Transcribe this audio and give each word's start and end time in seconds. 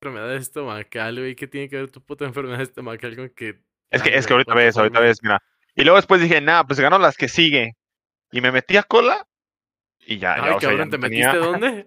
enfermedad 0.00 0.34
estomacal, 0.34 1.18
güey. 1.18 1.34
¿Qué 1.36 1.46
tiene 1.46 1.68
que 1.68 1.76
ver 1.76 1.90
tu 1.90 2.00
puta 2.02 2.24
enfermedad 2.24 2.60
estomacal 2.62 3.16
con 3.16 3.28
que. 3.30 3.60
Es 3.90 4.02
que, 4.02 4.16
es 4.16 4.26
que 4.26 4.32
Ah, 4.32 4.36
ahorita 4.36 4.54
ves, 4.54 4.76
ahorita 4.76 4.98
¿cuántas 4.98 5.02
ves, 5.02 5.22
mira. 5.22 5.42
Y 5.74 5.82
luego 5.82 5.96
después 5.96 6.20
dije, 6.22 6.40
nah, 6.40 6.64
pues 6.64 6.80
ganó 6.80 6.98
las 6.98 7.16
que 7.16 7.28
sigue. 7.28 7.76
Y 8.32 8.40
me 8.40 8.50
metí 8.52 8.76
a 8.76 8.82
cola. 8.82 9.26
Y 10.06 10.18
ya, 10.18 10.36
ya, 10.36 10.44
Ay, 10.44 10.50
o 10.54 10.60
sea, 10.60 10.70
ya 10.72 10.76
¿te 10.78 10.84
no 10.84 10.90
tenía- 10.90 11.32
metiste 11.32 11.36
dónde? 11.46 11.86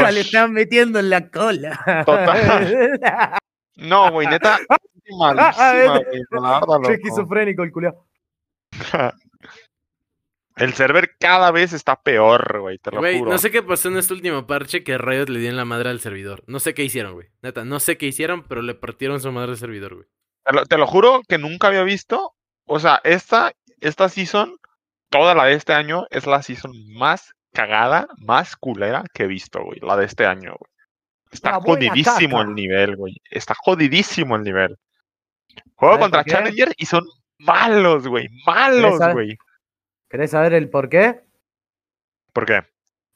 Ya 0.00 0.10
le 0.10 0.20
están 0.20 0.52
metiendo 0.52 0.98
en 0.98 1.10
la 1.10 1.28
cola. 1.30 1.78
Total. 2.06 3.38
No, 3.76 4.10
güey, 4.12 4.26
neta. 4.28 4.58
Malísima, 5.18 5.98
güey. 5.98 6.22
La 6.30 6.40
verdad, 6.40 6.60
Soy 6.60 6.78
loco. 6.82 6.90
esquizofrénico 6.90 7.62
el 7.64 7.72
culiao. 7.72 8.06
El 10.60 10.74
server 10.74 11.16
cada 11.18 11.50
vez 11.50 11.72
está 11.72 12.02
peor, 12.02 12.60
güey, 12.60 12.76
te 12.76 12.90
lo 12.90 12.98
juro. 12.98 13.30
no 13.30 13.38
sé 13.38 13.50
qué 13.50 13.62
pasó 13.62 13.88
en 13.88 13.96
este 13.96 14.12
último 14.12 14.46
parche 14.46 14.84
que 14.84 14.98
Riot 14.98 15.30
le 15.30 15.40
dio 15.40 15.48
en 15.48 15.56
la 15.56 15.64
madre 15.64 15.88
al 15.88 16.00
servidor. 16.00 16.44
No 16.46 16.60
sé 16.60 16.74
qué 16.74 16.84
hicieron, 16.84 17.14
güey. 17.14 17.28
Neta, 17.40 17.64
no 17.64 17.80
sé 17.80 17.96
qué 17.96 18.06
hicieron, 18.06 18.44
pero 18.46 18.60
le 18.60 18.74
partieron 18.74 19.20
su 19.20 19.32
madre 19.32 19.52
al 19.52 19.56
servidor, 19.56 19.94
güey. 19.94 20.06
Te 20.44 20.52
lo, 20.52 20.66
te 20.66 20.76
lo 20.76 20.86
juro 20.86 21.22
que 21.26 21.38
nunca 21.38 21.68
había 21.68 21.82
visto. 21.82 22.34
O 22.66 22.78
sea, 22.78 23.00
esta, 23.04 23.52
esta 23.80 24.10
season, 24.10 24.58
toda 25.08 25.34
la 25.34 25.46
de 25.46 25.54
este 25.54 25.72
año, 25.72 26.06
es 26.10 26.26
la 26.26 26.42
season 26.42 26.72
más 26.92 27.32
cagada, 27.54 28.06
más 28.18 28.54
culera 28.54 29.04
que 29.14 29.22
he 29.22 29.28
visto, 29.28 29.64
güey. 29.64 29.80
La 29.80 29.96
de 29.96 30.04
este 30.04 30.26
año, 30.26 30.56
güey. 30.58 30.70
Está 31.30 31.54
jodidísimo 31.54 32.36
caca. 32.36 32.48
el 32.50 32.54
nivel, 32.54 32.96
güey. 32.96 33.16
Está 33.30 33.54
jodidísimo 33.56 34.36
el 34.36 34.42
nivel. 34.42 34.76
Juego 35.76 35.94
¿Sabes 35.94 36.10
contra? 36.10 36.24
Challenger 36.24 36.74
y 36.76 36.84
son 36.84 37.04
malos, 37.38 38.06
güey. 38.06 38.28
Malos, 38.44 38.98
güey. 39.14 39.38
¿Querés 40.10 40.32
saber 40.32 40.52
el 40.52 40.68
por 40.68 40.88
qué? 40.88 41.20
¿Por 42.32 42.44
qué? 42.44 42.62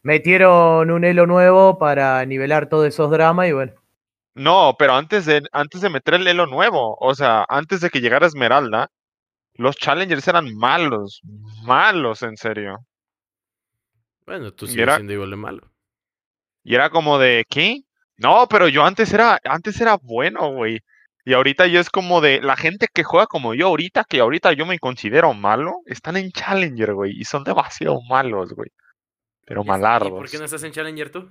Metieron 0.03 0.91
un 0.91 1.05
elo 1.05 1.27
nuevo 1.27 1.79
para 1.79 2.25
nivelar 2.25 2.69
todos 2.69 2.87
esos 2.87 3.11
dramas 3.11 3.49
y 3.49 3.53
bueno. 3.53 3.73
No, 4.35 4.75
pero 4.79 4.95
antes 4.95 5.27
de, 5.27 5.43
antes 5.53 5.81
de 5.81 5.91
meter 5.91 6.15
el 6.15 6.27
elo 6.27 6.47
nuevo, 6.47 6.97
o 7.01 7.15
sea, 7.15 7.45
antes 7.49 7.81
de 7.81 7.91
que 7.91 8.01
llegara 8.01 8.27
Esmeralda, 8.27 8.91
los 9.55 9.77
Challengers 9.77 10.27
eran 10.27 10.55
malos, 10.57 11.21
malos, 11.65 12.23
en 12.23 12.37
serio. 12.37 12.79
Bueno, 14.27 14.53
tú 14.53 14.67
sigues 14.67 14.83
era- 14.83 14.97
siendo 14.97 15.13
igual 15.13 15.31
de 15.31 15.37
malo. 15.37 15.71
Y 16.65 16.75
era 16.75 16.91
como 16.91 17.19
de, 17.19 17.45
¿qué? 17.49 17.83
No, 18.17 18.47
pero 18.49 18.69
yo 18.69 18.85
antes 18.85 19.13
era, 19.13 19.39
antes 19.45 19.81
era 19.81 19.97
bueno, 19.97 20.53
güey. 20.53 20.81
Y 21.25 21.33
ahorita 21.33 21.67
yo 21.69 21.81
es 21.81 21.89
como 21.91 22.21
de, 22.21 22.41
la 22.43 22.57
gente 22.57 22.87
que 22.93 23.03
juega 23.03 23.27
como 23.27 23.55
yo 23.55 23.69
ahorita, 23.69 24.05
que 24.09 24.21
ahorita 24.21 24.53
yo 24.53 24.67
me 24.67 24.79
considero 24.79 25.33
malo, 25.33 25.73
están 25.87 26.17
en 26.19 26.31
Challenger, 26.31 26.93
güey, 26.95 27.13
y 27.19 27.25
son 27.25 27.45
demasiado 27.45 27.99
malos, 28.09 28.53
güey. 28.53 28.69
Pero 29.47 29.63
¿Y- 29.63 29.67
malardos. 29.67 30.09
¿Y 30.11 30.13
por 30.13 30.29
qué 30.31 30.39
no 30.39 30.45
estás 30.45 30.63
en 30.65 30.73
Challenger 30.73 31.11
tú? 31.11 31.31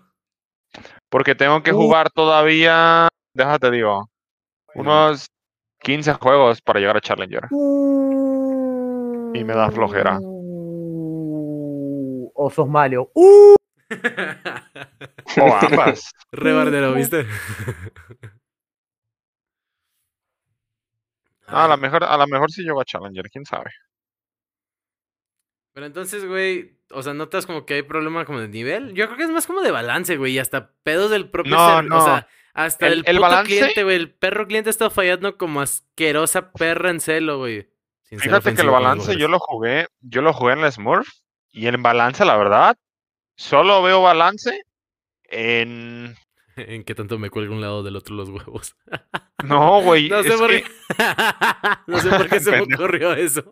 Porque 1.10 1.36
tengo 1.36 1.62
que 1.62 1.72
Uh. 1.74 1.78
jugar 1.78 2.10
todavía, 2.10 3.08
déjate 3.36 3.70
digo, 3.70 4.10
unos 4.74 5.28
15 5.82 6.14
juegos 6.14 6.62
para 6.62 6.80
llegar 6.80 6.98
a 6.98 7.02
Challenger. 7.02 7.44
Y 9.36 9.44
me 9.44 9.54
da 9.54 9.70
flojera. 9.72 10.18
Uh, 10.20 12.32
o 12.34 12.50
sos 12.50 12.68
malo. 12.68 13.12
Uh, 13.14 13.56
O 15.38 15.54
ambas. 15.62 16.12
Re 16.32 16.54
bardero, 16.54 16.96
¿viste? 21.54 21.66
a 21.66 21.68
lo 21.68 21.78
mejor, 21.78 22.04
a 22.04 22.18
lo 22.18 22.28
mejor 22.28 22.52
sí 22.52 22.64
llego 22.64 22.82
a 22.82 22.86
Challenger, 22.86 23.30
quién 23.30 23.46
sabe. 23.46 23.72
Pero 25.74 25.86
entonces, 25.88 26.26
güey, 26.26 26.78
o 26.92 27.02
sea, 27.02 27.14
¿notas 27.14 27.46
como 27.48 27.66
que 27.66 27.76
hay 27.76 27.82
problema 27.82 28.26
como 28.26 28.40
de 28.40 28.48
nivel? 28.48 28.94
Yo 28.94 29.06
creo 29.06 29.18
que 29.18 29.24
es 29.24 29.30
más 29.32 29.48
como 29.48 29.62
de 29.62 29.72
balance, 29.72 30.18
güey, 30.18 30.34
y 30.34 30.40
hasta 30.40 30.72
pedos 30.84 31.10
del 31.10 31.30
propio 31.30 31.56
No. 31.56 31.78
O 31.78 31.82
no. 31.82 32.06
sea, 32.06 32.28
hasta 32.54 32.86
El- 32.88 32.94
el, 32.94 33.00
el 33.08 33.16
puto 33.16 33.22
balance- 33.22 33.48
cliente, 33.48 33.84
güey, 33.84 33.96
el 33.96 34.14
perro 34.14 34.46
cliente 34.48 34.70
está 34.70 34.90
fallando 34.92 35.38
como 35.38 35.62
asquerosa 35.62 36.52
perra 36.52 36.92
en 36.92 37.00
celo, 37.00 37.40
güey. 37.40 37.68
Sin 38.04 38.20
ser 38.20 38.30
Fíjate 38.30 38.54
que 38.54 38.62
el 38.62 38.70
balance 38.70 39.18
yo 39.18 39.28
lo 39.28 39.40
jugué, 39.40 39.88
yo 40.02 40.22
lo 40.22 40.34
jugué 40.34 40.54
en 40.54 40.62
la 40.62 40.72
Smurf 40.72 41.08
y 41.50 41.66
en 41.68 41.82
balance, 41.82 42.24
la 42.26 42.38
verdad, 42.38 42.76
solo 43.36 43.82
veo 43.82 44.04
balance 44.04 44.62
en... 45.24 46.16
En 46.56 46.84
qué 46.84 46.94
tanto 46.96 47.18
me 47.18 47.30
cuelga 47.30 47.54
un 47.54 47.62
lado 47.62 47.84
del 47.84 47.96
otro 47.96 48.16
los 48.16 48.30
huevos. 48.30 48.76
No, 49.44 49.82
güey, 49.82 50.08
No 50.08 50.24
sé 50.24 50.38
por 50.38 50.50
que, 50.50 50.64
qué. 50.64 50.72
no 51.88 52.00
sé 52.00 52.10
por 52.10 52.30
qué 52.30 52.40
se 52.40 52.52
me 52.52 52.62
ocurrió 52.62 53.14
eso. 53.14 53.52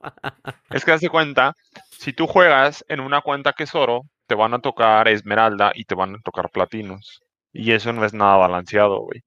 es 0.69 0.85
que 0.85 0.91
hace 0.94 1.09
cuenta, 1.09 1.53
si 1.90 2.13
tú 2.13 2.28
juegas 2.28 2.85
en 2.88 3.01
una 3.01 3.19
cuenta 3.22 3.51
que 3.51 3.63
es 3.63 3.75
oro, 3.75 4.03
te 4.28 4.35
van 4.35 4.53
a 4.53 4.59
tocar 4.61 5.09
esmeralda 5.09 5.72
y 5.75 5.84
te 5.84 5.95
van 5.95 6.16
a 6.16 6.19
tocar 6.22 6.50
platinos. 6.50 7.22
Y 7.51 7.73
eso 7.73 7.91
no 7.91 8.06
es 8.06 8.13
nada 8.13 8.38
balanceado, 8.38 9.00
güey. 9.01 9.22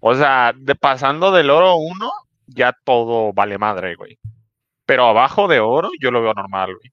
O 0.00 0.14
sea, 0.14 0.52
de 0.54 0.74
pasando 0.74 1.32
del 1.32 1.48
oro 1.50 1.76
1, 1.76 2.10
ya 2.46 2.74
todo 2.84 3.32
vale 3.32 3.56
madre, 3.56 3.94
güey. 3.94 4.18
Pero 4.86 5.06
abajo 5.06 5.48
de 5.48 5.60
oro 5.60 5.88
yo 6.00 6.10
lo 6.10 6.22
veo 6.22 6.34
normal, 6.34 6.74
güey. 6.76 6.92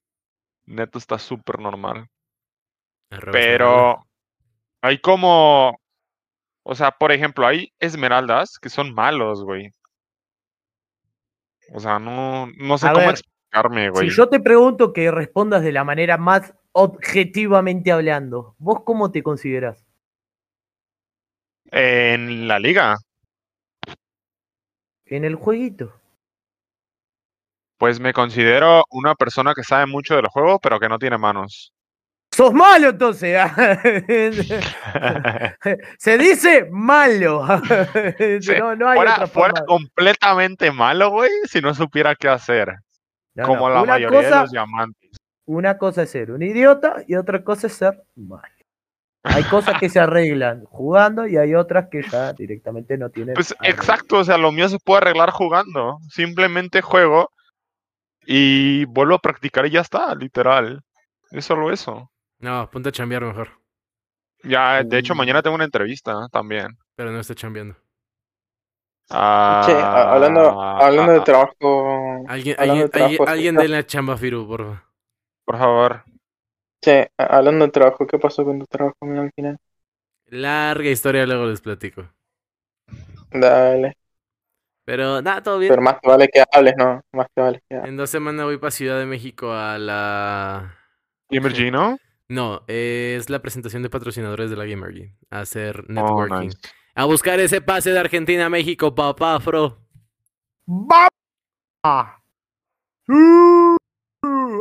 Neto 0.66 0.98
está 0.98 1.20
súper 1.20 1.60
normal. 1.60 2.08
Pero 3.32 4.06
hay 4.82 5.00
como, 5.00 5.80
o 6.64 6.76
sea, 6.76 6.92
por 6.92 7.12
ejemplo, 7.12 7.48
hay 7.48 7.74
esmeraldas 7.80 8.60
que 8.60 8.70
son 8.70 8.94
malos, 8.94 9.44
güey. 9.44 9.72
O 11.74 11.80
sea, 11.80 12.00
no, 12.00 12.48
no 12.58 12.78
sé 12.78 12.88
A 12.88 12.94
cómo 12.94 13.06
ver, 13.06 13.16
explicarme, 13.16 13.90
güey. 13.90 14.10
si 14.10 14.16
yo 14.16 14.30
te 14.30 14.40
pregunto 14.40 14.94
que 14.94 15.10
respondas 15.12 15.64
de 15.64 15.72
la 15.72 15.84
manera 15.84 16.18
más 16.18 16.54
objetivamente 16.74 17.92
hablando, 17.92 18.56
¿vos 18.60 18.84
cómo 18.84 19.12
te 19.12 19.24
considerás? 19.24 19.86
En 21.72 22.48
la 22.48 22.60
liga, 22.60 22.98
En 25.06 25.26
el 25.26 25.36
jueguito. 25.36 25.94
pues 27.78 28.00
me 28.00 28.14
considero 28.14 28.84
una 28.92 29.16
persona 29.16 29.54
que 29.54 29.64
sabe 29.64 29.86
mucho 29.86 30.16
del 30.16 30.28
juego, 30.28 30.60
pero 30.60 30.80
que 30.80 30.88
no 30.88 31.00
tiene 31.00 31.18
manos. 31.18 31.74
¡Sos 32.34 32.54
malo 32.54 32.90
entonces! 32.90 33.38
Se 36.00 36.18
dice 36.18 36.68
malo. 36.72 37.46
Sí, 38.42 38.54
no, 38.58 38.76
no 38.76 38.88
hay 38.88 38.96
fuera, 38.96 39.14
otra 39.14 39.28
fuera 39.28 39.54
forma. 39.56 39.66
completamente 39.66 40.72
malo, 40.72 41.12
güey, 41.12 41.30
si 41.46 41.60
no 41.60 41.74
supiera 41.74 42.16
qué 42.16 42.30
hacer. 42.30 42.74
No, 43.36 43.46
como 43.46 43.70
la 43.70 43.82
Una 43.82 43.94
mayoría 43.94 44.22
de 44.22 44.30
los 44.30 44.52
diamantes. 44.52 45.12
Una 45.46 45.78
cosa 45.78 46.04
es 46.04 46.12
ser 46.12 46.32
un 46.32 46.42
idiota 46.42 47.04
y 47.08 47.16
otra 47.16 47.44
cosa 47.44 47.68
es 47.68 47.74
ser 47.74 48.02
malo. 48.16 48.44
Hay 49.24 49.44
cosas 49.44 49.80
que 49.80 49.90
se 49.90 50.00
arreglan 50.00 50.64
jugando 50.66 51.28
y 51.28 51.38
hay 51.38 51.54
otras 51.54 51.90
que 51.90 52.02
ya 52.04 52.34
directamente 52.34 52.98
no 52.98 53.10
tienen. 53.10 53.36
Pues 53.36 53.54
arreglo. 53.60 53.82
exacto, 53.82 54.18
o 54.20 54.24
sea, 54.24 54.38
lo 54.38 54.52
mío 54.52 54.70
se 54.70 54.80
puede 54.80 55.02
arreglar 55.02 55.32
jugando. 55.32 55.98
Simplemente 56.10 56.82
juego 56.82 57.30
y 58.26 58.86
vuelvo 58.86 59.16
a 59.16 59.20
practicar 59.20 59.66
y 59.66 59.72
ya 59.72 59.82
está, 59.82 60.16
literal. 60.16 60.82
Es 61.32 61.46
solo 61.46 61.72
eso. 61.72 62.11
No, 62.42 62.70
ponte 62.70 62.90
a 62.90 62.92
chambear 62.92 63.24
mejor. 63.24 63.50
Ya, 64.44 64.84
de 64.84 64.98
hecho, 65.00 65.14
Mm. 65.14 65.18
mañana 65.18 65.42
tengo 65.42 65.56
una 65.56 65.66
entrevista 65.66 66.28
también. 66.32 66.78
Pero 66.96 67.12
no 67.12 67.20
esté 67.20 67.36
chambeando. 67.36 67.76
Ah, 69.10 69.64
Che, 69.66 69.74
hablando, 69.74 70.62
hablando 70.62 71.12
de 71.14 71.22
trabajo. 71.22 72.24
Alguien, 72.28 72.56
hablando 72.58 72.58
alguien, 72.60 72.86
de 72.86 72.90
trabajo, 72.90 73.28
alguien, 73.28 73.30
alguien 73.30 73.56
¿qué- 73.56 73.62
denle 73.64 73.78
la 73.78 73.86
chamba 73.86 74.18
Firu, 74.18 74.48
porfa. 74.48 74.86
Por 75.46 75.58
favor. 75.58 76.04
Che, 76.84 77.12
hablando 77.18 77.66
de 77.66 77.72
trabajo, 77.72 78.08
¿qué 78.08 78.18
pasó 78.20 78.44
con 78.46 78.60
tu 78.60 78.66
trabajo 78.66 78.96
mira, 79.02 79.22
al 79.24 79.32
final? 79.36 79.58
Larga 80.32 80.90
historia, 80.90 81.28
luego 81.28 81.46
les 81.46 81.62
platico. 81.62 82.10
Dale. 83.32 83.94
Pero 84.86 85.22
nada, 85.22 85.42
todo 85.44 85.60
bien. 85.60 85.70
Pero 85.70 85.82
más 85.82 86.00
te 86.02 86.08
vale 86.08 86.28
que 86.28 86.44
hables, 86.52 86.74
¿no? 86.78 87.02
Más 87.14 87.28
te 87.34 87.42
vale 87.42 87.62
que 87.70 87.76
hables. 87.76 87.90
En 87.90 87.98
dos 87.98 88.10
semanas 88.10 88.46
voy 88.46 88.58
para 88.58 88.72
Ciudad 88.72 89.00
de 89.00 89.06
México 89.06 89.52
a 89.54 89.78
la... 89.78 90.76
G, 91.30 92.00
¿no? 92.32 92.64
Es 92.68 93.30
la 93.30 93.42
presentación 93.42 93.84
de 93.84 93.90
patrocinadores 93.90 94.50
de 94.50 94.56
la 94.56 94.66
Gamergy. 94.66 95.14
A 95.30 95.42
hacer 95.42 95.82
Oh, 95.90 95.92
networking. 95.94 96.48
nice. 96.48 96.58
A 96.96 97.06
buscar 97.06 97.40
ese 97.40 97.62
pase 97.62 97.92
de 97.92 98.00
Argentina 98.00 98.46
a 98.46 98.50
México, 98.50 98.94
papá. 98.96 99.40
¡Vamos! 100.66 101.10
Uh, 103.08 103.76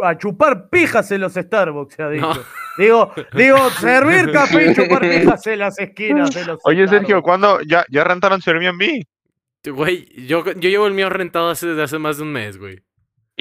A 0.02 0.16
chupar 0.16 0.70
pijas 0.70 1.10
en 1.12 1.20
los 1.20 1.34
Starbucks, 1.34 1.94
se 1.94 2.02
ha 2.02 2.08
dicho. 2.08 2.26
No. 2.34 2.40
Digo, 2.78 3.12
digo, 3.34 3.68
servir 3.70 4.32
café 4.32 4.70
y 4.70 4.74
chupar 4.74 5.00
pijas 5.10 5.46
en 5.48 5.58
las 5.58 5.78
esquinas 5.78 6.32
de 6.32 6.46
los 6.46 6.60
Oye, 6.64 6.88
Sergio. 6.88 7.20
¿cuándo? 7.20 7.60
¿Ya, 7.62 7.84
ya 7.90 8.04
rentaron 8.04 8.40
su 8.40 8.48
Airbnb? 8.50 9.02
Güey, 9.66 10.26
yo, 10.26 10.44
yo 10.44 10.70
llevo 10.70 10.86
el 10.86 10.94
mío 10.94 11.10
rentado 11.10 11.50
hace, 11.50 11.66
desde 11.66 11.82
hace 11.82 11.98
más 11.98 12.16
de 12.16 12.22
un 12.22 12.32
mes, 12.32 12.56
güey. 12.56 12.82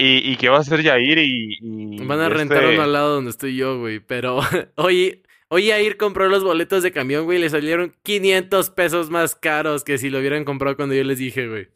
¿Y, 0.00 0.32
y 0.32 0.36
qué 0.36 0.48
va 0.48 0.56
a 0.56 0.60
hacer 0.60 0.82
Yair 0.82 1.18
y, 1.18 1.58
y 1.60 2.04
Van 2.06 2.20
a 2.20 2.26
este- 2.26 2.38
rentar 2.38 2.64
uno 2.66 2.82
al 2.82 2.92
lado 2.92 3.14
donde 3.16 3.30
estoy 3.30 3.56
yo, 3.56 3.78
güey. 3.78 4.00
Pero 4.00 4.40
hoy, 4.76 5.22
hoy 5.48 5.70
Air 5.70 5.96
compró 5.96 6.28
los 6.28 6.42
boletos 6.42 6.82
de 6.82 6.92
camión, 6.92 7.24
güey. 7.24 7.38
Le 7.38 7.50
salieron 7.50 7.94
500 8.02 8.70
pesos 8.70 9.10
más 9.10 9.34
caros 9.34 9.84
que 9.84 9.98
si 9.98 10.08
lo 10.10 10.18
hubieran 10.18 10.44
comprado 10.44 10.76
cuando 10.76 10.94
yo 10.94 11.04
les 11.04 11.18
dije, 11.18 11.48
güey. 11.48 11.68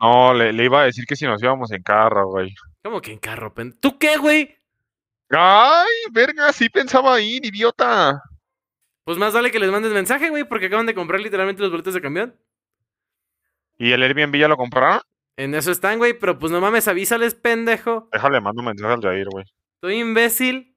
No, 0.00 0.32
le, 0.32 0.52
le 0.52 0.64
iba 0.64 0.80
a 0.82 0.84
decir 0.84 1.04
que 1.06 1.16
si 1.16 1.24
nos 1.26 1.42
íbamos 1.42 1.70
en 1.72 1.82
carro, 1.82 2.28
güey. 2.28 2.54
¿Cómo 2.82 3.00
que 3.02 3.12
en 3.12 3.18
carro, 3.18 3.52
pen? 3.52 3.76
¿Tú 3.80 3.98
qué, 3.98 4.16
güey? 4.16 4.56
Ay, 5.30 5.90
verga, 6.12 6.52
sí 6.52 6.68
pensaba 6.70 7.20
ir, 7.20 7.44
idiota. 7.44 8.22
Pues 9.04 9.18
más 9.18 9.34
vale 9.34 9.50
que 9.50 9.58
les 9.58 9.70
mandes 9.70 9.92
mensaje, 9.92 10.30
güey, 10.30 10.44
porque 10.44 10.66
acaban 10.66 10.86
de 10.86 10.94
comprar 10.94 11.20
literalmente 11.20 11.60
los 11.62 11.70
boletos 11.70 11.94
de 11.94 12.00
camión. 12.00 12.34
¿Y 13.76 13.92
el 13.92 14.02
Airbnb 14.02 14.36
ya 14.36 14.48
lo 14.48 14.56
compraron? 14.56 15.00
En 15.38 15.54
eso 15.54 15.70
están, 15.70 15.98
güey, 15.98 16.18
pero 16.18 16.36
pues 16.36 16.50
no 16.50 16.60
mames, 16.60 16.88
avísales, 16.88 17.36
pendejo. 17.36 18.08
Déjale, 18.12 18.40
mando 18.40 18.60
mensaje 18.60 18.92
al 18.92 19.00
Jair, 19.00 19.28
güey. 19.30 19.44
Estoy 19.76 20.00
imbécil. 20.00 20.76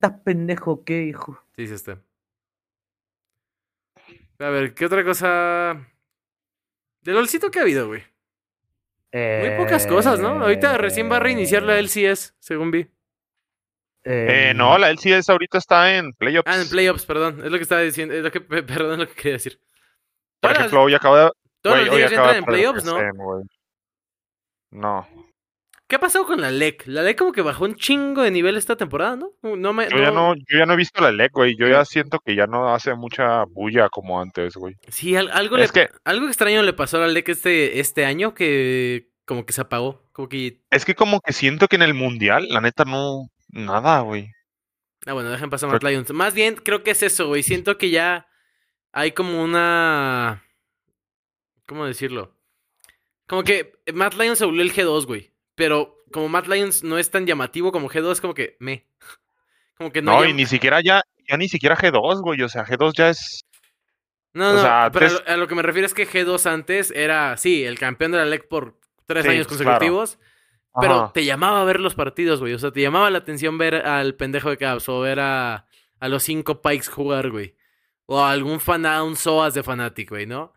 ¿Estás 0.00 0.20
pendejo 0.24 0.84
qué, 0.84 1.04
hijo? 1.04 1.40
Sí, 1.56 1.68
sí 1.68 1.74
está. 1.74 2.02
A 4.40 4.50
ver, 4.50 4.74
¿qué 4.74 4.84
otra 4.86 5.04
cosa? 5.04 5.86
De 7.02 7.12
LOLcito 7.12 7.50
que 7.52 7.60
ha 7.60 7.62
habido, 7.62 7.86
güey. 7.86 8.02
Muy 9.12 9.50
pocas 9.56 9.86
cosas, 9.86 10.20
¿no? 10.20 10.40
Ahorita 10.42 10.76
recién 10.76 11.10
va 11.10 11.16
a 11.16 11.20
reiniciar 11.20 11.62
la 11.62 11.78
LCS, 11.78 12.34
según 12.40 12.70
vi. 12.72 12.90
Eh, 14.04 14.52
no, 14.54 14.76
la 14.76 14.90
LCS 14.90 15.30
ahorita 15.30 15.58
está 15.58 15.96
en 15.96 16.12
playoffs. 16.12 16.48
Ah, 16.48 16.60
en 16.60 16.68
playoffs, 16.68 17.06
perdón. 17.06 17.40
Es 17.44 17.50
lo 17.50 17.56
que 17.56 17.62
estaba 17.62 17.80
diciendo. 17.80 18.12
Es 18.12 18.22
lo 18.22 18.30
que, 18.30 18.40
pe- 18.40 18.62
perdón, 18.64 18.92
es 18.94 18.98
lo 18.98 19.06
que 19.08 19.14
quería 19.14 19.32
decir. 19.34 19.60
Por 20.48 20.52
Todas 20.54 20.58
ejemplo, 20.66 20.82
hoy 20.82 20.94
acaba 20.94 21.18
de. 21.24 21.30
Hoy 21.70 21.84
ligas 21.96 22.12
acaba 22.12 22.28
entran 22.28 22.36
en 22.36 22.44
playoffs, 22.44 22.84
¿no? 22.84 22.98
No. 24.70 25.06
¿Qué 25.88 25.96
ha 25.96 26.00
pasado 26.00 26.26
con 26.26 26.40
la 26.40 26.50
LEC? 26.50 26.84
La 26.86 27.02
LEC 27.02 27.16
como 27.16 27.30
que 27.32 27.42
bajó 27.42 27.64
un 27.64 27.76
chingo 27.76 28.22
de 28.22 28.32
nivel 28.32 28.56
esta 28.56 28.74
temporada, 28.76 29.14
¿no? 29.16 29.30
No 29.42 29.72
me. 29.72 29.88
Yo 29.88 29.98
ya 29.98 30.10
no, 30.10 30.34
yo 30.34 30.58
ya 30.58 30.66
no 30.66 30.72
he 30.72 30.76
visto 30.76 31.00
la 31.00 31.12
LEC, 31.12 31.32
güey. 31.32 31.56
Yo 31.56 31.68
ya 31.68 31.84
siento 31.84 32.18
que 32.18 32.34
ya 32.34 32.46
no 32.48 32.74
hace 32.74 32.94
mucha 32.94 33.44
bulla 33.44 33.88
como 33.88 34.20
antes, 34.20 34.54
güey. 34.56 34.74
Sí, 34.88 35.14
al- 35.14 35.30
algo, 35.30 35.56
Es 35.58 35.72
le- 35.74 35.86
que- 35.86 35.94
algo 36.04 36.26
extraño 36.26 36.62
le 36.62 36.72
pasó 36.72 36.96
a 36.96 37.00
la 37.00 37.06
LEC 37.08 37.28
este, 37.28 37.78
este 37.78 38.04
año 38.04 38.34
que 38.34 39.10
como 39.24 39.46
que 39.46 39.52
se 39.52 39.60
apagó. 39.60 40.02
Como 40.12 40.28
que. 40.28 40.60
Es 40.70 40.84
que 40.84 40.96
como 40.96 41.20
que 41.20 41.32
siento 41.32 41.68
que 41.68 41.76
en 41.76 41.82
el 41.82 41.94
mundial, 41.94 42.48
la 42.48 42.60
neta, 42.60 42.84
no. 42.84 43.28
Nada, 43.50 44.00
güey. 44.00 44.28
Ah, 45.06 45.12
bueno, 45.12 45.30
dejen 45.30 45.50
pasar 45.50 45.68
Fue- 45.70 45.76
Matt 45.76 45.84
Lions. 45.84 46.10
Más 46.12 46.34
bien, 46.34 46.56
creo 46.56 46.82
que 46.82 46.90
es 46.90 47.02
eso, 47.04 47.28
güey. 47.28 47.44
Siento 47.44 47.78
que 47.78 47.90
ya 47.90 48.26
hay 48.96 49.12
como 49.12 49.42
una. 49.42 50.42
¿Cómo 51.66 51.84
decirlo? 51.84 52.34
Como 53.26 53.44
que 53.44 53.74
Matt 53.92 54.14
Lions 54.14 54.38
se 54.38 54.46
volvió 54.46 54.62
el 54.62 54.72
G2, 54.72 55.04
güey. 55.04 55.32
Pero 55.54 55.98
como 56.12 56.30
Matt 56.30 56.46
Lions 56.46 56.82
no 56.82 56.96
es 56.96 57.10
tan 57.10 57.26
llamativo 57.26 57.72
como 57.72 57.90
G2, 57.90 58.20
como 58.22 58.32
que 58.34 58.56
me. 58.58 58.86
Como 59.76 59.92
que 59.92 60.00
no. 60.00 60.12
No, 60.12 60.20
llama- 60.20 60.30
y 60.30 60.32
ni 60.32 60.46
siquiera 60.46 60.80
ya, 60.80 61.02
ya 61.28 61.36
ni 61.36 61.48
siquiera 61.50 61.76
G2, 61.76 62.22
güey. 62.22 62.40
O 62.40 62.48
sea, 62.48 62.64
G2 62.64 62.92
ya 62.96 63.10
es. 63.10 63.44
No, 64.32 64.48
o 64.48 64.52
no, 64.54 64.60
sea, 64.62 64.90
pero 64.90 65.06
a 65.08 65.10
lo, 65.10 65.28
a 65.28 65.36
lo 65.36 65.48
que 65.48 65.54
me 65.54 65.60
refiero 65.60 65.84
es 65.84 65.92
que 65.92 66.08
G2 66.08 66.46
antes 66.50 66.90
era, 66.90 67.36
sí, 67.36 67.62
el 67.64 67.78
campeón 67.78 68.12
de 68.12 68.18
la 68.18 68.24
LEC 68.24 68.48
por 68.48 68.80
tres 69.04 69.24
Sí, 69.24 69.30
años 69.32 69.46
pues, 69.46 69.58
consecutivos. 69.58 70.18
Pero 70.80 71.10
te 71.12 71.26
llamaba 71.26 71.60
a 71.60 71.64
ver 71.64 71.80
los 71.80 71.94
partidos, 71.94 72.40
güey. 72.40 72.54
O 72.54 72.58
sea, 72.58 72.70
te 72.70 72.80
llamaba 72.80 73.10
la 73.10 73.18
atención 73.18 73.58
ver 73.58 73.74
al 73.74 74.14
pendejo 74.14 74.48
de 74.48 74.56
Caps 74.56 74.88
o 74.88 75.00
ver 75.00 75.20
a, 75.20 75.66
a 76.00 76.08
los 76.08 76.22
cinco 76.22 76.62
Pikes 76.62 76.88
jugar, 76.90 77.30
güey. 77.30 77.54
O 78.08 78.22
algún 78.24 78.60
fan, 78.60 78.86
a 78.86 79.02
un 79.02 79.16
Soas 79.16 79.54
de 79.54 79.62
Fnatic, 79.62 80.10
güey, 80.10 80.26
¿no? 80.26 80.52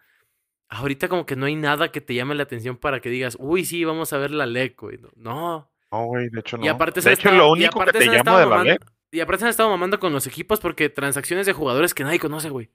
Ahorita 0.69 1.07
como 1.07 1.25
que 1.25 1.35
no 1.35 1.47
hay 1.47 1.55
nada 1.55 1.91
que 1.91 1.99
te 2.01 2.13
llame 2.13 2.35
la 2.35 2.43
atención 2.43 2.77
para 2.77 2.99
que 2.99 3.09
digas, 3.09 3.35
uy, 3.39 3.65
sí, 3.65 3.83
vamos 3.85 4.13
a 4.13 4.17
ver 4.19 4.29
la 4.31 4.45
LEC, 4.45 4.79
güey. 4.79 4.99
No. 5.15 5.71
No, 5.91 6.05
güey, 6.05 6.29
de 6.29 6.39
hecho 6.41 6.57
no. 6.57 6.65
Y 6.65 6.67
aparte 6.67 7.01
se 7.01 7.09
de 7.09 7.13
hecho, 7.15 7.29
estado- 7.29 7.37
lo 7.37 7.55
y 7.55 7.61
único 7.61 7.79
que 7.83 7.91
te 7.91 8.05
llama 8.05 8.39
de 8.39 8.45
la 8.45 8.51
mamando- 8.51 8.63
LEC. 8.73 8.85
Y 9.11 9.19
aparte 9.21 9.39
se 9.39 9.45
han 9.45 9.49
estado 9.49 9.69
mamando 9.69 9.99
con 9.99 10.13
los 10.13 10.27
equipos 10.27 10.59
porque 10.59 10.89
transacciones 10.89 11.47
de 11.47 11.53
jugadores 11.53 11.95
que 11.95 12.03
nadie 12.03 12.19
conoce, 12.19 12.49
güey. 12.49 12.69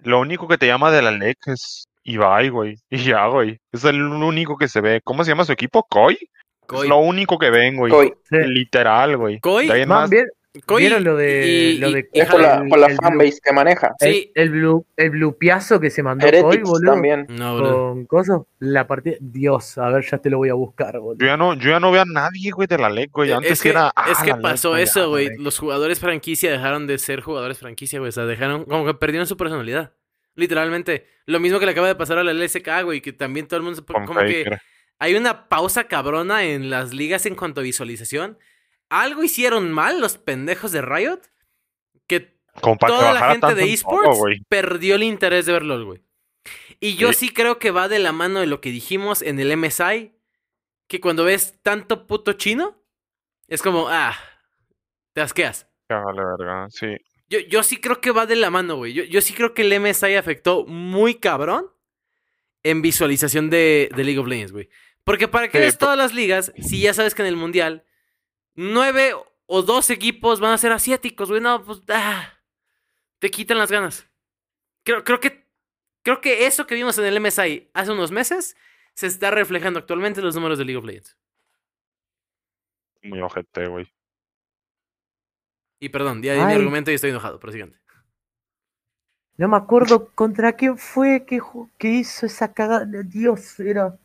Lo 0.00 0.18
único 0.20 0.48
que 0.48 0.58
te 0.58 0.66
llama 0.66 0.90
de 0.90 1.02
la 1.02 1.12
LEC 1.12 1.36
es 1.46 1.84
Ibai, 2.02 2.48
güey. 2.48 2.74
Y 2.90 2.98
ya, 3.04 3.26
güey. 3.28 3.60
Es 3.70 3.84
el 3.84 4.02
único 4.02 4.56
que 4.56 4.66
se 4.66 4.80
ve. 4.80 5.00
¿Cómo 5.04 5.22
se 5.22 5.30
llama 5.30 5.44
su 5.44 5.52
equipo? 5.52 5.84
¿Koi? 5.88 6.18
Koi. 6.66 6.82
Es 6.82 6.88
lo 6.88 6.98
único 6.98 7.38
que 7.38 7.50
ven, 7.50 7.76
güey. 7.76 7.92
Koi. 7.92 8.12
Literal, 8.30 9.16
güey. 9.16 9.38
Koi, 9.38 9.68
más- 9.86 10.10
¿vieron, 10.10 10.30
Koi 10.66 10.82
vieron 10.82 11.02
lo 11.02 11.16
de, 11.16 11.46
y- 11.46 11.78
lo 11.78 11.90
de 11.90 12.08
y 12.12 12.20
Es 12.20 12.28
por 12.28 12.38
la, 12.40 12.56
el- 12.58 12.68
por 12.68 12.78
la 12.78 12.90
fanbase 12.90 13.38
que 13.42 13.52
maneja. 13.54 13.94
Sí. 13.98 14.30
El, 14.34 14.42
el, 14.42 14.50
blu, 14.50 14.86
el 14.98 15.10
blupiazo 15.10 15.80
que 15.80 15.88
se 15.88 16.02
mandó 16.02 16.26
hoy, 16.26 16.28
Heretics 16.28 16.68
boludo. 16.68 16.92
también. 16.92 17.26
No, 17.30 17.54
boludo. 17.54 17.88
Con 17.88 18.04
cosas. 18.04 18.40
La 18.58 18.86
partida. 18.86 19.16
Dios, 19.20 19.78
a 19.78 19.88
ver, 19.88 20.04
ya 20.04 20.18
te 20.18 20.28
lo 20.28 20.36
voy 20.36 20.50
a 20.50 20.54
buscar, 20.54 20.98
boludo. 20.98 21.18
Yo 21.20 21.26
ya 21.26 21.38
no, 21.38 21.54
yo 21.54 21.70
ya 21.70 21.80
no 21.80 21.90
veo 21.90 22.02
a 22.02 22.04
nadie, 22.04 22.50
güey, 22.50 22.68
de 22.68 22.76
la 22.76 22.90
LEC, 22.90 23.10
güey. 23.12 23.32
Antes 23.32 23.52
es 23.52 23.62
que, 23.62 23.70
era. 23.70 23.92
ah, 23.96 24.10
es 24.10 24.18
que 24.18 24.32
LEC, 24.32 24.42
pasó 24.42 24.76
eso, 24.76 25.04
ah, 25.04 25.06
güey. 25.06 25.30
Los 25.38 25.58
jugadores 25.58 25.98
franquicia 26.00 26.50
dejaron 26.52 26.86
de 26.86 26.98
ser 26.98 27.22
jugadores 27.22 27.56
franquicia, 27.58 27.98
güey. 27.98 28.10
O 28.10 28.12
sea, 28.12 28.26
dejaron, 28.26 28.64
como 28.66 28.84
que 28.84 28.92
perdieron 28.92 29.26
su 29.26 29.38
personalidad. 29.38 29.92
Literalmente. 30.34 31.06
Lo 31.26 31.40
mismo 31.40 31.60
que 31.60 31.66
le 31.66 31.72
acaba 31.72 31.86
de 31.88 31.94
pasar 31.94 32.18
a 32.18 32.24
la 32.24 32.32
LSK, 32.32 32.82
güey. 32.84 33.00
Que 33.00 33.12
también 33.14 33.46
todo 33.48 33.56
el 33.58 33.62
mundo. 33.64 33.84
Con 33.86 34.04
Como 34.06 34.20
que 34.20 34.50
hay 34.98 35.14
una 35.14 35.48
pausa 35.48 35.84
cabrona 35.84 36.44
en 36.44 36.68
las 36.68 36.92
ligas 36.92 37.24
en 37.26 37.36
cuanto 37.36 37.60
a 37.60 37.64
visualización. 37.64 38.38
Algo 39.00 39.22
hicieron 39.24 39.72
mal 39.72 40.00
los 40.00 40.18
pendejos 40.18 40.70
de 40.72 40.82
Riot. 40.82 41.20
Que 42.06 42.36
toda 42.60 43.14
la 43.14 43.30
gente 43.32 43.54
de 43.54 43.62
todo, 43.62 43.72
esports 43.72 44.20
perdió 44.48 44.96
el 44.96 45.02
interés 45.02 45.46
de 45.46 45.52
verlos, 45.52 45.84
güey. 45.84 46.02
Y 46.80 46.96
yo 46.96 47.12
Sí. 47.12 47.28
sí 47.28 47.34
creo 47.34 47.58
que 47.58 47.70
va 47.70 47.88
de 47.88 47.98
la 47.98 48.12
mano 48.12 48.40
de 48.40 48.46
lo 48.46 48.60
que 48.60 48.70
dijimos 48.70 49.22
en 49.22 49.38
el 49.40 49.56
MSI. 49.56 50.12
Que 50.88 51.00
cuando 51.00 51.24
ves 51.24 51.58
tanto 51.62 52.06
puto 52.06 52.34
chino, 52.34 52.84
es 53.48 53.62
como, 53.62 53.88
ah, 53.88 54.14
te 55.14 55.20
asqueas. 55.22 55.66
Vale, 55.88 56.22
verga. 56.24 56.66
Sí. 56.70 56.88
Yo, 57.30 57.38
yo 57.40 57.62
sí 57.62 57.78
creo 57.78 58.00
que 58.00 58.10
va 58.10 58.26
de 58.26 58.36
la 58.36 58.50
mano, 58.50 58.76
güey. 58.76 58.92
Yo, 58.92 59.04
yo 59.04 59.20
sí 59.22 59.32
creo 59.32 59.54
que 59.54 59.62
el 59.62 59.80
MSI 59.80 60.16
afectó 60.16 60.66
muy 60.66 61.14
cabrón 61.14 61.66
en 62.62 62.82
visualización 62.82 63.48
de, 63.48 63.88
de 63.96 64.04
League 64.04 64.18
of 64.18 64.26
Legends, 64.26 64.52
güey. 64.52 64.68
Porque 65.04 65.28
para 65.28 65.48
que 65.48 65.58
Sí, 65.58 65.64
ves 65.64 65.78
todas 65.78 65.96
las 65.96 66.12
ligas, 66.14 66.52
si 66.60 66.80
ya 66.82 66.92
sabes 66.92 67.14
que 67.14 67.22
en 67.22 67.28
el 67.28 67.36
Mundial, 67.36 67.84
nueve 68.54 69.14
o 69.46 69.62
dos 69.62 69.90
equipos 69.90 70.40
van 70.40 70.52
a 70.52 70.58
ser 70.58 70.72
asiáticos, 70.72 71.28
güey. 71.28 71.40
No, 71.40 71.64
pues, 71.64 71.80
ah, 71.88 72.32
te 73.18 73.30
quitan 73.30 73.58
las 73.58 73.70
ganas. 73.70 74.08
Creo, 74.84 75.04
creo 75.04 75.20
que 75.20 75.46
creo 76.02 76.20
que 76.20 76.46
eso 76.46 76.66
que 76.66 76.74
vimos 76.74 76.98
en 76.98 77.04
el 77.04 77.20
MSI 77.20 77.70
hace 77.74 77.92
unos 77.92 78.10
meses 78.10 78.56
se 78.94 79.06
está 79.06 79.30
reflejando 79.30 79.78
actualmente 79.78 80.20
en 80.20 80.26
los 80.26 80.34
números 80.34 80.58
de 80.58 80.64
League 80.64 80.78
of 80.78 80.84
Legends. 80.84 81.16
Muy 83.02 83.20
ojete, 83.20 83.66
güey. 83.66 83.92
Y 85.80 85.88
perdón, 85.88 86.22
ya 86.22 86.34
di 86.34 86.40
mi 86.40 86.52
argumento 86.52 86.90
y 86.90 86.94
estoy 86.94 87.10
enojado, 87.10 87.40
pero 87.40 87.52
siguiente. 87.52 87.82
No 89.36 89.48
me 89.48 89.56
acuerdo 89.56 90.10
contra 90.14 90.52
quién 90.52 90.78
fue 90.78 91.24
que, 91.26 91.40
que 91.78 91.88
hizo 91.88 92.26
esa 92.26 92.52
cagada. 92.52 92.86
Dios, 93.04 93.58
era. 93.58 93.98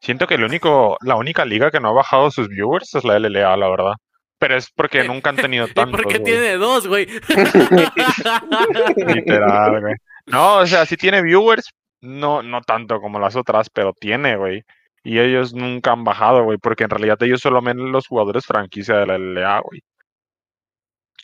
Siento 0.00 0.26
que 0.26 0.34
el 0.34 0.44
único, 0.44 0.98
la 1.02 1.16
única 1.16 1.44
liga 1.44 1.70
que 1.70 1.80
no 1.80 1.88
ha 1.88 1.92
bajado 1.92 2.30
sus 2.30 2.48
viewers 2.48 2.94
es 2.94 3.04
la 3.04 3.18
LLA, 3.18 3.56
la 3.56 3.68
verdad. 3.68 3.94
Pero 4.38 4.56
es 4.56 4.70
porque 4.70 5.04
nunca 5.04 5.30
han 5.30 5.36
tenido 5.36 5.66
¿Y 5.66 5.72
tantos, 5.72 6.02
por 6.02 6.06
qué 6.12 6.18
güey. 6.18 6.24
tiene 6.24 6.56
dos, 6.56 6.86
güey? 6.86 7.06
Literal, 8.96 9.80
güey. 9.80 9.94
No, 10.26 10.58
o 10.58 10.66
sea, 10.66 10.84
sí 10.86 10.96
tiene 10.96 11.22
viewers, 11.22 11.70
no, 12.00 12.42
no 12.42 12.60
tanto 12.62 13.00
como 13.00 13.18
las 13.18 13.36
otras, 13.36 13.70
pero 13.70 13.92
tiene, 13.92 14.36
güey. 14.36 14.62
Y 15.02 15.20
ellos 15.20 15.54
nunca 15.54 15.92
han 15.92 16.04
bajado, 16.04 16.44
güey, 16.44 16.58
porque 16.58 16.84
en 16.84 16.90
realidad 16.90 17.22
ellos 17.22 17.40
solo 17.40 17.62
ven 17.62 17.92
los 17.92 18.08
jugadores 18.08 18.44
franquicia 18.44 18.96
de 18.96 19.06
la 19.06 19.18
LLA, 19.18 19.60
güey. 19.60 19.82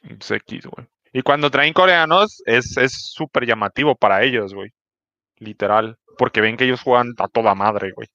Es 0.02 0.31
X, 0.31 0.67
güey. 0.67 0.87
Y 1.12 1.23
cuando 1.23 1.50
traen 1.50 1.73
coreanos, 1.75 2.43
es 2.47 2.76
es 2.79 2.93
súper 3.12 3.47
llamativo 3.47 3.95
para 3.97 4.23
ellos, 4.23 4.55
güey. 4.55 4.71
Literal. 5.38 5.99
Porque 6.19 6.41
ven 6.41 6.57
que 6.57 6.64
ellos 6.64 6.83
juegan 6.83 7.12
a 7.19 7.29
toda 7.29 7.55
madre, 7.55 7.93
güey. 7.93 8.09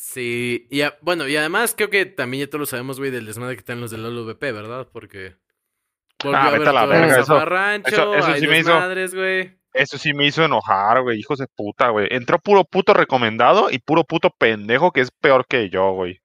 Sí, 0.00 0.68
y 0.70 0.82
a- 0.82 0.96
bueno, 1.02 1.26
y 1.26 1.36
además 1.36 1.74
creo 1.76 1.90
que 1.90 2.06
también 2.06 2.44
ya 2.44 2.48
todos 2.48 2.60
lo 2.60 2.66
sabemos, 2.66 3.00
güey, 3.00 3.10
del 3.10 3.26
desmadre 3.26 3.56
que 3.56 3.60
están 3.60 3.80
los 3.80 3.90
del 3.90 4.04
LVP, 4.06 4.52
¿verdad? 4.52 4.86
Porque 4.92 5.34
volvió 6.22 6.38
Ah, 6.38 6.46
a 6.46 6.50
a 6.54 6.72
la 6.72 6.86
verga, 6.86 7.14
eso- 7.18 7.34
eso- 8.14 8.14
sí 8.40 8.46
me 8.46 8.58
hizo- 8.60 8.70
güey. 9.14 9.58
Eso 9.72 9.98
sí 9.98 10.14
me 10.14 10.24
hizo 10.26 10.44
enojar, 10.44 11.02
güey, 11.02 11.18
hijos 11.18 11.40
de 11.40 11.48
puta, 11.48 11.88
güey. 11.88 12.06
Entró 12.12 12.38
puro 12.38 12.62
puto 12.64 12.94
recomendado 12.94 13.70
y 13.72 13.80
puro 13.80 14.04
puto 14.04 14.30
pendejo 14.30 14.92
que 14.92 15.00
es 15.00 15.10
peor 15.10 15.44
que 15.48 15.68
yo, 15.68 15.90
güey. 15.90 16.20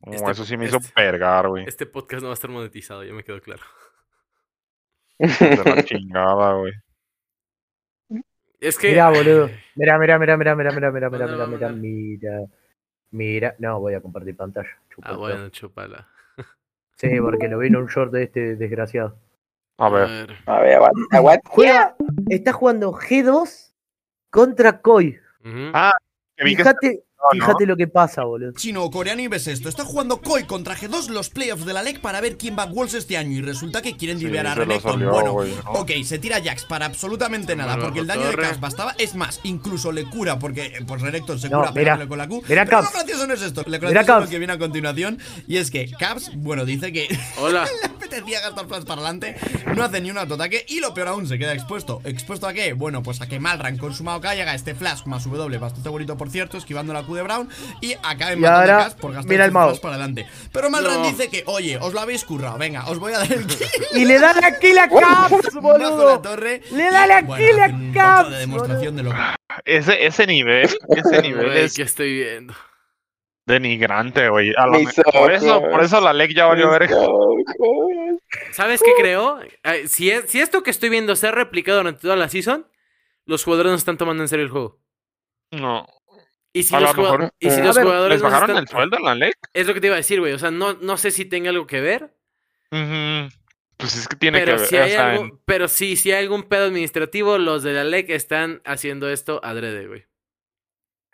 Oh, 0.00 0.12
Este- 0.12 0.30
eso 0.32 0.44
sí 0.44 0.58
me 0.58 0.66
hizo 0.66 0.76
este- 0.76 0.92
pergar, 0.92 1.48
güey. 1.48 1.64
Este 1.66 1.86
podcast 1.86 2.20
no 2.20 2.28
va 2.28 2.32
a 2.32 2.34
estar 2.34 2.50
monetizado, 2.50 3.02
ya 3.02 3.14
me 3.14 3.24
quedó 3.24 3.40
claro. 3.40 3.62
De 5.18 5.62
la 5.64 5.82
chingada, 5.84 6.52
güey. 6.52 6.72
Es 8.62 8.78
que... 8.78 8.90
Mirá, 8.90 9.10
boludo. 9.10 9.50
Mira, 9.74 9.98
mira, 9.98 10.18
mira, 10.18 10.36
mira, 10.36 10.54
mira, 10.54 10.70
mira, 10.72 10.90
mira, 10.92 11.10
mira, 11.10 11.26
mira, 11.26 11.46
mira, 11.46 11.68
mira. 11.70 12.46
Mira. 13.10 13.56
No, 13.58 13.80
voy 13.80 13.94
a 13.94 14.00
compartir 14.00 14.36
pantalla. 14.36 14.68
Ah, 14.70 14.86
chúpalo. 14.88 15.18
bueno, 15.18 15.48
chúpala. 15.50 16.08
Sí, 16.96 17.08
porque 17.20 17.48
lo 17.48 17.58
vi 17.58 17.66
en 17.66 17.76
un 17.76 17.86
short 17.88 18.12
de 18.12 18.24
este 18.24 18.54
desgraciado. 18.54 19.18
A 19.78 19.88
ver. 19.88 20.30
A 20.46 20.60
ver, 20.60 20.74
aguanta, 20.74 21.16
aguanta. 21.16 21.50
Juega, 21.50 21.96
está 22.28 22.52
jugando 22.52 22.92
G2 22.92 23.74
contra 24.30 24.80
Koi. 24.80 25.18
Ah, 25.74 25.92
Que 26.36 26.44
vi 26.44 26.54
que 26.54 26.62
Fíjate, 26.62 27.02
fíjate 27.30 27.66
lo 27.66 27.76
que 27.76 27.86
pasa, 27.88 28.24
boludo. 28.24 28.52
chino 28.52 28.82
o 28.82 28.90
coreano 28.90 29.22
y 29.22 29.28
ves 29.28 29.46
esto. 29.46 29.68
Está 29.68 29.84
jugando 29.84 30.20
Koi 30.20 30.44
contra 30.44 30.76
G2 30.76 31.08
los 31.08 31.30
playoffs 31.30 31.64
de 31.64 31.72
la 31.72 31.82
LEC 31.82 32.00
para 32.00 32.20
ver 32.20 32.36
quién 32.36 32.56
va 32.58 32.64
a 32.64 32.66
Worlds 32.66 32.94
este 32.94 33.16
año. 33.16 33.30
Y 33.38 33.42
resulta 33.42 33.80
que 33.82 33.96
quieren 33.96 34.18
Sí, 34.18 34.24
diviar 34.26 34.46
a 34.46 34.54
Renekton. 34.54 34.92
salió, 34.92 35.10
Bueno, 35.12 35.36
ok, 35.66 35.90
se 36.04 36.18
tira 36.18 36.42
Jax 36.42 36.64
para 36.64 36.86
absolutamente 36.86 37.54
nada. 37.56 37.74
Bueno, 37.74 37.84
Porque 37.84 38.00
el 38.00 38.06
daño 38.06 38.26
de. 38.28 38.36
Caps 38.36 38.60
bastaba. 38.60 38.94
Es 38.98 39.14
más, 39.14 39.40
incluso 39.44 39.92
le 39.92 40.04
cura. 40.04 40.38
Porque 40.38 40.66
eh, 40.66 40.84
pues 40.86 41.00
Renekton 41.02 41.38
se 41.38 41.48
No, 41.48 41.58
cura 41.58 41.70
mira, 41.70 41.74
pegándole 41.96 42.08
con 42.08 42.18
la 42.18 42.28
Q. 42.28 42.42
mira 42.48 42.64
Pero 42.64 42.78
Caps. 42.78 42.92
lo 42.92 42.98
gracioso 42.98 43.26
no 43.26 43.34
es 43.34 43.42
esto. 43.42 43.62
Lo 43.62 43.66
Mira 43.70 43.78
gracioso 43.78 44.00
es 44.02 44.06
lo 44.08 44.14
Caps. 44.20 44.30
que 44.30 44.38
viene 44.38 44.52
a 44.52 44.58
continuación. 44.58 45.18
Y 45.46 45.56
es 45.58 45.70
que 45.70 45.90
Caps, 45.98 46.32
bueno, 46.36 46.64
dice 46.64 46.92
que 46.92 47.06
Hola. 47.38 47.64
le 47.82 47.86
apetecía 47.88 48.40
gastar 48.40 48.66
flash 48.66 48.82
para 48.84 49.00
adelante, 49.00 49.36
no 49.74 49.82
hace 49.84 50.00
ni 50.00 50.10
un 50.10 50.18
autoataque 50.18 50.66
y 50.68 50.80
lo 50.80 50.92
peor 50.92 51.08
aún 51.08 51.26
se 51.26 51.38
queda 51.38 51.52
expuesto. 51.54 52.00
¿Expuesto 52.04 52.46
a 52.46 52.52
qué? 52.52 52.72
Bueno, 52.74 53.02
pues 53.02 53.20
a 53.22 53.28
que 53.28 53.40
Malran 53.40 53.78
con 53.78 53.94
su 53.94 54.04
Maokai 54.04 54.40
haga 54.40 54.54
este 54.54 54.74
flash 54.74 55.04
más 55.06 55.24
W, 55.24 55.58
bastante 55.58 55.88
bonito 55.88 56.16
por 56.16 56.28
cierto, 56.28 56.58
esquivando 56.58 56.92
la 56.92 57.02
Q 57.04 57.11
de 57.14 57.22
Brown 57.22 57.48
y 57.80 57.94
acabe 58.02 58.34
Y 58.34 58.36
matando 58.36 58.72
ahora, 58.72 58.96
por 59.00 59.12
gastar 59.12 59.30
mira 59.30 59.44
el 59.44 59.50
flash 59.52 59.80
para 59.80 59.94
adelante. 59.94 60.26
Pero 60.52 60.70
Malran 60.70 61.02
No. 61.02 61.08
dice 61.08 61.28
que, 61.28 61.42
oye, 61.46 61.78
os 61.78 61.92
lo 61.94 62.00
habéis 62.00 62.24
currado, 62.24 62.58
venga, 62.58 62.88
os 62.88 62.98
voy 62.98 63.12
a 63.12 63.18
dar 63.18 63.32
el 63.32 63.46
kill. 63.46 63.66
Y 63.94 64.04
le 64.04 64.18
da 64.18 64.32
la 64.32 64.58
kill 64.60 64.78
a 64.78 64.88
Caps, 64.88 65.54
boludo. 65.54 66.20
torre. 66.20 66.62
Le 66.70 66.90
da 66.90 67.06
la 67.06 67.22
Bueno, 67.22 67.44
kill 67.46 67.58
a 67.60 67.64
hacen 67.64 67.76
un 67.76 67.92
Caps, 67.92 68.30
de 68.30 68.36
demostración 68.38 68.96
de 68.96 69.02
lo 69.02 69.12
Ese, 69.64 70.06
ese 70.06 70.26
nivel, 70.26 70.68
ese 70.88 71.22
nivel 71.22 71.52
es 71.52 71.74
que 71.76 71.82
estoy 71.82 72.14
viendo. 72.14 72.54
denigrante, 73.46 74.28
güey. 74.28 74.52
Por 75.12 75.32
eso, 75.32 75.60
por 75.62 75.82
eso 75.82 76.00
la 76.00 76.12
LEC 76.12 76.34
ya 76.34 76.46
valió 76.46 76.70
verga. 76.70 76.96
¿Sabes 78.52 78.80
qué 78.82 78.92
creo? 78.98 79.40
Eh, 79.64 79.88
Si, 79.88 80.10
es- 80.10 80.30
si 80.30 80.40
esto 80.40 80.62
que 80.62 80.70
estoy 80.70 80.88
viendo 80.88 81.16
se 81.16 81.26
ha 81.28 81.32
replicado 81.32 81.78
durante 81.78 82.00
toda 82.00 82.16
la 82.16 82.28
season, 82.28 82.66
los 83.26 83.44
jugadores 83.44 83.70
no 83.72 83.76
están 83.76 83.98
tomando 83.98 84.22
en 84.22 84.28
serio 84.28 84.44
el 84.44 84.50
juego. 84.50 84.80
No. 85.50 85.86
Y 86.54 86.62
si 86.64 86.74
A 86.74 86.80
los, 86.80 86.90
lo 86.90 86.94
jugado- 86.96 87.18
mejor- 87.18 87.34
y 87.40 87.50
si 87.50 87.60
A 87.60 87.64
los 87.64 87.76
ver, 87.76 87.84
jugadores 87.84 88.14
¿Les 88.16 88.22
bajaron 88.22 88.50
están- 88.50 88.62
el 88.62 88.68
sueldo 88.68 88.96
en 88.98 89.04
la 89.04 89.14
LEC? 89.14 89.34
Es 89.54 89.66
lo 89.66 89.74
que 89.74 89.80
te 89.80 89.86
iba 89.86 89.96
a 89.96 89.98
decir, 89.98 90.20
güey. 90.20 90.32
O 90.34 90.38
sea, 90.38 90.50
no, 90.50 90.74
no 90.74 90.96
sé 90.98 91.10
si 91.10 91.24
tenga 91.24 91.50
algo 91.50 91.66
que 91.66 91.80
ver. 91.80 92.14
Pues 93.76 93.96
es 93.96 94.06
que 94.06 94.16
tiene 94.16 94.38
Pero 94.44 94.58
que 94.58 94.64
si 94.66 94.74
ver. 94.76 94.84
hay 94.84 94.92
algo, 94.94 95.40
pero 95.44 95.66
sí, 95.68 95.96
si 95.96 96.12
hay 96.12 96.22
algún 96.24 96.44
pedo 96.44 96.66
administrativo, 96.66 97.36
los 97.38 97.62
de 97.62 97.72
la 97.72 97.84
LEC 97.84 98.10
están 98.10 98.60
haciendo 98.64 99.08
esto 99.10 99.40
adrede, 99.42 99.86
güey. 99.88 100.04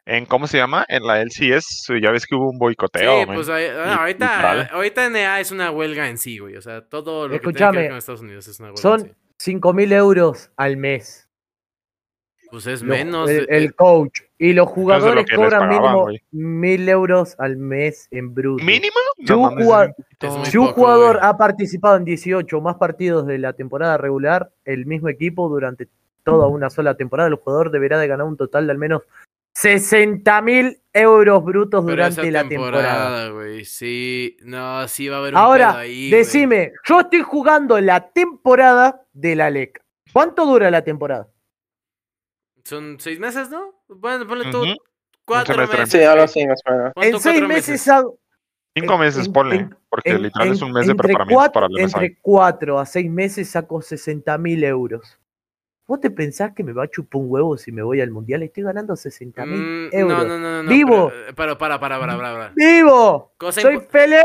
en, 0.05 0.17
en- 0.17 0.27
¿cómo 0.27 0.47
se 0.47 0.59
llama? 0.59 0.85
En 0.89 1.03
la 1.05 1.21
LCS, 1.23 1.93
ya 2.03 2.11
ves 2.11 2.27
que 2.27 2.35
hubo 2.35 2.51
un 2.51 2.59
boicoteo. 2.59 3.21
Sí, 3.21 3.27
man. 3.27 3.37
pues 3.37 3.49
ah, 3.49 3.95
ahorita, 4.01 4.27
literal. 4.37 4.69
ahorita 4.73 5.07
NA 5.11 5.41
es 5.41 5.51
una 5.51 5.71
huelga 5.71 6.09
en 6.09 6.19
sí, 6.19 6.39
güey. 6.39 6.57
O 6.57 6.63
sea, 6.63 6.83
todo 6.89 7.29
lo 7.29 7.41
que 7.41 7.53
tiene 7.53 7.73
que 7.73 7.77
ver 7.79 7.89
con 7.91 7.99
Estados 7.99 8.21
Unidos 8.23 8.49
es 8.49 8.59
una 8.61 8.69
huelga. 8.71 8.79
en 8.81 8.83
Son 8.83 9.01
sí. 9.03 9.13
5 9.39 9.73
mil 9.73 9.93
euros 9.93 10.51
al 10.57 10.77
mes. 10.77 11.28
Pues 12.51 12.67
es 12.67 12.83
menos. 12.83 13.29
el, 13.29 13.45
eh, 13.45 13.47
el 13.51 13.75
coach. 13.75 14.21
Y 14.39 14.53
los 14.53 14.69
jugadores 14.69 15.27
cobran 15.35 15.69
pagaban, 15.69 15.95
mínimo 15.95 16.09
mil 16.31 16.89
euros 16.89 17.35
al 17.39 17.57
mes 17.57 18.09
en 18.11 18.35
bruto. 18.35 18.65
¿Mínimo? 18.65 18.95
Si 19.25 19.33
un 19.33 19.43
mames, 19.43 19.65
jugador- 19.65 19.95
un 20.23 20.43
poco, 20.69 20.73
jugador 20.73 21.19
ha 21.23 21.37
participado 21.37 21.97
en 21.97 22.05
18 22.05 22.59
o 22.59 22.61
más 22.61 22.77
partidos 22.77 23.27
de 23.27 23.39
la 23.39 23.53
temporada 23.53 23.97
regular, 23.99 24.51
el 24.65 24.87
mismo 24.87 25.09
equipo 25.09 25.49
durante 25.49 25.89
toda 26.23 26.47
una 26.47 26.71
sola 26.71 26.95
temporada, 26.95 27.29
el 27.29 27.35
jugador 27.37 27.71
deberá 27.71 27.99
de 27.99 28.07
ganar 28.07 28.27
un 28.27 28.37
total 28.37 28.67
de 28.67 28.73
al 28.73 28.79
menos 28.79 29.03
60 29.55 30.41
mil 30.43 30.79
euros 30.93 31.45
brutos 31.45 31.85
Pero 31.85 31.97
durante 31.97 32.21
esa 32.23 32.31
la 32.31 32.49
temporada. 32.49 33.31
Sí, 33.65 34.37
no, 34.45 34.87
sí 34.87 35.09
va 35.09 35.17
a 35.17 35.19
haber 35.21 35.35
un 35.35 35.39
Ahora, 35.41 35.79
ahí, 35.81 36.11
decime, 36.11 36.73
yo 36.85 37.01
estoy 37.01 37.23
jugando 37.23 37.81
la 37.81 38.09
temporada 38.11 39.03
de 39.13 39.35
la 39.35 39.51
LEC. 39.51 39.83
¿Cuánto 40.13 40.47
dura 40.47 40.71
la 40.71 40.83
temporada? 40.83 41.29
Son 42.69 43.01
seis 43.01 43.19
meses, 43.19 43.49
¿no? 43.49 43.75
Bueno, 43.89 44.27
ponle 44.27 44.51
tú 44.51 44.63
cuatro 45.25 45.57
meses. 45.57 45.89
Sí, 45.91 46.47
más 46.47 46.61
o 46.67 46.71
menos. 46.71 46.93
Pon 46.95 47.05
En 47.05 47.11
seis 47.13 47.23
cuatro 47.23 47.49
meses 47.49 47.89
hago. 47.89 48.19
Cinco 48.77 48.99
meses, 48.99 49.27
en- 49.27 49.33
ponle. 49.33 49.57
en- 49.57 49.77
porque 49.89 50.11
en- 50.11 50.23
literal 50.23 50.53
es 50.53 50.61
un 50.61 50.73
mes 50.73 50.85
de 50.87 50.93
entre 50.93 51.07
preparamiento 51.09 51.35
cuatro- 51.39 51.53
para 51.55 51.67
MSI. 51.69 51.83
Entre 51.85 52.19
4 52.21 52.79
a 52.79 52.85
6 52.85 53.11
meses 53.11 53.49
saco 53.49 53.81
60 53.81 54.37
mil 54.37 54.63
euros. 54.65 55.19
¿Vos 55.87 55.99
te 56.01 56.11
pensás 56.11 56.53
que 56.55 56.63
me 56.63 56.75
va 56.75 56.85
a 56.85 56.89
chupar 56.89 57.23
un 57.23 57.31
huevo 57.31 57.57
si 57.57 57.73
me 57.73 57.81
voy 57.83 58.03
al 58.03 58.11
mundial? 58.11 58.43
Estoy 58.43 58.65
ganando 58.65 58.95
60 58.95 59.47
mil 59.47 59.63
Mm, 59.63 59.89
euros. 59.93 60.29
No, 60.29 60.39
no, 60.39 60.63
no, 60.63 60.69
Vivo. 60.71 61.09
Pero, 61.09 61.35
pero 61.35 61.59
para, 61.59 61.81
para, 61.81 61.99
para, 61.99 62.17
para. 62.19 62.53
¡Vivo! 62.55 63.33
Cosa 63.39 63.63
¡Soy 63.63 63.81
feliz! 63.89 64.21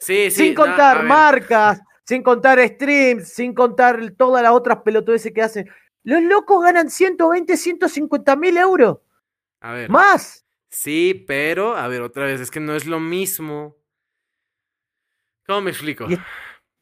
Sí, 0.00 0.28
sí. 0.28 0.30
sin 0.32 0.54
contar 0.54 1.04
marcas, 1.04 1.80
sin 2.04 2.24
contar 2.24 2.58
streams, 2.66 3.28
sin 3.32 3.54
contar 3.54 4.00
todas 4.18 4.42
las 4.42 4.50
otras 4.52 4.78
pelotudeces 4.78 5.32
que 5.32 5.40
hacen. 5.42 5.70
Los 6.04 6.22
locos 6.22 6.62
ganan 6.62 6.90
120, 6.90 7.56
150 7.56 8.36
mil 8.36 8.56
euros. 8.56 8.98
A 9.60 9.72
ver. 9.72 9.90
¡Más! 9.90 10.46
Sí, 10.70 11.24
pero, 11.26 11.76
a 11.76 11.88
ver, 11.88 12.02
otra 12.02 12.24
vez, 12.26 12.40
es 12.40 12.50
que 12.50 12.60
no 12.60 12.74
es 12.76 12.86
lo 12.86 13.00
mismo. 13.00 13.76
¿Cómo 15.46 15.62
me 15.62 15.70
explico? 15.70 16.06
Y- 16.10 16.18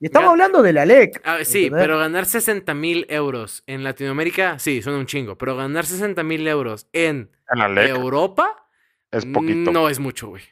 Y 0.01 0.07
estamos 0.07 0.27
Ya. 0.29 0.33
hablando 0.33 0.63
de 0.63 0.73
la 0.73 0.85
LEC. 0.85 1.21
A 1.25 1.37
ver, 1.37 1.45
sí, 1.45 1.67
¿entendés? 1.67 1.85
pero 1.85 1.99
ganar 1.99 2.27
60 2.27 2.75
mil 2.75 3.07
euros 3.09 3.63
en 3.69 3.85
Latinoamérica, 3.85 4.59
sí, 4.59 4.83
son 4.83 4.95
un 4.95 5.07
chingo. 5.07 5.39
Pero 5.39 5.57
ganar 5.57 5.87
60 5.87 6.25
mil 6.25 6.45
euros 6.49 6.89
en 6.93 7.31
En 7.49 7.59
la 7.61 7.69
LEC 7.69 7.91
Europa, 7.91 8.67
es 9.13 9.25
poquito. 9.27 9.71
no 9.71 9.89
es 9.89 10.01
mucho, 10.01 10.27
güey. 10.31 10.43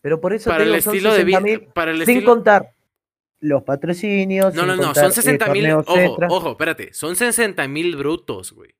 Pero 0.00 0.20
por 0.20 0.32
eso 0.32 0.50
Para 0.50 0.64
te 0.64 0.70
el 0.74 0.82
son 0.82 0.94
estilo 0.96 1.14
de 1.14 1.22
vida. 1.24 1.38
60.000, 1.40 1.72
Para 1.72 1.90
el 1.92 2.04
sin 2.04 2.16
estilo. 2.16 2.30
contar 2.34 2.74
los 3.40 3.62
patrocinios. 3.62 4.54
No, 4.54 4.66
no, 4.66 4.76
no, 4.76 4.82
contar, 4.84 5.04
son 5.04 5.10
eh, 5.12 5.14
60 5.14 5.46
mil. 5.52 5.62
torneos 5.64 5.84
Ojo, 5.88 5.98
extra. 6.00 6.28
ojo, 6.30 6.50
espérate. 6.52 6.92
Son 6.92 7.14
60 7.16 7.68
mil 7.68 7.96
brutos, 7.96 8.52
güey. 8.52 8.74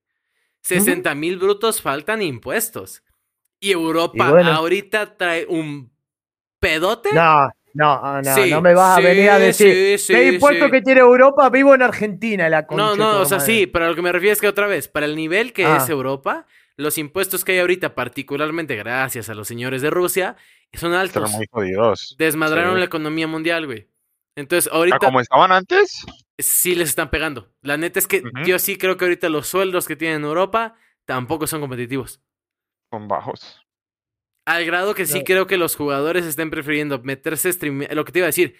60 0.62 1.14
mil 1.14 1.38
brutos 1.38 1.80
faltan 1.80 2.22
impuestos. 2.22 3.02
Y 3.60 3.72
Europa 3.72 4.26
Y 4.28 4.30
bueno. 4.30 4.50
ahorita 4.52 5.16
trae 5.16 5.46
un 5.48 5.90
pedote. 6.60 7.10
No, 7.12 7.48
no, 7.74 8.22
no, 8.22 8.34
Sí, 8.34 8.50
no 8.50 8.60
me 8.60 8.74
vas 8.74 8.96
sí, 8.98 9.02
a 9.04 9.08
venir 9.08 9.30
a 9.30 9.38
decir. 9.38 9.98
sí, 9.98 10.06
sí, 10.06 10.12
¿Qué 10.12 10.28
impuesto 10.34 10.66
sí. 10.66 10.70
que 10.70 10.82
tiene 10.82 11.00
Europa? 11.00 11.48
Vivo 11.50 11.74
en 11.74 11.82
Argentina, 11.82 12.48
la 12.48 12.66
concha 12.66 12.84
No, 12.84 12.96
no, 12.96 13.20
o 13.20 13.24
sea, 13.24 13.38
madre. 13.38 13.52
sí, 13.52 13.66
pero 13.66 13.86
a 13.86 13.88
lo 13.88 13.94
que 13.94 14.02
me 14.02 14.12
refiero 14.12 14.32
es 14.32 14.40
que 14.40 14.48
otra 14.48 14.66
vez, 14.66 14.88
para 14.88 15.06
el 15.06 15.16
nivel 15.16 15.52
que 15.52 15.64
Ah. 15.64 15.78
es 15.82 15.88
Europa, 15.88 16.46
los 16.76 16.98
impuestos 16.98 17.44
que 17.44 17.52
hay 17.52 17.58
ahorita, 17.58 17.94
particularmente 17.94 18.76
gracias 18.76 19.28
a 19.28 19.34
los 19.34 19.48
señores 19.48 19.82
de 19.82 19.90
Rusia, 19.90 20.36
son 20.74 20.90
Están 20.92 20.94
altos. 20.94 21.30
muy 21.32 21.46
jodidos. 21.50 22.14
Desmadraron 22.18 22.74
Sí. 22.74 22.78
la 22.80 22.84
economía 22.84 23.26
mundial, 23.26 23.66
güey. 23.66 23.88
Entonces, 24.38 24.71
Ah, 24.73 24.76
ahorita 24.76 24.99
Como 24.99 25.21
estaban 25.21 25.50
antes, 25.52 26.04
sí 26.38 26.75
les 26.76 26.90
están 26.90 27.11
pegando. 27.11 27.52
La 27.61 27.76
neta 27.76 27.99
es 27.99 28.07
que 28.07 28.23
yo 28.47 28.59
sí 28.61 28.78
creo 28.78 28.97
que 28.97 29.04
ahorita 29.04 29.28
los 29.28 29.49
sueldos 29.49 29.87
que 29.88 29.97
tienen 29.97 30.18
en 30.18 30.25
Europa 30.25 30.76
tampoco 31.04 31.47
son 31.47 31.61
competitivos. 31.61 32.21
son 32.92 33.09
bajos. 33.09 33.61
Al 34.47 34.64
grado 34.64 34.95
que 34.95 35.04
sí 35.07 35.18
No. 35.18 35.25
creo 35.25 35.47
que 35.47 35.59
los 35.59 35.76
jugadores 35.76 36.25
estén 36.25 36.50
prefiriendo 36.50 37.00
meterse 37.02 37.52
stream. 37.52 37.87
Lo 37.90 38.04
que 38.04 38.12
te 38.12 38.21
iba 38.21 38.26
a 38.26 38.28
decir, 38.33 38.57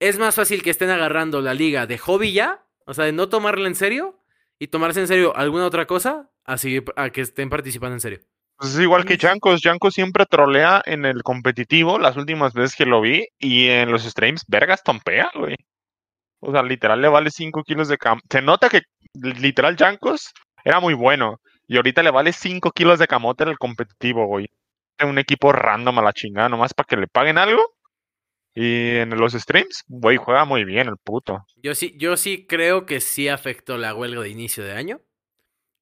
es 0.00 0.18
más 0.18 0.34
fácil 0.34 0.62
que 0.62 0.70
estén 0.70 0.90
agarrando 0.90 1.40
la 1.42 1.54
liga 1.54 1.86
de 1.86 1.96
hobby 1.98 2.32
ya, 2.32 2.66
o 2.86 2.94
sea, 2.94 3.04
de 3.04 3.12
no 3.12 3.28
tomarla 3.28 3.68
en 3.68 3.74
serio 3.76 4.20
y 4.58 4.68
tomarse 4.68 4.98
en 5.00 5.06
serio 5.08 5.36
alguna 5.36 5.66
otra 5.66 5.86
cosa, 5.86 6.30
a, 6.44 6.56
seguir- 6.56 6.92
a 6.96 7.10
que 7.10 7.20
estén 7.20 7.50
participando 7.50 7.94
en 7.94 8.00
serio. 8.00 8.20
Pues 8.58 8.74
es 8.74 8.80
igual 8.80 9.04
que 9.04 9.16
Jankos. 9.16 9.60
Jankos 9.62 9.94
siempre 9.94 10.26
trolea 10.26 10.82
en 10.84 11.04
el 11.04 11.22
competitivo 11.22 11.98
las 11.98 12.16
últimas 12.16 12.52
veces 12.54 12.74
que 12.74 12.86
lo 12.86 13.00
vi. 13.00 13.26
Y 13.38 13.68
en 13.68 13.92
los 13.92 14.02
streams, 14.02 14.44
vergas 14.48 14.82
tompea, 14.82 15.30
güey. 15.34 15.54
O 16.40 16.52
sea, 16.52 16.62
literal 16.62 17.00
le 17.00 17.08
vale 17.08 17.30
5 17.30 17.62
kilos 17.62 17.88
de 17.88 17.98
cam. 17.98 18.20
Se 18.28 18.42
nota 18.42 18.68
que 18.68 18.82
literal 19.14 19.76
Jankos 19.76 20.32
era 20.64 20.80
muy 20.80 20.94
bueno. 20.94 21.40
Y 21.68 21.76
ahorita 21.76 22.02
le 22.02 22.10
vale 22.10 22.32
5 22.32 22.72
kilos 22.72 22.98
de 22.98 23.06
camote 23.06 23.44
en 23.44 23.50
el 23.50 23.58
competitivo, 23.58 24.26
güey. 24.26 24.46
Un 25.04 25.18
equipo 25.18 25.52
random 25.52 26.00
a 26.00 26.02
la 26.02 26.12
chingada, 26.12 26.48
nomás 26.48 26.74
para 26.74 26.86
que 26.86 26.96
le 26.96 27.06
paguen 27.06 27.38
algo. 27.38 27.62
Y 28.54 28.96
en 28.96 29.10
los 29.10 29.34
streams, 29.34 29.84
güey, 29.86 30.16
juega 30.16 30.44
muy 30.44 30.64
bien 30.64 30.88
el 30.88 30.96
puto. 30.96 31.44
Yo 31.62 31.76
sí, 31.76 31.94
yo 31.96 32.16
sí 32.16 32.44
creo 32.48 32.86
que 32.86 33.00
sí 33.00 33.28
afectó 33.28 33.78
la 33.78 33.94
huelga 33.94 34.22
de 34.22 34.30
inicio 34.30 34.64
de 34.64 34.72
año. 34.72 35.00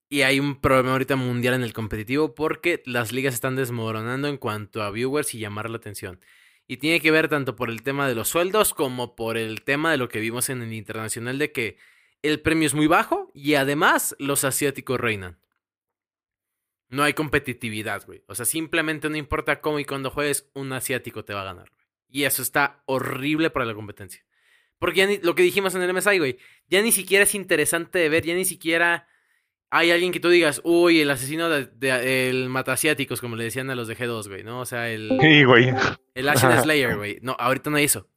Y 0.08 0.22
hay 0.22 0.38
un 0.38 0.60
problema 0.60 0.92
ahorita 0.92 1.16
mundial 1.16 1.54
en 1.54 1.62
el 1.62 1.72
competitivo 1.72 2.34
porque 2.34 2.82
las 2.86 3.12
ligas 3.12 3.34
están 3.34 3.56
desmoronando 3.56 4.28
en 4.28 4.36
cuanto 4.36 4.82
a 4.82 4.90
viewers 4.90 5.34
y 5.34 5.38
llamar 5.38 5.68
la 5.68 5.78
atención. 5.78 6.20
Y 6.68 6.76
tiene 6.78 7.00
que 7.00 7.10
ver 7.10 7.28
tanto 7.28 7.56
por 7.56 7.70
el 7.70 7.82
tema 7.82 8.08
de 8.08 8.14
los 8.14 8.28
sueldos 8.28 8.72
como 8.74 9.16
por 9.16 9.36
el 9.36 9.62
tema 9.62 9.90
de 9.90 9.96
lo 9.96 10.08
que 10.08 10.20
vimos 10.20 10.48
en 10.48 10.62
el 10.62 10.72
internacional 10.72 11.38
de 11.38 11.52
que 11.52 11.76
el 12.22 12.40
premio 12.40 12.66
es 12.66 12.74
muy 12.74 12.86
bajo 12.86 13.30
y 13.34 13.54
además 13.54 14.16
los 14.18 14.44
asiáticos 14.44 14.98
reinan. 14.98 15.38
No 16.88 17.02
hay 17.02 17.14
competitividad, 17.14 18.06
güey. 18.06 18.22
O 18.28 18.34
sea, 18.34 18.44
simplemente 18.44 19.10
no 19.10 19.16
importa 19.16 19.60
cómo 19.60 19.80
y 19.80 19.84
cuándo 19.84 20.10
juegues, 20.10 20.48
un 20.54 20.72
asiático 20.72 21.24
te 21.24 21.34
va 21.34 21.42
a 21.42 21.46
ganar. 21.46 21.72
Y 22.08 22.24
eso 22.24 22.42
está 22.42 22.82
horrible 22.86 23.50
para 23.50 23.66
la 23.66 23.74
competencia. 23.74 24.24
Porque 24.78 24.98
ya 24.98 25.06
ni, 25.06 25.18
lo 25.18 25.34
que 25.34 25.42
dijimos 25.42 25.74
en 25.74 25.82
el 25.82 25.92
MSI, 25.92 26.18
güey, 26.18 26.38
ya 26.68 26.82
ni 26.82 26.92
siquiera 26.92 27.24
es 27.24 27.34
interesante 27.34 27.98
de 27.98 28.08
ver, 28.08 28.24
ya 28.24 28.34
ni 28.34 28.44
siquiera 28.44 29.08
hay 29.70 29.90
alguien 29.90 30.12
que 30.12 30.20
tú 30.20 30.28
digas, 30.28 30.60
uy, 30.64 31.00
el 31.00 31.10
asesino 31.10 31.48
de, 31.48 31.66
de- 31.66 32.28
el 32.30 32.48
matasiáticos, 32.48 33.20
como 33.20 33.36
le 33.36 33.44
decían 33.44 33.68
a 33.70 33.74
los 33.74 33.88
de 33.88 33.96
G2, 33.96 34.28
güey, 34.28 34.42
¿no? 34.44 34.60
O 34.60 34.66
sea, 34.66 34.90
el, 34.90 35.18
Sí, 35.20 35.44
güey. 35.44 35.70
el 36.14 36.28
Ashen 36.28 36.60
Slayer, 36.62 36.96
güey. 36.96 37.18
No, 37.22 37.36
ahorita 37.38 37.70
no 37.70 37.76
hay 37.76 37.84
eso. 37.84 38.08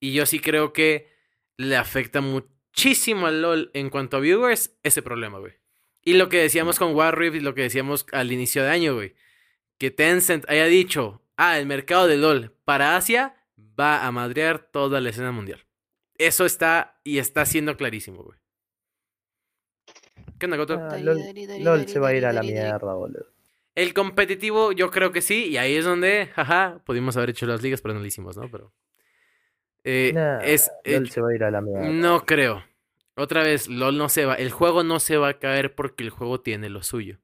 Y 0.00 0.12
yo 0.12 0.26
sí 0.26 0.40
creo 0.40 0.72
que 0.72 1.08
le 1.56 1.76
afecta 1.76 2.20
muchísimo 2.20 3.26
al 3.26 3.42
LOL 3.42 3.70
en 3.74 3.90
cuanto 3.90 4.16
a 4.16 4.20
viewers 4.20 4.76
ese 4.82 5.02
problema, 5.02 5.38
güey. 5.38 5.52
Y 6.02 6.14
lo 6.14 6.28
que 6.28 6.38
decíamos 6.38 6.78
con 6.78 6.94
Warrior 6.94 7.36
y 7.36 7.40
lo 7.40 7.54
que 7.54 7.62
decíamos 7.62 8.04
al 8.12 8.30
inicio 8.32 8.62
de 8.62 8.70
año, 8.70 8.94
güey. 8.94 9.14
Que 9.78 9.90
Tencent 9.90 10.48
haya 10.50 10.66
dicho, 10.66 11.22
ah, 11.36 11.58
el 11.58 11.66
mercado 11.66 12.06
de 12.06 12.16
LOL 12.16 12.52
para 12.64 12.96
Asia 12.96 13.34
va 13.58 14.04
a 14.06 14.12
madrear 14.12 14.58
toda 14.70 15.00
la 15.00 15.10
escena 15.10 15.32
mundial. 15.32 15.64
Eso 16.16 16.44
está 16.44 17.00
y 17.04 17.18
está 17.18 17.44
siendo 17.46 17.76
clarísimo, 17.76 18.22
güey. 18.22 18.38
¿Qué 20.44 20.46
onda, 20.46 20.56
Goto? 20.58 20.78
Ah, 20.78 20.98
LOL, 20.98 21.88
se 21.88 21.98
va 21.98 22.08
a 22.08 22.14
ir 22.14 22.26
a 22.26 22.32
la 22.34 22.42
mierda, 22.42 22.92
boludo. 22.92 23.24
El 23.74 23.94
competitivo, 23.94 24.72
yo 24.72 24.90
creo 24.90 25.10
que 25.10 25.22
sí, 25.22 25.46
y 25.46 25.56
ahí 25.56 25.74
es 25.74 25.86
donde, 25.86 26.26
jaja, 26.34 26.80
pudimos 26.84 27.16
haber 27.16 27.30
hecho 27.30 27.46
las 27.46 27.62
ligas, 27.62 27.80
pero 27.80 27.94
no 27.94 28.00
lo 28.00 28.06
hicimos, 28.06 28.36
¿no? 28.36 28.50
Pero. 28.50 28.72
eh, 29.84 30.12
Nah, 30.14 30.40
es, 30.40 30.70
eh, 30.84 30.92
LOL 30.98 31.10
se 31.10 31.20
va 31.22 31.30
a 31.30 31.34
ir 31.34 31.44
a 31.44 31.50
la 31.50 31.60
mierda. 31.62 31.88
no 31.88 32.24
creo. 32.26 32.62
Otra 33.16 33.42
vez, 33.42 33.68
LOL 33.68 33.96
no 33.96 34.08
se 34.10 34.26
va. 34.26 34.34
El 34.34 34.50
juego 34.50 34.82
no 34.84 35.00
se 35.00 35.16
va 35.16 35.28
a 35.28 35.38
caer 35.38 35.74
porque 35.74 36.04
el 36.04 36.10
juego 36.10 36.40
tiene 36.40 36.68
lo 36.68 36.82
suyo. 36.82 37.18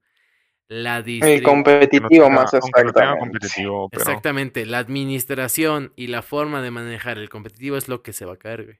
La 0.69 0.99
El 0.99 1.43
competitivo 1.43 2.31
no 2.31 2.31
más 2.31 2.55
exactamente. 2.55 3.01
competitivo, 3.19 3.89
pero 3.91 4.03
Exactamente, 4.03 4.67
la 4.67 4.79
administración 4.79 5.93
y 5.97 6.07
la 6.07 6.23
forma 6.23 6.63
de 6.63 6.71
manejar 6.71 7.19
el 7.19 7.29
competitivo 7.29 7.77
es 7.77 7.89
lo 7.89 8.03
que 8.03 8.13
se 8.13 8.25
va 8.25 8.35
a 8.35 8.37
caer, 8.39 8.65
güey. 8.65 8.79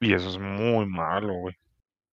y 0.00 0.12
eso 0.12 0.28
es 0.28 0.38
muy 0.38 0.86
malo, 0.86 1.32
güey. 1.34 1.56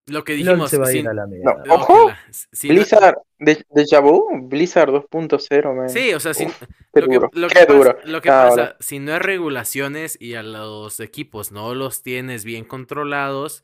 Lo 0.07 0.23
que 0.23 0.33
LOL 0.37 0.43
dijimos. 0.45 0.69
se 0.69 0.77
va 0.77 0.87
a 0.87 0.93
ir 0.93 1.07
a 1.07 1.13
la 1.13 1.25
mierda. 1.25 1.63
No, 1.65 1.73
ojo, 1.75 2.11
si 2.31 2.67
no- 2.67 2.75
Blizzard, 2.75 3.15
de, 3.39 3.65
Deja 3.71 3.99
Vu, 4.01 4.27
Blizzard 4.47 4.89
2.0, 4.91 5.73
man. 5.75 5.89
sí, 5.89 6.13
o 6.13 6.19
sea, 6.19 6.33
sin, 6.33 6.49
Uf, 6.49 6.61
qué 6.93 7.01
lo 7.01 7.07
que, 7.07 7.15
duro, 7.15 7.29
lo 7.33 7.47
qué 7.47 7.53
que 7.55 7.65
pasa, 7.65 7.73
duro. 7.77 7.97
lo 8.05 8.21
que 8.21 8.29
Ah, 8.29 8.45
pasa, 8.49 8.75
si 8.79 8.99
no 8.99 9.13
hay 9.13 9.19
regulaciones 9.19 10.15
y 10.21 10.35
a 10.35 10.43
los 10.43 10.99
equipos 10.99 11.51
no 11.51 11.73
los 11.73 12.03
tienes 12.03 12.45
bien 12.45 12.65
controlados, 12.65 13.63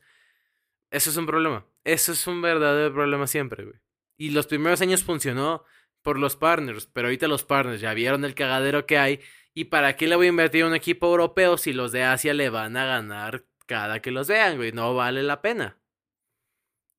eso 0.90 1.10
es 1.10 1.16
un 1.16 1.26
problema. 1.26 1.64
Eso 1.84 2.12
es 2.12 2.26
un 2.26 2.42
verdadero 2.42 2.92
problema 2.92 3.26
siempre, 3.26 3.64
güey. 3.64 3.76
Y 4.16 4.30
los 4.30 4.46
primeros 4.46 4.80
años 4.82 5.02
funcionó 5.04 5.64
por 6.02 6.18
los 6.18 6.36
partners, 6.36 6.86
pero 6.92 7.06
ahorita 7.08 7.28
los 7.28 7.44
partners 7.44 7.80
ya 7.80 7.94
vieron 7.94 8.24
el 8.24 8.34
cagadero 8.34 8.84
que 8.86 8.98
hay. 8.98 9.20
¿Y 9.54 9.64
para 9.66 9.96
qué 9.96 10.06
le 10.08 10.16
voy 10.16 10.26
a 10.26 10.30
invertir 10.30 10.64
a 10.64 10.66
un 10.66 10.74
equipo 10.74 11.06
europeo 11.08 11.56
si 11.56 11.72
los 11.72 11.92
de 11.92 12.02
Asia 12.02 12.34
le 12.34 12.50
van 12.50 12.76
a 12.76 12.84
ganar 12.86 13.44
cada 13.66 14.00
que 14.00 14.10
los 14.10 14.26
vean, 14.28 14.56
güey? 14.56 14.72
No 14.72 14.94
vale 14.94 15.22
la 15.22 15.40
pena. 15.40 15.78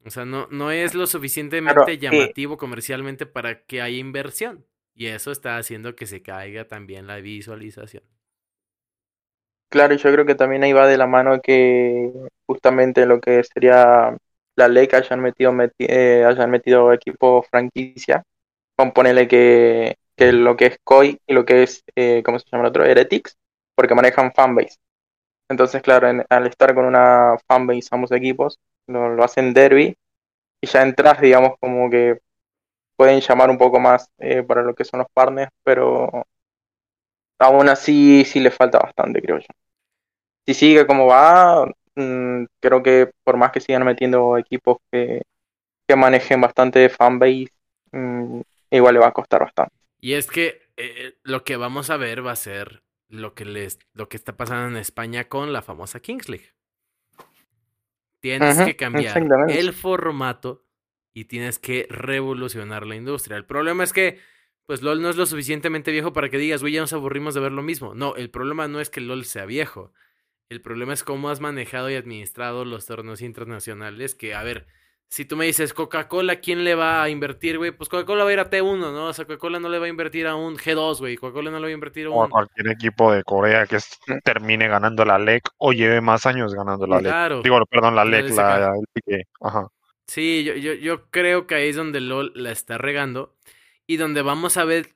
O 0.05 0.09
sea, 0.11 0.25
no, 0.25 0.47
no 0.51 0.71
es 0.71 0.93
lo 0.95 1.07
suficientemente 1.07 1.97
y- 2.09 2.33
llamativo 2.33 2.57
comercialmente 2.57 3.25
para 3.25 3.65
que 3.65 3.81
haya 3.81 3.97
inversión. 3.97 4.65
Y 4.95 5.07
eso 5.07 5.31
está 5.31 5.57
haciendo 5.57 5.95
que 5.95 6.05
se 6.07 6.21
caiga 6.21 6.67
también 6.67 7.07
la 7.07 7.17
visualización. 7.17 8.03
Claro, 9.69 9.95
yo 9.95 10.11
creo 10.13 10.25
que 10.25 10.35
también 10.35 10.63
ahí 10.63 10.71
va 10.73 10.87
de 10.87 10.97
la 10.97 11.07
mano 11.07 11.41
que 11.41 12.11
justamente 12.45 13.05
lo 13.07 13.19
que 13.19 13.43
sería 13.43 14.15
la 14.55 14.67
ley 14.67 14.87
que 14.87 14.97
hayan 14.97 15.19
metido, 15.19 15.51
meti- 15.51 15.87
eh, 15.89 16.23
hayan 16.25 16.51
metido 16.51 16.93
equipo 16.93 17.41
franquicia, 17.43 18.23
con 18.77 18.91
ponerle 18.93 19.27
que, 19.27 19.95
que 20.17 20.33
lo 20.33 20.57
que 20.57 20.67
es 20.67 20.77
COI 20.83 21.19
y 21.27 21.33
lo 21.33 21.45
que 21.45 21.63
es, 21.63 21.83
eh, 21.95 22.23
¿cómo 22.25 22.39
se 22.39 22.47
llama 22.51 22.65
el 22.65 22.69
otro? 22.69 22.85
Heretics, 22.85 23.37
porque 23.75 23.95
manejan 23.95 24.33
fanbase. 24.33 24.77
Entonces, 25.49 25.81
claro, 25.81 26.09
en- 26.09 26.25
al 26.29 26.47
estar 26.47 26.73
con 26.75 26.85
una 26.85 27.35
fanbase 27.47 27.89
ambos 27.91 28.11
equipos, 28.11 28.59
lo, 28.87 29.09
lo 29.09 29.23
hacen 29.23 29.53
derby 29.53 29.95
y 30.61 30.67
ya 30.67 30.81
entras, 30.81 31.19
digamos, 31.21 31.57
como 31.59 31.89
que 31.89 32.19
pueden 32.95 33.19
llamar 33.21 33.49
un 33.49 33.57
poco 33.57 33.79
más 33.79 34.09
eh, 34.19 34.43
para 34.43 34.63
lo 34.63 34.73
que 34.73 34.85
son 34.85 34.99
los 34.99 35.07
partners, 35.13 35.51
pero 35.63 36.25
aún 37.39 37.69
así 37.69 38.23
sí 38.25 38.39
le 38.39 38.51
falta 38.51 38.79
bastante, 38.79 39.21
creo 39.21 39.39
yo. 39.39 39.47
Si 40.45 40.53
sigue 40.53 40.87
como 40.87 41.07
va, 41.07 41.65
mm, 41.95 42.45
creo 42.59 42.83
que 42.83 43.11
por 43.23 43.37
más 43.37 43.51
que 43.51 43.59
sigan 43.59 43.85
metiendo 43.85 44.37
equipos 44.37 44.77
que, 44.91 45.21
que 45.87 45.95
manejen 45.95 46.41
bastante 46.41 46.89
fanbase, 46.89 47.49
mm, 47.91 48.41
igual 48.71 48.93
le 48.93 48.99
va 48.99 49.07
a 49.07 49.13
costar 49.13 49.41
bastante. 49.41 49.75
Y 49.99 50.13
es 50.13 50.27
que 50.27 50.61
eh, 50.77 51.15
lo 51.23 51.43
que 51.43 51.57
vamos 51.57 51.89
a 51.89 51.97
ver 51.97 52.25
va 52.25 52.31
a 52.31 52.35
ser 52.37 52.83
lo 53.07 53.35
que 53.35 53.45
les, 53.45 53.79
lo 53.93 54.09
que 54.09 54.17
está 54.17 54.35
pasando 54.35 54.67
en 54.67 54.77
España 54.77 55.25
con 55.25 55.53
la 55.53 55.61
famosa 55.61 55.99
Kings 55.99 56.29
League. 56.29 56.53
Tienes 58.23 58.57
que 58.57 58.77
cambiar 58.77 59.17
el 59.49 59.73
formato 59.73 60.65
y 61.13 61.25
tienes 61.25 61.59
que 61.59 61.87
revolucionar 61.89 62.87
la 62.87 62.95
industria. 62.95 63.35
El 63.35 63.45
problema 63.45 63.83
es 63.83 63.91
que, 63.91 64.17
pues 64.65 64.81
LOL 64.81 65.01
no 65.01 65.09
es 65.09 65.17
lo 65.17 65.25
suficientemente 65.25 65.91
viejo 65.91 66.13
para 66.13 66.29
que 66.29 66.37
digas, 66.37 66.61
güey, 66.61 66.71
ya 66.71 66.79
nos 66.79 66.93
aburrimos 66.93 67.33
de 67.33 67.41
ver 67.41 67.51
lo 67.51 67.63
mismo. 67.63 67.95
No, 67.95 68.15
el 68.15 68.29
problema 68.29 68.69
no 68.69 68.79
es 68.79 68.89
que 68.89 69.01
LOL 69.01 69.25
sea 69.25 69.45
viejo. 69.45 69.91
El 70.47 70.61
problema 70.61 70.93
es 70.93 71.03
cómo 71.03 71.29
has 71.29 71.41
manejado 71.41 71.89
y 71.91 71.95
administrado 71.95 72.63
los 72.63 72.85
torneos 72.85 73.21
internacionales. 73.21 74.15
Que, 74.15 74.33
a 74.33 74.41
ver, 74.41 74.67
si 75.13 75.25
tú 75.25 75.37
me 75.37 75.45
dices 75.45 75.75
Coca-Cola, 75.75 76.37
¿quién 76.37 76.63
le 76.63 76.73
va 76.73 77.03
a 77.03 77.07
invertir, 77.07 77.59
güey? 77.59 77.69
Pues 77.69 77.87
Coca-Cola 77.87 78.23
va 78.23 78.31
a 78.31 78.33
ir 78.33 78.39
a 78.39 78.49
T1, 78.49 78.79
¿no? 78.79 79.05
O 79.05 79.13
sea, 79.13 79.25
Coca-Cola 79.25 79.59
no 79.59 79.69
le 79.69 79.77
va 79.77 79.85
a 79.85 79.89
invertir 79.89 80.25
a 80.25 80.33
un 80.33 80.57
G2, 80.57 80.97
güey. 80.97 81.17
Coca-Cola 81.17 81.51
no 81.51 81.57
le 81.57 81.65
va 81.65 81.67
a 81.67 81.71
invertir 81.71 82.07
a 82.07 82.09
O 82.09 82.19
a 82.19 82.25
un. 82.25 82.31
cualquier 82.31 82.69
equipo 82.69 83.11
de 83.11 83.23
Corea 83.23 83.67
que 83.67 83.77
termine 84.23 84.67
ganando 84.67 85.05
la 85.05 85.19
LEC 85.19 85.43
o 85.59 85.71
lleve 85.71 86.01
más 86.01 86.25
años 86.25 86.55
ganando 86.55 86.87
la 86.87 86.95
LEC. 86.95 87.11
Claro. 87.11 87.41
Digo, 87.43 87.63
perdón, 87.67 87.95
la 87.95 88.03
La 88.03 88.21
LEC, 88.21 88.31
la, 88.31 88.73
pique. 88.91 89.25
Ajá. 89.39 89.67
Sí, 90.07 90.43
yo, 90.43 90.55
yo, 90.55 90.73
yo 90.73 91.05
creo 91.11 91.45
que 91.45 91.53
ahí 91.53 91.69
es 91.69 91.75
donde 91.75 92.01
LOL 92.01 92.31
la 92.33 92.49
está 92.49 92.79
regando 92.79 93.35
y 93.85 93.97
donde 93.97 94.23
vamos 94.23 94.57
a 94.57 94.65
ver 94.65 94.95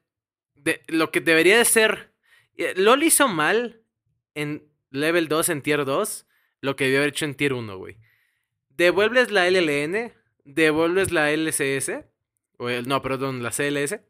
de, 0.55 0.81
lo 0.87 1.11
que 1.11 1.21
debería 1.21 1.59
de 1.59 1.65
ser. 1.65 2.11
eh, 2.55 2.73
LOL 2.75 3.03
hizo 3.03 3.27
mal 3.27 3.83
en 4.33 4.67
level 4.89 5.27
2, 5.27 5.49
en 5.49 5.61
tier 5.61 5.85
2, 5.85 6.25
lo 6.61 6.75
que 6.75 6.85
debió 6.85 7.01
haber 7.01 7.09
hecho 7.09 7.25
en 7.25 7.35
tier 7.35 7.53
1, 7.53 7.77
güey. 7.77 7.99
Devuelves 8.77 9.31
la 9.31 9.47
LLN, 9.47 10.13
devuelves 10.45 11.11
la 11.11 11.31
LCS, 11.31 12.05
o 12.57 12.69
el- 12.69 12.87
no, 12.87 13.01
perdón, 13.01 13.41
la 13.43 13.51
CLS, 13.51 14.01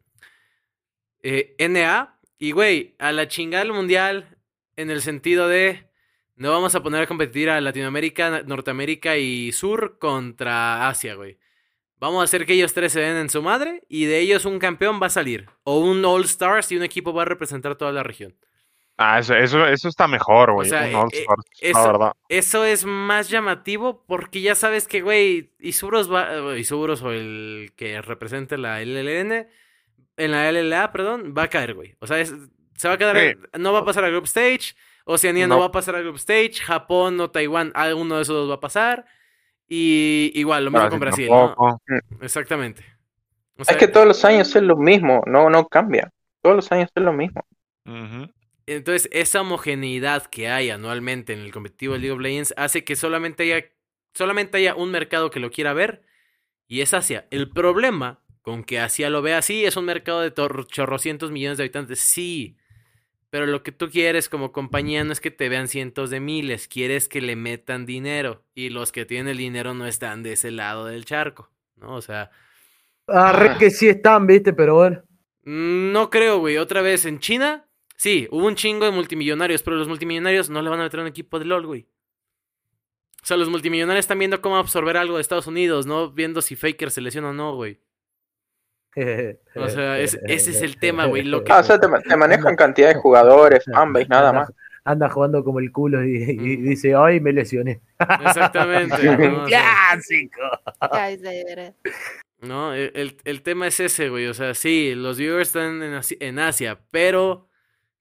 eh, 1.23 1.55
NA, 1.57 2.19
y 2.37 2.51
güey, 2.51 2.95
a 2.99 3.11
la 3.11 3.27
chingada 3.27 3.63
el 3.63 3.73
mundial 3.73 4.37
en 4.75 4.91
el 4.91 5.01
sentido 5.01 5.47
de 5.47 5.87
no 6.35 6.51
vamos 6.51 6.75
a 6.75 6.83
poner 6.83 7.01
a 7.01 7.07
competir 7.07 7.49
a 7.49 7.59
Latinoamérica, 7.61 8.43
Norteamérica 8.43 9.17
y 9.17 9.51
Sur 9.51 9.97
contra 9.97 10.87
Asia, 10.87 11.15
güey. 11.15 11.39
Vamos 11.99 12.21
a 12.21 12.25
hacer 12.25 12.45
que 12.45 12.53
ellos 12.53 12.73
tres 12.75 12.93
se 12.93 12.99
den 12.99 13.17
en 13.17 13.29
su 13.29 13.41
madre 13.41 13.81
y 13.89 14.05
de 14.05 14.19
ellos 14.19 14.45
un 14.45 14.59
campeón 14.59 14.99
va 15.01 15.07
a 15.07 15.09
salir. 15.09 15.47
O 15.63 15.79
un 15.79 16.05
All 16.05 16.25
Stars 16.25 16.71
y 16.71 16.77
un 16.77 16.83
equipo 16.83 17.11
va 17.11 17.23
a 17.23 17.25
representar 17.25 17.75
toda 17.75 17.91
la 17.91 18.03
región. 18.03 18.35
Ah, 18.97 19.19
eso, 19.19 19.35
eso, 19.35 19.67
eso 19.67 19.87
está 19.89 20.07
mejor, 20.07 20.53
güey. 20.53 20.69
sea, 20.69 20.81
un 20.99 21.09
eh, 21.13 21.25
la 21.27 21.69
eso- 21.69 21.83
verdad. 21.87 22.11
Eso 22.29 22.65
es 22.65 22.83
más 22.83 23.29
llamativo 23.29 24.03
porque 24.07 24.41
ya 24.41 24.55
sabes 24.55 24.87
que, 24.87 25.01
güey, 25.01 25.53
Isuros 25.59 26.11
va, 26.11 26.57
Isuros 26.57 27.03
o 27.03 27.11
el 27.11 27.73
que 27.75 28.01
represente 28.01 28.57
la 28.57 28.81
LLN, 28.81 29.47
en 30.17 30.31
la 30.31 30.49
LLA, 30.51 30.91
perdón, 30.91 31.35
va 31.37 31.43
a 31.43 31.47
caer, 31.49 31.75
güey. 31.75 31.95
O 31.99 32.07
sea, 32.07 32.19
es- 32.19 32.33
se 32.75 32.87
va 32.87 32.95
a 32.95 32.97
quedar, 32.97 33.17
Sí. 33.19 33.33
no 33.59 33.71
va 33.71 33.79
a 33.79 33.85
pasar 33.85 34.03
a 34.03 34.09
Group 34.09 34.25
Stage, 34.25 34.73
Oceanía 35.05 35.47
no. 35.47 35.55
No. 35.55 35.59
va 35.61 35.67
a 35.67 35.71
pasar 35.71 35.95
a 35.95 36.01
Group 36.01 36.15
Stage, 36.17 36.55
Japón 36.55 37.19
o 37.21 37.29
Taiwán, 37.29 37.71
alguno 37.75 38.15
de 38.17 38.23
esos 38.23 38.35
dos 38.35 38.49
va 38.49 38.55
a 38.55 38.59
pasar. 38.59 39.05
Y 39.69 40.31
igual, 40.33 40.65
lo 40.65 40.71
mismo 40.71 40.89
con 40.89 40.99
Brasil, 40.99 41.27
¿no? 41.29 41.47
tampoco. 41.49 41.81
Exactamente. 42.21 42.83
O 43.57 43.61
Es 43.61 43.67
sea, 43.67 43.77
que 43.77 43.87
todos 43.87 44.07
los 44.07 44.23
años 44.25 44.55
es 44.55 44.63
lo 44.63 44.77
mismo, 44.77 45.21
no, 45.27 45.49
no 45.49 45.67
cambia. 45.67 46.11
Todos 46.41 46.55
los 46.57 46.71
años 46.71 46.89
es 46.95 47.03
lo 47.03 47.11
mismo. 47.13 47.45
Ujú. 47.85 48.31
Entonces, 48.67 49.09
esa 49.13 49.41
homogeneidad 49.41 50.25
que 50.25 50.49
hay 50.49 50.69
anualmente 50.69 51.33
en 51.33 51.39
el 51.39 51.51
competitivo 51.51 51.93
de 51.93 51.99
League 51.99 52.11
of 52.13 52.19
Legends 52.19 52.53
hace 52.57 52.83
que 52.83 52.95
solamente 52.95 53.43
haya, 53.43 53.65
solamente 54.13 54.57
haya 54.57 54.75
un 54.75 54.91
mercado 54.91 55.29
que 55.29 55.39
lo 55.39 55.49
quiera 55.49 55.73
ver 55.73 56.03
y 56.67 56.81
es 56.81 56.93
Asia. 56.93 57.27
El 57.31 57.49
problema 57.49 58.19
con 58.41 58.63
que 58.63 58.79
Asia 58.79 59.09
lo 59.09 59.21
vea 59.21 59.39
así 59.39 59.65
es 59.65 59.77
un 59.77 59.85
mercado 59.85 60.21
de 60.21 60.33
chorrocientos 60.67 61.31
millones 61.31 61.57
de 61.57 61.63
habitantes, 61.63 61.99
sí. 61.99 62.57
Pero 63.29 63.45
lo 63.45 63.63
que 63.63 63.71
tú 63.71 63.89
quieres 63.89 64.29
como 64.29 64.51
compañía 64.51 65.03
no 65.03 65.13
es 65.13 65.21
que 65.21 65.31
te 65.31 65.49
vean 65.49 65.67
cientos 65.67 66.09
de 66.09 66.19
miles, 66.19 66.67
quieres 66.67 67.07
que 67.09 67.21
le 67.21 67.35
metan 67.35 67.85
dinero 67.85 68.43
y 68.53 68.69
los 68.69 68.91
que 68.91 69.05
tienen 69.05 69.29
el 69.29 69.37
dinero 69.37 69.73
no 69.73 69.87
están 69.87 70.23
de 70.23 70.33
ese 70.33 70.51
lado 70.51 70.85
del 70.85 71.05
charco, 71.05 71.51
¿no? 71.75 71.95
O 71.95 72.01
sea, 72.01 72.31
Arre 73.07 73.57
que 73.57 73.69
sí 73.69 73.87
están, 73.87 74.27
viste, 74.27 74.51
pero 74.53 74.75
bueno. 74.75 75.03
Mm, 75.43 75.91
No 75.93 76.09
creo, 76.09 76.39
güey. 76.39 76.57
Otra 76.57 76.81
vez 76.81 77.05
en 77.05 77.19
China, 77.19 77.66
sí, 77.97 78.27
hubo 78.31 78.47
un 78.47 78.55
chingo 78.55 78.85
de 78.85 78.91
multimillonarios, 78.91 79.61
pero 79.61 79.75
los 79.75 79.89
multimillonarios 79.89 80.49
no 80.49 80.61
le 80.61 80.69
van 80.69 80.79
a 80.79 80.83
meter 80.83 81.01
a 81.01 81.03
un 81.03 81.09
equipo 81.09 81.37
de 81.39 81.45
LOL, 81.45 81.65
güey. 81.67 81.85
O 83.21 83.25
sea, 83.27 83.35
los 83.35 83.49
multimillonarios 83.49 84.03
están 84.03 84.19
viendo 84.19 84.39
cómo 84.41 84.55
absorber 84.55 84.95
algo 84.95 85.15
de 85.15 85.21
Estados 85.21 85.47
Unidos, 85.47 85.85
no 85.85 86.09
viendo 86.11 86.41
si 86.41 86.55
Faker 86.55 86.89
se 86.91 87.01
lesiona 87.01 87.31
o 87.31 87.33
no, 87.33 87.55
güey. 87.55 87.81
O 89.55 89.69
sea, 89.69 89.99
es- 89.99 90.17
ese 90.27 90.51
es 90.51 90.61
el 90.61 90.77
tema, 90.77 91.05
güey, 91.05 91.23
lo 91.23 91.43
que- 91.43 91.51
Ah, 91.51 91.59
o 91.59 91.63
sea, 91.63 91.79
te, 91.79 91.87
ma- 91.87 91.99
te 92.01 92.15
manejan 92.15 92.55
cantidad 92.55 92.89
de 92.89 92.95
jugadores, 93.01 93.65
fanbase, 93.71 94.07
nada 94.07 94.31
más. 94.33 94.51
Anda 94.85 95.09
jugando 95.09 95.43
como 95.43 95.59
el 95.59 95.71
culo 95.73 96.01
y, 96.05 96.15
y 96.31 96.57
Mm. 96.57 96.63
dice, 96.69 96.95
ay, 96.95 97.19
me 97.19 97.33
lesioné. 97.33 97.81
Exactamente. 98.25 99.03
¿no? 99.03 99.45
Clásico. 99.45 100.41
No, 102.39 102.73
el, 102.73 102.91
el- 102.95 103.17
el 103.25 103.41
tema 103.41 103.67
es 103.67 103.79
ese, 103.81 104.09
güey. 104.09 104.27
O 104.27 104.33
sea, 104.33 104.53
sí, 104.53 104.93
los 104.95 105.17
viewers 105.17 105.49
están 105.49 105.81
en 105.83 106.39
Asia, 106.39 106.79
pero 106.91 107.46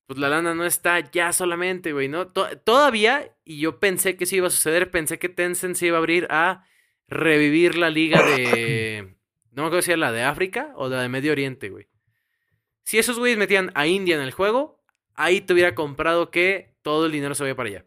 pues 0.06 0.18
la 0.18 0.28
lana 0.28 0.54
no 0.54 0.64
está 0.64 1.00
ya 1.10 1.32
solamente, 1.32 1.92
güey, 1.92 2.08
¿no? 2.08 2.28
To- 2.28 2.58
todavía, 2.60 3.36
y 3.44 3.58
yo 3.60 3.80
pensé 3.80 4.16
que 4.16 4.24
eso 4.24 4.36
iba 4.36 4.46
a 4.48 4.50
suceder, 4.50 4.90
pensé 4.90 5.18
que 5.18 5.28
Tencent 5.28 5.76
se 5.76 5.86
iba 5.88 5.96
a 5.96 6.00
abrir 6.00 6.26
a 6.30 6.64
revivir 7.08 7.76
la 7.76 7.90
liga 7.90 8.22
de, 8.22 9.16
No 9.52 9.62
me 9.62 9.66
acuerdo 9.68 9.82
si 9.82 9.90
era 9.92 9.98
la 10.00 10.12
de 10.12 10.22
África 10.22 10.72
o 10.76 10.88
la 10.88 11.02
de 11.02 11.08
Medio 11.08 11.32
Oriente, 11.32 11.70
güey. 11.70 11.88
Si 12.84 12.98
esos 12.98 13.18
güeyes 13.18 13.38
metían 13.38 13.72
a 13.74 13.86
India 13.86 14.14
en 14.16 14.22
el 14.22 14.30
juego, 14.32 14.80
ahí 15.14 15.40
te 15.40 15.52
hubiera 15.54 15.74
comprado 15.74 16.30
que 16.30 16.74
todo 16.82 17.06
el 17.06 17.12
dinero 17.12 17.34
se 17.34 17.42
vaya 17.42 17.56
para 17.56 17.68
allá. 17.70 17.86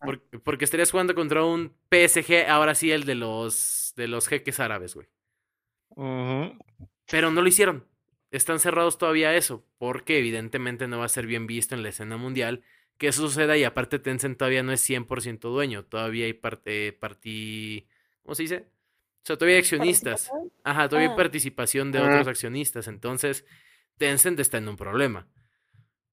Por- 0.00 0.20
porque 0.42 0.64
estarías 0.64 0.90
jugando 0.90 1.14
contra 1.14 1.44
un 1.44 1.74
PSG, 1.90 2.48
ahora 2.48 2.74
sí 2.74 2.90
el 2.92 3.04
de 3.04 3.14
los 3.14 3.92
de 3.96 4.08
los 4.08 4.28
jeques 4.28 4.60
árabes, 4.60 4.94
güey. 4.94 5.08
Pero 7.10 7.30
no 7.30 7.42
lo 7.42 7.48
hicieron. 7.48 7.86
Están 8.30 8.60
cerrados 8.60 8.96
todavía 8.98 9.30
a 9.30 9.36
eso, 9.36 9.64
porque 9.78 10.18
evidentemente 10.18 10.86
no 10.86 10.98
va 10.98 11.04
a 11.06 11.08
ser 11.08 11.26
bien 11.26 11.46
visto 11.46 11.74
en 11.74 11.82
la 11.82 11.88
escena 11.88 12.16
mundial 12.16 12.62
que 12.96 13.08
eso 13.08 13.22
suceda 13.22 13.56
y 13.56 13.64
aparte 13.64 13.98
Tencent 13.98 14.36
todavía 14.38 14.62
no 14.62 14.72
es 14.72 14.82
100% 14.88 15.48
dueño, 15.50 15.84
todavía 15.84 16.26
hay 16.26 16.34
parte, 16.34 16.92
parti... 16.92 17.86
¿Cómo 18.22 18.34
se 18.34 18.42
dice? 18.42 18.56
O 19.22 19.26
sea, 19.26 19.36
todavía 19.36 19.56
hay 19.56 19.60
accionistas. 19.60 20.30
Ajá, 20.64 20.88
todavía 20.88 21.08
hay 21.08 21.14
Ah. 21.14 21.16
participación 21.16 21.92
de 21.92 21.98
Ah. 21.98 22.04
otros 22.04 22.28
accionistas, 22.28 22.88
entonces 22.88 23.46
Tencent 23.96 24.38
está 24.38 24.58
en 24.58 24.68
un 24.68 24.76
problema. 24.76 25.26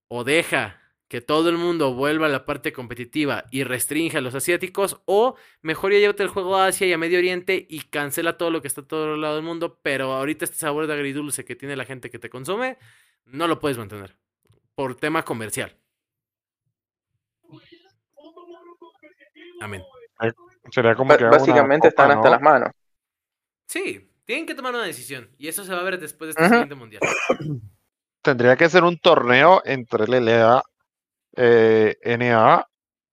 O 0.08 0.24
deja 0.24 0.82
que 1.08 1.22
todo 1.22 1.50
el 1.50 1.58
mundo 1.58 1.94
vuelva 1.94 2.26
a 2.26 2.30
la 2.30 2.46
parte 2.46 2.74
competitiva 2.74 3.46
y 3.52 3.64
restringe 3.64 4.18
a 4.18 4.22
los 4.22 4.36
asiáticos, 4.36 5.02
o 5.06 5.36
mejor 5.62 5.94
ya 5.94 6.00
llévate 6.00 6.24
el 6.24 6.30
juego 6.30 6.58
a 6.58 6.68
Asia 6.68 6.88
y 6.88 6.94
a 6.94 6.98
Medio 6.98 7.20
Oriente 7.20 7.66
y 7.70 7.82
cancela 7.82 8.38
todo 8.38 8.52
lo 8.52 8.62
que 8.62 8.68
está 8.68 8.82
a 8.82 8.88
todo 8.88 9.16
el 9.16 9.22
lado 9.22 9.36
del 9.36 9.46
mundo, 9.46 9.80
pero 9.82 10.14
ahorita 10.14 10.46
este 10.46 10.58
sabor 10.58 10.88
de 10.88 10.94
agridulce 10.94 11.46
que 11.46 11.56
tiene 11.56 11.76
la 11.76 11.86
gente 11.86 12.10
que 12.10 12.20
te 12.20 12.30
consume, 12.30 12.78
no 13.26 13.48
lo 13.48 13.60
puedes 13.60 13.78
mantener. 13.78 14.18
Por 14.76 14.96
tema 14.96 15.24
comercial. 15.24 15.76
Amén. 19.62 19.84
Sería 20.72 20.96
como 20.96 21.16
que 21.18 21.24
Básicamente 21.24 21.90
copa, 21.90 22.04
están 22.04 22.12
hasta 22.12 22.30
¿no? 22.30 22.32
las 22.32 22.42
manos. 22.42 22.70
Sí, 23.68 24.12
tienen 24.26 24.46
que 24.46 24.56
tomar 24.56 24.74
una 24.74 24.84
decisión. 24.84 25.30
Y 25.38 25.48
eso 25.48 25.64
se 25.64 25.74
va 25.74 25.80
a 25.80 25.84
ver 25.84 26.00
después 26.00 26.28
de 26.28 26.32
este 26.32 26.50
siguiente 26.50 26.76
mundial. 26.76 27.02
Tendría 28.22 28.56
que 28.56 28.70
ser 28.70 28.84
un 28.84 28.98
torneo 28.98 29.62
entre 29.66 30.06
LLA, 30.06 30.62
eh, 31.38 31.96
NA 32.04 32.68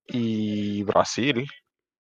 y 0.08 0.82
Brasil. 0.82 1.46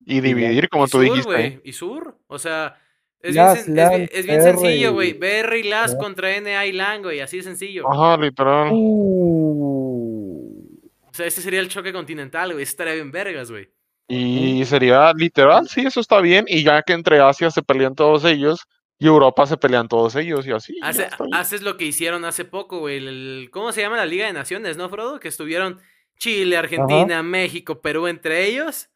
Y 0.06 0.20
dividir, 0.20 0.68
como 0.68 0.84
y 0.86 0.90
tú 0.90 0.98
Sur, 0.98 1.02
dijiste. 1.04 1.60
Y 1.64 1.72
Sur. 1.72 2.18
O 2.26 2.38
sea, 2.38 2.76
es 3.20 3.34
Las, 3.34 3.66
bien, 3.66 3.68
sen- 3.68 3.70
es 3.70 3.74
bien- 3.74 3.90
Lan, 4.00 4.08
es 4.12 4.26
bien 4.26 4.40
R 4.40 4.50
sencillo, 4.52 4.92
güey. 4.92 5.12
BR 5.14 5.58
y 5.58 5.62
Las 5.62 5.94
contra 5.96 6.36
NA 6.36 6.66
y 6.66 6.72
LAN, 6.72 7.02
güey. 7.02 7.20
Así 7.20 7.38
de 7.38 7.42
sencillo. 7.44 7.90
Ajá, 7.90 8.20
literal. 8.22 8.68
Uh. 8.72 10.60
O 11.10 11.14
sea, 11.14 11.26
este 11.26 11.40
sería 11.40 11.60
el 11.60 11.68
choque 11.68 11.92
continental, 11.92 12.52
güey. 12.52 12.64
Ese 12.64 12.70
estaría 12.70 12.94
bien 12.94 13.10
vergas, 13.12 13.50
güey. 13.50 13.70
Y 14.08 14.62
sería 14.66 15.12
literal, 15.14 15.66
sí, 15.68 15.86
eso 15.86 16.00
está 16.00 16.20
bien. 16.20 16.44
Y 16.48 16.62
ya 16.64 16.82
que 16.82 16.92
entre 16.92 17.20
Asia 17.20 17.50
se 17.50 17.62
pelean 17.62 17.94
todos 17.94 18.24
ellos 18.26 18.60
y 18.98 19.06
Europa 19.06 19.46
se 19.46 19.56
pelean 19.56 19.88
todos 19.88 20.14
ellos 20.16 20.46
y 20.46 20.52
así. 20.52 20.76
Hace- 20.82 21.08
haces 21.32 21.62
lo 21.62 21.78
que 21.78 21.86
hicieron 21.86 22.24
hace 22.26 22.44
poco, 22.44 22.80
güey. 22.80 22.98
el- 22.98 23.08
el- 23.08 23.48
¿Cómo 23.50 23.72
se 23.72 23.80
llama 23.80 23.96
la 23.96 24.04
Liga 24.06 24.26
de 24.26 24.34
Naciones, 24.34 24.76
no, 24.76 24.90
Frodo? 24.90 25.18
Que 25.20 25.28
estuvieron 25.28 25.80
Chile, 26.18 26.56
Argentina, 26.56 27.22
México, 27.22 27.80
Perú 27.80 28.06
entre 28.06 28.46
ellos. 28.46 28.88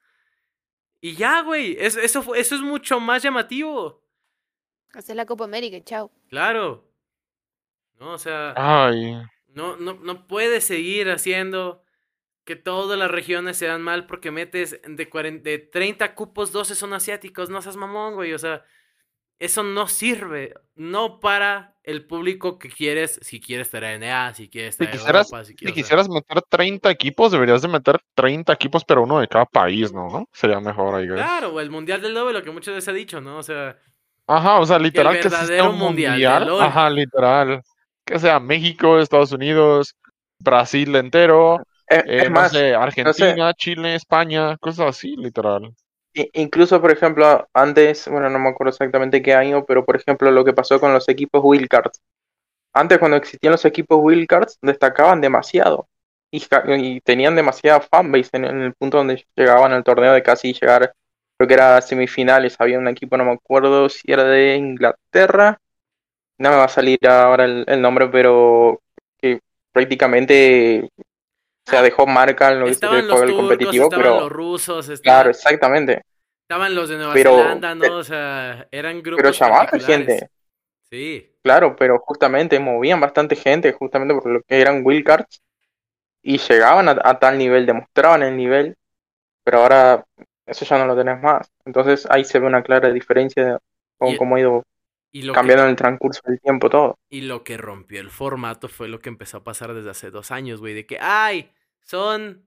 Y 1.01 1.15
ya, 1.15 1.43
güey. 1.43 1.77
eso 1.79 2.35
es 2.35 2.61
mucho 2.61 3.01
más 3.01 3.23
llamativo. 3.23 4.03
Hacer 4.93 5.17
la 5.17 5.27
Copa 5.27 5.45
América, 5.45 5.79
chao. 5.85 6.11
Claro. 6.29 6.89
No, 7.99 8.13
o 8.13 8.19
sea. 8.19 8.55
Ay, 8.57 9.15
No, 9.49 9.77
no, 9.77 9.95
no 9.95 10.27
puedes 10.27 10.65
seguir 10.65 11.11
haciendo 11.11 11.83
que 12.45 12.57
todas 12.57 12.99
las 12.99 13.11
regiones 13.11 13.59
se 13.59 13.67
dan 13.67 13.83
mal 13.83 14.07
porque 14.07 14.31
metes 14.31 14.81
de, 14.87 15.09
40 15.09 15.51
de 15.51 15.59
30 15.59 16.15
cupos, 16.15 16.53
12 16.53 16.75
son 16.75 16.95
asiáticos. 16.95 17.51
No 17.51 17.61
seas 17.61 17.77
mamón, 17.77 18.15
güey. 18.15 18.33
O 18.33 18.39
sea, 18.39 18.65
eso 19.39 19.63
no 19.63 19.87
sirve. 19.89 20.55
No 20.75 21.21
para 21.21 21.78
el 21.89 22.05
público 22.07 22.59
que 22.59 22.69
quieres, 22.69 23.19
si 23.23 23.41
quieres 23.41 23.67
estar 23.69 23.83
en 23.85 24.03
NA, 24.03 24.35
si 24.35 24.49
quieres 24.49 24.77
Si 24.77 24.85
estar 24.85 24.95
en 24.95 25.01
quisieras- 25.01 25.27
Europa, 25.33 25.45
si 25.45 25.51
si 25.53 25.57
quieres. 25.57 25.75
quisieras 25.75 26.09
meter 26.09 26.43
30 26.49 26.91
equipos, 26.91 27.33
deberías 27.33 27.63
de 27.63 27.69
meter 27.69 27.99
30 28.15 28.53
equipos, 28.53 28.85
pero 28.85 29.03
uno 29.03 29.21
de 29.21 29.29
cada 29.29 29.47
país, 29.47 29.93
¿no? 29.93 30.09
¿No? 30.11 30.29
Sería 30.33 30.61
mejor 30.61 30.95
ahí. 30.95 31.07
Claro, 31.09 31.55
o 31.55 31.61
el 31.61 31.71
Mundial 31.71 32.01
del 32.03 32.15
Doble, 32.15 32.33
lo 32.35 32.43
que 32.43 32.51
muchas 32.51 32.75
veces 32.75 32.89
ha 32.89 32.93
dicho, 32.93 33.21
¿no? 33.21 33.39
O 33.39 33.43
sea, 33.43 33.77
Ajá, 34.27 34.59
o 34.61 34.67
sea, 34.67 34.79
literal 34.79 35.15
que, 35.17 35.23
verdadero 35.29 35.71
un 35.71 35.79
mundial. 35.79 36.49
Ajá, 36.61 36.91
literal. 36.91 37.63
Que 38.05 38.19
sea 38.19 38.39
México, 38.39 38.99
Estados 38.99 39.33
Unidos, 39.33 39.95
Brasil 40.39 40.95
entero, 40.97 41.57
eh, 41.89 42.03
es 42.07 42.31
no 42.31 42.49
sé, 42.51 42.75
Argentina, 42.75 43.55
Chile, 43.55 43.95
España, 43.95 44.57
cosas 44.59 44.89
así, 44.89 45.17
literal. 45.17 45.73
Incluso, 46.35 46.81
por 46.81 46.91
ejemplo, 46.91 47.49
antes, 47.53 48.09
bueno, 48.09 48.31
no 48.31 48.39
me 48.39 48.51
acuerdo 48.51 48.71
exactamente 48.71 49.23
qué 49.23 49.35
año, 49.35 49.65
pero 49.65 49.85
por 49.85 49.97
ejemplo, 49.97 50.31
lo 50.31 50.45
que 50.45 50.53
pasó 50.53 50.81
con 50.81 50.93
los 50.93 51.09
equipos 51.09 51.43
Wildcards. 51.45 52.01
Antes, 52.73 52.99
cuando 52.99 53.17
existían 53.17 53.53
los 53.53 53.65
equipos 53.65 53.99
Wildcards, 54.01 54.59
destacaban 54.63 55.21
demasiado. 55.21 55.89
Y, 56.31 57.01
tenían 57.01 57.37
demasiada 57.37 57.81
fanbase 57.81 58.31
en, 58.35 58.45
en 58.45 58.63
el 58.63 58.75
punto 58.75 58.99
donde 58.99 59.25
llegaban 59.37 59.73
al 59.73 59.85
torneo 59.85 60.13
de 60.13 60.23
casi 60.23 60.53
llegar, 60.53 60.93
creo 61.37 61.49
que 61.49 61.55
era 61.55 61.81
semifinales. 61.81 62.57
Había 62.59 62.79
un 62.79 62.89
equipo, 62.89 63.17
no 63.17 63.25
me 63.25 63.33
acuerdo 63.33 63.89
si 63.89 64.13
era 64.13 64.25
de 64.25 64.57
Inglaterra. 64.57 65.59
No 66.39 66.51
me 66.51 66.57
va 66.57 66.65
a 66.65 66.69
salir 66.69 66.99
ahora 67.09 67.45
el 67.45 67.83
nombre, 67.83 68.09
pero 68.09 68.81
que 69.19 69.41
prácticamente 69.73 70.91
o 71.69 71.71
sea, 71.71 71.83
dejó 71.83 72.07
marca 72.07 72.51
en 72.53 72.61
lo 72.61 72.65
que 72.67 72.73
estaban 72.73 72.99
el 73.01 73.09
turcos, 73.09 73.33
competitivo, 73.33 73.85
estaban 73.85 74.05
pero 74.05 74.21
los 74.21 74.33
rusos, 74.33 74.87
claro, 75.01 75.31
estaban, 75.31 75.31
exactamente. 75.31 76.03
estaban 76.43 76.75
los 76.75 76.89
de 76.89 76.97
Nueva 76.97 77.13
Pero- 77.15 77.37
Zelanda, 77.37 77.75
¿no? 77.75 77.97
O 77.97 78.05
sea, 78.05 78.67
eran 78.71 79.03
grupos 79.03 79.23
Pero 79.23 79.33
llamaba 79.33 79.67
particulares. 79.67 80.07
gente. 80.07 80.31
Sí. 80.91 81.35
Claro, 81.43 81.77
pero 81.77 81.99
justamente 81.99 82.59
movían 82.59 83.01
bastante 83.01 83.37
gente, 83.37 83.73
justamente 83.73 84.15
por 84.15 84.27
lo 84.27 84.41
que 84.43 84.61
eran 84.61 84.81
wildcards, 84.85 85.43
y 86.23 86.39
llegaban 86.39 86.89
a, 86.89 86.99
a 87.05 87.19
tal 87.19 87.39
nivel, 87.39 87.67
demostraban 87.67 88.23
el 88.23 88.37
nivel, 88.37 88.77
pero 89.45 89.59
ahora 89.59 90.05
eso 90.47 90.65
ya 90.65 90.79
no 90.79 90.87
lo 90.87 90.97
tenés 90.97 91.21
más. 91.23 91.51
Entonces 91.65 92.07
ahí 92.11 92.25
se 92.25 92.39
ve 92.39 92.47
una 92.47 92.63
clara 92.63 92.91
diferencia 92.91 93.59
con 93.99 94.09
Y- 94.11 94.17
cómo 94.17 94.37
ha 94.37 94.41
ido 94.41 94.63
Y 95.13 95.23
lo, 95.23 95.33
cambiando 95.33 95.63
que, 95.63 95.67
en 95.67 95.71
el 95.71 95.77
transcurso 95.77 96.21
del 96.25 96.41
tiempo 96.41 96.69
todo. 96.71 96.99
y 97.09 97.23
lo 97.23 97.45
que 97.45 97.57
rompió 97.57 98.01
el 98.01 98.11
formato 98.11 98.69
fue 98.69 98.89
lo 98.89 98.99
que 98.99 99.09
empezó 99.11 99.39
a 99.39 99.45
pasar 99.45 99.75
desde 99.75 99.91
hace 99.91 100.11
dos 100.11 100.31
años, 100.31 100.61
güey. 100.61 100.75
De 100.75 100.87
que, 100.87 100.99
ay, 101.01 101.51
son 101.89 102.45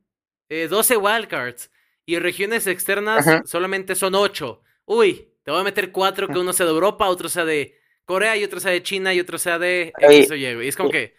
eh, 0.49 0.67
12 0.69 0.97
wildcards 0.97 1.71
y 2.06 2.19
regiones 2.19 2.67
externas 2.67 3.27
Ajá. 3.27 3.41
solamente 3.45 3.95
son 3.95 4.13
8. 4.13 4.62
Uy, 4.86 5.30
te 5.43 5.49
voy 5.49 5.62
a 5.62 5.63
meter 5.63 5.91
cuatro 5.91 6.27
que 6.27 6.38
uno 6.38 6.54
sea 6.54 6.67
de 6.67 6.71
Europa, 6.71 7.08
otro 7.08 7.27
sea 7.27 7.43
de 7.43 7.75
Corea 8.06 8.38
y 8.38 8.43
otro 8.43 8.60
sea 8.60 8.71
de 8.71 8.84
China 8.84 9.13
y 9.13 9.19
otro 9.19 9.39
sea 9.39 9.58
de 9.58 9.93
Ey. 9.97 10.19
X 10.19 10.32
o 10.32 10.36
Y. 10.36 10.67
Es 10.67 10.75
como 10.75 10.91
que, 10.91 11.15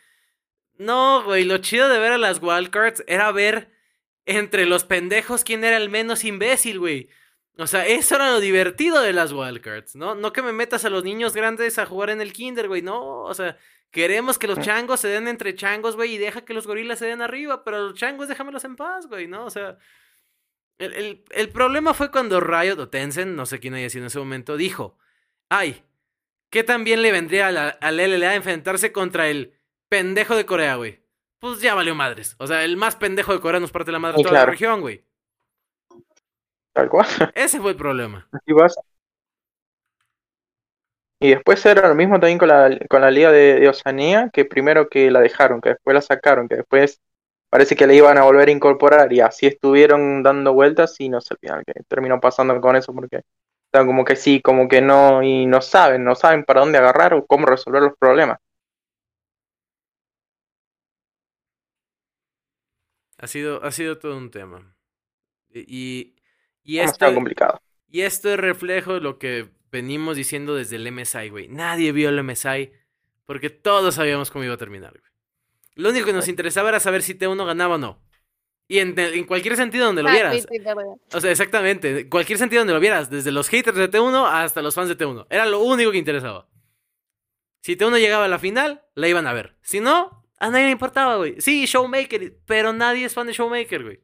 no, 0.78 1.24
güey, 1.24 1.44
lo 1.44 1.58
chido 1.58 1.88
de 1.88 1.98
ver 1.98 2.12
a 2.12 2.18
las 2.18 2.40
wildcards 2.40 3.02
era 3.08 3.32
ver 3.32 3.70
entre 4.24 4.66
los 4.66 4.84
pendejos 4.84 5.42
quién 5.42 5.64
era 5.64 5.76
el 5.76 5.88
menos 5.88 6.24
imbécil, 6.24 6.78
güey. 6.78 7.08
O 7.58 7.66
sea, 7.66 7.86
eso 7.86 8.14
era 8.14 8.30
lo 8.30 8.40
divertido 8.40 9.02
de 9.02 9.12
las 9.12 9.32
wildcards, 9.32 9.96
¿no? 9.96 10.14
No 10.14 10.32
que 10.32 10.42
me 10.42 10.52
metas 10.52 10.84
a 10.84 10.90
los 10.90 11.02
niños 11.02 11.34
grandes 11.34 11.78
a 11.78 11.86
jugar 11.86 12.10
en 12.10 12.20
el 12.20 12.32
kinder, 12.32 12.68
güey, 12.68 12.82
no. 12.82 13.22
O 13.22 13.34
sea, 13.34 13.58
queremos 13.92 14.38
que 14.38 14.48
los 14.48 14.58
changos 14.58 14.98
se 15.00 15.06
den 15.08 15.28
entre 15.28 15.54
changos, 15.54 15.94
güey, 15.94 16.14
y 16.14 16.18
deja 16.18 16.44
que 16.44 16.54
los 16.54 16.66
gorilas 16.66 16.98
se 16.98 17.06
den 17.06 17.22
arriba, 17.22 17.62
pero 17.62 17.78
los 17.88 17.94
changos 17.94 18.26
déjamelos 18.26 18.64
en 18.64 18.74
paz, 18.74 19.06
güey, 19.06 19.28
¿no? 19.28 19.44
O 19.44 19.50
sea, 19.50 19.78
el, 20.78 20.92
el- 20.94 21.24
el 21.30 21.48
problema 21.50 21.94
fue 21.94 22.10
cuando 22.10 22.40
Riot 22.40 22.78
o 22.80 22.88
Tencent, 22.88 23.36
no 23.36 23.46
sé 23.46 23.60
quién 23.60 23.74
haya 23.74 23.88
sido 23.90 24.02
en 24.02 24.06
ese 24.08 24.18
momento, 24.18 24.56
dijo, 24.56 24.98
ay, 25.48 25.84
¿qué 26.50 26.64
también 26.64 27.02
le 27.02 27.12
vendría 27.12 27.46
a 27.48 27.52
la- 27.52 27.68
al 27.68 28.00
LLA 28.00 28.34
enfrentarse 28.34 28.90
contra 28.90 29.28
el 29.28 29.54
pendejo 29.88 30.34
de 30.36 30.46
Corea, 30.46 30.74
güey? 30.76 31.00
Pues 31.38 31.60
ya 31.60 31.74
valió 31.74 31.94
madres. 31.94 32.34
O 32.38 32.46
sea, 32.46 32.64
el 32.64 32.76
más 32.76 32.96
pendejo 32.96 33.32
de 33.32 33.40
Corea 33.40 33.60
nos 33.60 33.72
parte 33.72 33.92
la 33.92 33.98
madre 33.98 34.16
Sí, 34.18 34.22
toda 34.22 34.34
la 34.34 34.46
región, 34.46 34.80
güey. 34.80 35.04
Tal 36.72 36.88
cual. 36.88 37.06
Ese 37.34 37.60
fue 37.60 37.72
el 37.72 37.76
problema. 37.76 38.26
Así 38.32 38.54
pasa. 38.54 38.80
Y 41.22 41.30
después 41.30 41.64
era 41.66 41.88
lo 41.88 41.94
mismo 41.94 42.18
también 42.18 42.38
con 42.38 42.48
la, 42.48 42.78
con 42.88 43.00
la 43.00 43.10
Liga 43.10 43.30
de, 43.30 43.60
de 43.60 43.68
Oceanía, 43.68 44.28
que 44.32 44.44
primero 44.44 44.88
que 44.88 45.10
la 45.10 45.20
dejaron, 45.20 45.60
que 45.60 45.70
después 45.70 45.94
la 45.94 46.00
sacaron, 46.02 46.48
que 46.48 46.56
después 46.56 47.00
parece 47.48 47.76
que 47.76 47.86
la 47.86 47.94
iban 47.94 48.18
a 48.18 48.24
volver 48.24 48.48
a 48.48 48.52
incorporar 48.52 49.12
y 49.12 49.20
así 49.20 49.46
estuvieron 49.46 50.22
dando 50.24 50.52
vueltas 50.52 50.98
y 51.00 51.08
no 51.08 51.20
sé 51.20 51.34
al 51.34 51.38
final 51.38 51.64
que 51.64 51.74
terminó 51.86 52.20
pasando 52.20 52.60
con 52.60 52.76
eso 52.76 52.92
porque 52.92 53.22
están 53.66 53.86
como 53.86 54.04
que 54.04 54.16
sí, 54.16 54.42
como 54.42 54.68
que 54.68 54.82
no, 54.82 55.22
y 55.22 55.46
no 55.46 55.62
saben, 55.62 56.02
no 56.04 56.14
saben 56.16 56.44
para 56.44 56.60
dónde 56.60 56.78
agarrar 56.78 57.14
o 57.14 57.26
cómo 57.26 57.46
resolver 57.46 57.82
los 57.82 57.96
problemas. 57.98 58.38
Ha 63.18 63.26
sido, 63.28 63.62
ha 63.64 63.70
sido 63.70 63.98
todo 63.98 64.16
un 64.16 64.30
tema. 64.30 64.74
Y, 65.50 66.16
y, 66.64 66.78
Es 66.78 66.92
esto, 66.92 67.14
complicado. 67.14 67.60
y 67.88 68.02
esto 68.02 68.30
es 68.30 68.38
reflejo 68.40 68.94
de 68.94 69.00
lo 69.00 69.18
que 69.18 69.50
venimos 69.72 70.16
diciendo 70.16 70.54
desde 70.54 70.76
el 70.76 70.92
MSI, 70.92 71.30
güey. 71.30 71.48
Nadie 71.48 71.90
vio 71.90 72.10
el 72.10 72.22
MSI 72.22 72.70
porque 73.24 73.50
todos 73.50 73.96
sabíamos 73.96 74.30
cómo 74.30 74.44
iba 74.44 74.54
a 74.54 74.58
terminar, 74.58 74.92
güey. 74.92 75.10
Lo 75.74 75.88
único 75.88 76.06
que 76.06 76.12
nos 76.12 76.28
interesaba 76.28 76.68
era 76.68 76.80
saber 76.80 77.02
si 77.02 77.14
T1 77.14 77.46
ganaba 77.46 77.76
o 77.76 77.78
no. 77.78 78.02
Y 78.68 78.78
en, 78.78 78.98
en 78.98 79.24
cualquier 79.24 79.56
sentido 79.56 79.86
donde 79.86 80.02
lo 80.02 80.10
vieras. 80.10 80.46
O 81.12 81.20
sea, 81.20 81.30
exactamente. 81.30 82.00
En 82.00 82.10
cualquier 82.10 82.38
sentido 82.38 82.60
donde 82.60 82.74
lo 82.74 82.80
vieras. 82.80 83.10
Desde 83.10 83.32
los 83.32 83.48
haters 83.48 83.76
de 83.76 83.90
T1 83.90 84.28
hasta 84.30 84.62
los 84.62 84.74
fans 84.74 84.88
de 84.88 84.98
T1. 84.98 85.26
Era 85.30 85.46
lo 85.46 85.60
único 85.60 85.90
que 85.90 85.98
interesaba. 85.98 86.48
Si 87.62 87.76
T1 87.76 87.98
llegaba 87.98 88.26
a 88.26 88.28
la 88.28 88.38
final, 88.38 88.82
la 88.94 89.08
iban 89.08 89.26
a 89.26 89.32
ver. 89.32 89.56
Si 89.62 89.80
no, 89.80 90.26
a 90.38 90.50
nadie 90.50 90.66
le 90.66 90.72
importaba, 90.72 91.16
güey. 91.16 91.40
Sí, 91.40 91.64
Showmaker, 91.66 92.38
pero 92.44 92.72
nadie 92.72 93.06
es 93.06 93.14
fan 93.14 93.26
de 93.26 93.32
Showmaker, 93.32 93.82
güey. 93.82 94.00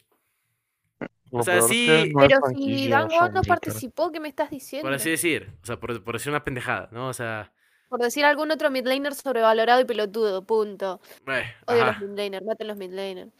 Lo 1.30 1.40
O 1.40 1.42
sea, 1.42 1.58
es 1.58 1.66
sí, 1.68 1.86
que 1.86 2.12
Pero 2.18 2.38
si 2.56 2.88
Dango 2.88 3.28
no 3.30 3.42
participó, 3.42 4.10
¿qué 4.10 4.20
me 4.20 4.28
estás 4.28 4.50
diciendo? 4.50 4.86
Por 4.86 4.94
así 4.94 5.10
decir. 5.10 5.50
O 5.62 5.66
sea, 5.66 5.78
por, 5.78 6.02
por 6.02 6.14
decir 6.14 6.30
una 6.30 6.44
pendejada, 6.44 6.88
¿no? 6.92 7.08
O 7.08 7.12
sea, 7.12 7.52
Por 7.88 8.00
decir 8.00 8.24
algún 8.24 8.50
otro 8.50 8.70
midlaner 8.70 9.14
sobrevalorado 9.14 9.80
y 9.80 9.84
pelotudo, 9.84 10.44
punto. 10.46 11.00
eh, 11.26 11.44
Odio 11.66 11.82
ajá. 11.84 11.98
los 12.00 12.10
midlaners, 12.10 12.44
maten 12.46 12.68
los 12.68 12.76
midlaners. 12.76 13.30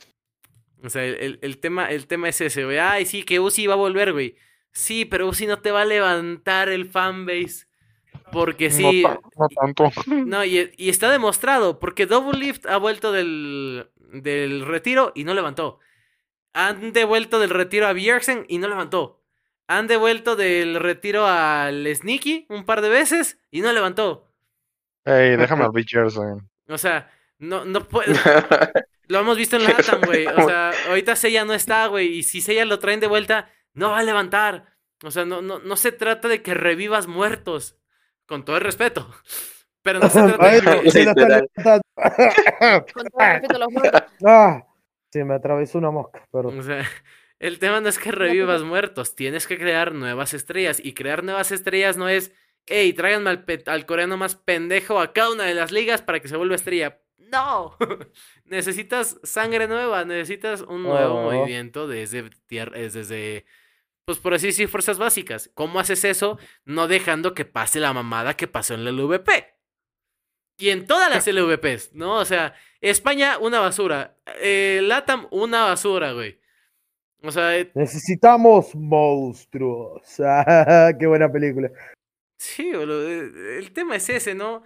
O 0.84 0.90
sea, 0.90 1.04
el, 1.04 1.14
el- 1.16 1.38
el 1.42 1.58
tema, 1.58 1.90
el 1.90 2.06
tema 2.06 2.28
es 2.28 2.40
ese, 2.40 2.64
güey. 2.64 2.78
Ay, 2.78 3.04
sí, 3.06 3.22
que 3.24 3.40
Uzi 3.40 3.66
va 3.66 3.74
a 3.74 3.76
volver, 3.76 4.12
güey. 4.12 4.36
Sí, 4.70 5.04
pero 5.04 5.26
Uzi 5.26 5.46
no 5.46 5.58
te 5.60 5.70
va 5.72 5.82
a 5.82 5.84
levantar 5.86 6.68
el 6.68 6.86
fanbase. 6.86 7.66
Porque 8.30 8.70
sí. 8.70 9.02
No 9.02 9.48
tanto. 9.48 9.90
No, 10.26 10.44
y, 10.44 10.70
y 10.76 10.88
está 10.90 11.10
demostrado, 11.10 11.78
porque 11.78 12.06
Double 12.06 12.38
Lift 12.38 12.66
ha 12.66 12.76
vuelto 12.76 13.10
del, 13.12 13.88
del 14.12 14.66
retiro 14.66 15.12
y 15.14 15.24
no 15.24 15.32
levantó. 15.34 15.78
Han 16.54 16.92
devuelto 16.92 17.38
del 17.38 17.50
retiro 17.50 17.86
a 17.86 17.92
Bjergsen 17.92 18.44
y 18.48 18.58
no 18.58 18.68
levantó. 18.68 19.22
Han 19.66 19.86
devuelto 19.86 20.34
del 20.34 20.76
retiro 20.76 21.26
al 21.26 21.86
Sneaky 21.94 22.46
un 22.48 22.64
par 22.64 22.80
de 22.80 22.88
veces 22.88 23.38
y 23.50 23.60
no 23.60 23.72
levantó. 23.72 24.32
Ey, 25.04 25.36
déjame 25.36 25.64
al 25.64 25.74
Richardson. 25.74 26.48
O 26.68 26.78
sea, 26.78 27.10
no, 27.38 27.64
no 27.64 27.86
puede. 27.86 28.14
Lo 29.08 29.20
hemos 29.20 29.36
visto 29.38 29.56
en 29.56 29.64
la 29.64 29.70
Latam, 29.70 30.02
güey. 30.02 30.26
O 30.26 30.46
sea, 30.46 30.72
ahorita 30.88 31.16
Seiya 31.16 31.44
no 31.44 31.54
está, 31.54 31.86
güey. 31.86 32.18
Y 32.18 32.22
si 32.22 32.42
Seiya 32.42 32.66
lo 32.66 32.78
traen 32.78 33.00
de 33.00 33.06
vuelta, 33.06 33.50
no 33.72 33.90
va 33.90 34.00
a 34.00 34.02
levantar. 34.02 34.76
O 35.02 35.10
sea, 35.10 35.24
no, 35.24 35.40
no, 35.40 35.60
no 35.60 35.76
se 35.76 35.92
trata 35.92 36.28
de 36.28 36.42
que 36.42 36.52
revivas 36.52 37.06
muertos. 37.06 37.78
Con 38.26 38.44
todo 38.44 38.56
el 38.58 38.62
respeto. 38.62 39.10
Pero 39.80 40.00
no 40.00 40.10
se 40.10 40.22
trata 40.26 40.50
de 40.50 40.60
que... 40.60 41.04
Con 42.92 43.06
todo 43.08 43.20
el 43.20 43.32
respeto 43.32 43.56
a 43.56 43.58
los 43.58 43.72
muertos. 43.72 44.02
Se 45.10 45.24
me 45.24 45.34
atravesó 45.34 45.78
una 45.78 45.90
mosca, 45.90 46.26
perdón. 46.30 46.58
O 46.58 46.62
sea, 46.62 46.84
el 47.38 47.58
tema 47.58 47.80
no 47.80 47.88
es 47.88 47.98
que 47.98 48.12
revivas 48.12 48.62
muertos, 48.62 49.14
tienes 49.14 49.46
que 49.46 49.58
crear 49.58 49.94
nuevas 49.94 50.34
estrellas. 50.34 50.80
Y 50.82 50.94
crear 50.94 51.24
nuevas 51.24 51.52
estrellas 51.52 51.96
no 51.96 52.08
es, 52.08 52.32
hey, 52.66 52.92
tráiganme 52.92 53.30
al, 53.66 53.86
coreano 53.86 54.16
más 54.16 54.36
pendejo 54.36 55.00
a 55.00 55.12
cada 55.12 55.30
una 55.30 55.44
de 55.44 55.54
las 55.54 55.72
ligas 55.72 56.02
para 56.02 56.20
que 56.20 56.28
se 56.28 56.36
vuelva 56.36 56.54
estrella. 56.56 57.00
No, 57.16 57.76
necesitas 58.44 59.18
sangre 59.22 59.68
nueva, 59.68 60.04
necesitas 60.04 60.62
un 60.62 60.82
nuevo 60.82 61.14
Oh. 61.14 61.22
movimiento 61.30 61.86
desde 61.86 62.30
tierra, 62.46 62.78
es 62.78 62.94
desde, 62.94 63.44
pues 64.06 64.18
por 64.18 64.32
así 64.34 64.46
decir, 64.46 64.68
fuerzas 64.68 64.98
básicas. 64.98 65.50
¿Cómo 65.54 65.78
haces 65.80 66.04
eso? 66.04 66.38
No 66.64 66.88
dejando 66.88 67.34
que 67.34 67.44
pase 67.44 67.80
la 67.80 67.92
mamada 67.92 68.34
que 68.34 68.46
pasó 68.46 68.74
en 68.74 68.84
la 68.84 68.92
LVP. 68.92 69.54
Y 70.60 70.70
en 70.70 70.86
todas 70.86 71.10
las 71.10 71.26
LVPs, 71.26 71.92
¿no? 71.94 72.16
O 72.16 72.24
sea, 72.24 72.54
España, 72.80 73.38
una 73.38 73.60
basura. 73.60 74.16
Eh, 74.40 74.80
Latam, 74.82 75.26
una 75.30 75.64
basura, 75.64 76.12
güey. 76.12 76.38
O 77.22 77.32
sea, 77.32 77.56
eh, 77.58 77.70
Necesitamos 77.74 78.74
monstruos. 78.74 80.02
Ah, 80.20 80.92
qué 80.98 81.06
buena 81.06 81.30
película. 81.30 81.70
sí, 82.36 82.72
boludo, 82.72 83.08
eh, 83.08 83.58
el 83.58 83.72
tema 83.72 83.96
es 83.96 84.08
ese, 84.08 84.34
¿no? 84.34 84.62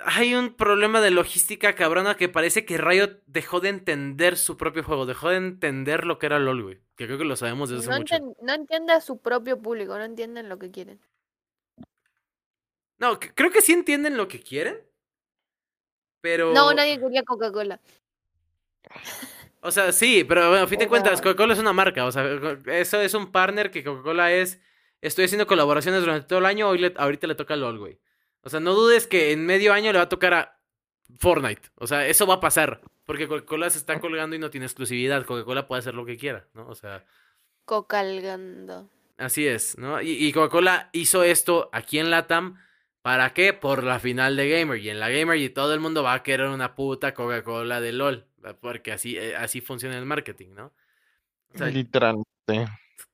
Hay 0.00 0.34
un 0.34 0.54
problema 0.54 1.00
de 1.00 1.10
logística 1.10 1.74
cabrona 1.74 2.16
que 2.16 2.28
parece 2.28 2.64
que 2.64 2.78
Riot 2.78 3.20
dejó 3.26 3.58
de 3.60 3.68
entender 3.68 4.36
su 4.36 4.56
propio 4.56 4.84
juego, 4.84 5.06
dejó 5.06 5.28
de 5.30 5.36
entender 5.38 6.04
lo 6.06 6.18
que 6.20 6.26
era 6.26 6.38
LOL, 6.38 6.62
güey. 6.62 6.78
Que 6.96 7.06
creo 7.06 7.18
que 7.18 7.24
lo 7.24 7.34
sabemos 7.36 7.68
desde 7.70 7.86
No, 7.88 7.92
hace 7.94 8.00
mucho. 8.20 8.36
no 8.42 8.54
entiende 8.54 8.92
a 8.92 9.00
su 9.00 9.20
propio 9.20 9.60
público, 9.60 9.96
no 9.98 10.04
entienden 10.04 10.48
lo 10.48 10.58
que 10.58 10.70
quieren. 10.70 11.00
No, 12.98 13.18
c- 13.20 13.32
creo 13.34 13.50
que 13.50 13.60
sí 13.60 13.72
entienden 13.72 14.16
lo 14.16 14.28
que 14.28 14.40
quieren. 14.40 14.76
Pero. 16.20 16.52
No, 16.52 16.72
nadie 16.74 16.98
quería 17.00 17.22
Coca-Cola. 17.22 17.80
O 19.60 19.70
sea, 19.72 19.92
sí, 19.92 20.24
pero 20.24 20.48
bueno, 20.50 20.64
a 20.64 20.68
fin 20.68 20.78
de 20.78 20.88
cuentas, 20.88 21.20
Coca-Cola 21.20 21.52
es 21.52 21.58
una 21.58 21.72
marca. 21.72 22.04
O 22.06 22.12
sea, 22.12 22.24
eso 22.66 23.00
es 23.00 23.14
un 23.14 23.32
partner 23.32 23.70
que 23.70 23.82
Coca-Cola 23.84 24.32
es. 24.32 24.60
Estoy 25.00 25.24
haciendo 25.26 25.46
colaboraciones 25.46 26.00
durante 26.00 26.26
todo 26.26 26.38
el 26.40 26.46
año, 26.46 26.68
hoy 26.68 26.78
le- 26.78 26.94
ahorita 26.96 27.26
le 27.26 27.34
toca 27.34 27.54
a 27.54 27.56
LOL, 27.56 27.78
güey. 27.78 28.00
O 28.42 28.48
sea, 28.50 28.60
no 28.60 28.74
dudes 28.74 29.06
que 29.06 29.32
en 29.32 29.44
medio 29.46 29.72
año 29.72 29.92
le 29.92 29.98
va 29.98 30.04
a 30.04 30.08
tocar 30.08 30.34
a 30.34 30.60
Fortnite. 31.18 31.68
O 31.76 31.86
sea, 31.86 32.06
eso 32.06 32.26
va 32.26 32.34
a 32.34 32.40
pasar. 32.40 32.80
Porque 33.04 33.26
Coca-Cola 33.28 33.70
se 33.70 33.78
está 33.78 33.98
colgando 34.00 34.36
y 34.36 34.38
no 34.38 34.50
tiene 34.50 34.66
exclusividad. 34.66 35.24
Coca-Cola 35.24 35.66
puede 35.66 35.80
hacer 35.80 35.94
lo 35.94 36.04
que 36.04 36.16
quiera, 36.16 36.46
¿no? 36.54 36.68
O 36.68 36.74
sea, 36.74 37.04
Cocalgando. 37.64 38.88
así 39.18 39.46
es, 39.46 39.76
¿no? 39.78 40.00
Y, 40.02 40.10
y 40.26 40.32
Coca-Cola 40.32 40.88
hizo 40.92 41.22
esto 41.22 41.68
aquí 41.72 41.98
en 41.98 42.10
Latam. 42.10 42.58
¿Para 43.08 43.32
qué? 43.32 43.54
Por 43.54 43.84
la 43.84 43.98
final 43.98 44.36
de 44.36 44.50
Gamer. 44.50 44.76
Y 44.78 44.90
en 44.90 45.00
la 45.00 45.08
Gamer 45.08 45.38
y 45.38 45.48
todo 45.48 45.72
el 45.72 45.80
mundo 45.80 46.02
va 46.02 46.12
a 46.12 46.22
querer 46.22 46.48
una 46.48 46.74
puta 46.74 47.14
Coca-Cola 47.14 47.80
de 47.80 47.92
LOL. 47.92 48.26
Porque 48.60 48.92
así, 48.92 49.16
eh, 49.16 49.34
así 49.34 49.62
funciona 49.62 49.96
el 49.96 50.04
marketing, 50.04 50.50
¿no? 50.50 50.74
O 51.54 51.56
sea, 51.56 51.68
Literalmente. 51.68 52.26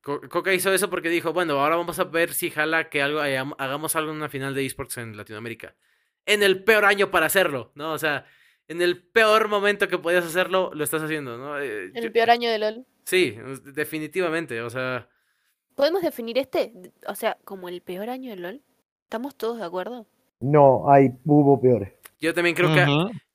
Co- 0.01 0.21
Coca 0.29 0.53
hizo 0.53 0.73
eso 0.75 0.91
porque 0.91 1.09
dijo, 1.11 1.33
bueno, 1.33 1.61
ahora 1.61 1.77
vamos 1.77 1.97
a 2.01 2.05
ver 2.05 2.33
si 2.35 2.51
jala 2.51 2.89
que 2.91 3.03
algo 3.03 3.21
hagam- 3.21 3.55
hagamos 3.57 3.95
algo 3.95 4.11
en 4.11 4.17
una 4.17 4.29
final 4.29 4.53
de 4.53 4.67
esports 4.67 4.99
en 4.99 5.17
Latinoamérica. 5.17 5.77
En 6.27 6.43
el 6.43 6.65
peor 6.65 6.87
año 6.87 7.13
para 7.13 7.27
hacerlo, 7.27 7.71
¿no? 7.77 7.93
O 7.93 7.99
sea, 7.99 8.27
en 8.67 8.83
el 8.83 9.01
peor 9.01 9.47
momento 9.47 9.87
que 9.87 9.99
podías 9.99 10.25
hacerlo, 10.25 10.73
lo 10.75 10.83
estás 10.83 11.03
haciendo, 11.03 11.39
¿no? 11.39 11.61
Eh, 11.61 11.85
En 11.85 11.95
yo- 11.95 12.03
el 12.03 12.11
peor 12.13 12.31
año 12.31 12.51
de 12.51 12.59
LOL. 12.59 12.85
Sí, 13.05 13.39
definitivamente, 13.65 14.61
o 14.61 14.71
sea, 14.71 15.09
¿Podemos 15.77 16.03
definir 16.03 16.37
este? 16.39 16.73
O 17.07 17.15
sea, 17.15 17.37
como 17.45 17.69
el 17.69 17.81
peor 17.81 18.09
año 18.11 18.31
de 18.31 18.37
LOL. 18.37 18.61
¿Estamos 19.05 19.37
todos 19.37 19.59
de 19.59 19.65
acuerdo? 19.65 20.07
No, 20.41 20.91
hay, 20.91 21.13
hubo 21.25 21.61
peores. 21.61 21.93
yo 22.21 22.35
también 22.35 22.55
creo 22.57 22.75
que 22.75 22.87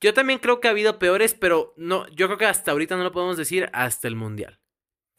yo 0.02 0.14
también 0.14 0.40
creo 0.40 0.60
que 0.60 0.68
ha 0.68 0.72
habido 0.72 1.00
peores, 1.00 1.34
pero 1.34 1.74
no, 1.78 2.08
yo 2.10 2.28
creo 2.28 2.38
que 2.38 2.46
hasta 2.46 2.72
ahorita 2.72 2.98
no 2.98 3.04
lo 3.04 3.12
podemos 3.12 3.38
decir 3.38 3.70
hasta 3.74 4.08
el 4.08 4.16
mundial. 4.16 4.60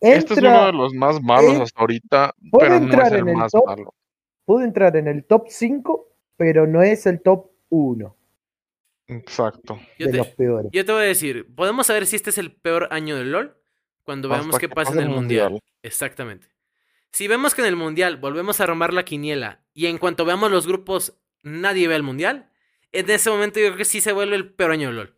Este 0.01 0.35
es 0.35 0.39
uno 0.41 0.67
de 0.67 0.73
los 0.73 0.95
más 0.95 1.21
malos 1.23 1.55
eh, 1.55 1.63
hasta 1.63 1.81
ahorita, 1.81 2.35
pero 2.59 2.69
no 2.69 2.77
es 2.77 2.83
entrar 2.83 3.13
el 3.15 3.19
en 3.21 3.29
el 3.29 3.37
más 3.37 3.53
top. 3.53 3.67
malo. 3.67 3.95
puede 4.45 4.65
entrar 4.65 4.97
en 4.97 5.09
el 5.09 5.25
top 5.25 5.47
5, 5.49 6.09
pero 6.37 6.67
no 6.67 6.83
es 6.83 7.07
el 7.07 7.21
top 7.21 7.51
1 7.71 8.17
Exacto. 9.09 9.79
Yo 9.99 10.07
de 10.07 10.13
te, 10.13 10.19
los 10.19 10.29
peores. 10.29 10.71
yo 10.73 10.85
te 10.85 10.93
voy 10.93 11.03
a 11.03 11.07
decir, 11.07 11.53
podemos 11.55 11.87
saber 11.87 12.07
si 12.07 12.17
este 12.17 12.31
es 12.31 12.39
el 12.39 12.53
peor 12.53 12.89
año 12.91 13.17
de 13.17 13.25
LOL 13.25 13.57
cuando 14.05 14.29
veamos 14.29 14.59
qué 14.59 14.69
pasa 14.69 14.93
en 14.93 14.99
el 15.01 15.05
el 15.09 15.11
mundial. 15.11 15.51
Mundial. 15.53 15.71
Exactamente. 15.83 16.49
Si 17.13 17.29
vemos 17.29 17.55
que 17.55 17.63
en 17.63 17.69
el 17.69 17.77
mundial 17.77 18.17
volvemos 18.17 18.61
a 18.61 18.65
armar 18.65 18.93
la 18.93 19.05
quiniela 19.05 19.65
y 19.75 19.87
en 19.87 19.99
cuanto 19.99 20.25
veamos 20.25 20.51
los 20.51 20.67
grupos 20.67 21.15
nadie 21.43 21.89
ve 21.89 21.97
el 21.97 22.03
mundial, 22.03 22.51
en 22.93 23.09
ese 23.11 23.31
momento 23.31 23.61
yo 23.61 23.67
creo 23.67 23.77
que 23.79 23.85
sí 23.85 24.01
se 24.01 24.13
vuelve 24.13 24.37
el 24.37 24.53
peor 24.53 24.73
año 24.73 24.89
de 24.89 24.95
LOL. 24.95 25.17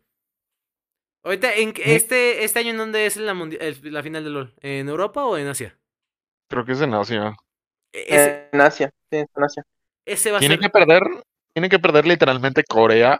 Ahorita, 1.23 1.53
en, 1.55 1.73
este, 1.77 2.43
este 2.43 2.59
año 2.59 2.71
en 2.71 2.77
dónde 2.77 3.05
es 3.05 3.17
la, 3.17 3.33
mundi- 3.33 3.57
el- 3.59 3.93
la 3.93 4.03
final 4.03 4.23
de 4.23 4.29
LOL? 4.29 4.53
¿En 4.61 4.87
Europa 4.89 5.25
o 5.25 5.37
en 5.37 5.47
Asia? 5.47 5.77
Creo 6.49 6.65
que 6.65 6.73
es 6.73 6.81
en 6.81 6.93
Asia. 6.93 7.33
E- 7.93 8.05
Ese, 8.15 8.29
En 8.53 8.61
Asia, 8.61 8.91
sí, 9.11 9.17
en 9.19 9.27
Asia. 9.43 9.63
ese 10.05 10.31
va 10.31 10.39
a 10.39 10.41
Tiene 10.41 10.59
ser... 10.59 10.59
que 10.59 10.69
perder, 10.69 11.03
tiene 11.53 11.69
que 11.69 11.79
perder 11.79 12.07
literalmente 12.07 12.63
Corea 12.65 13.19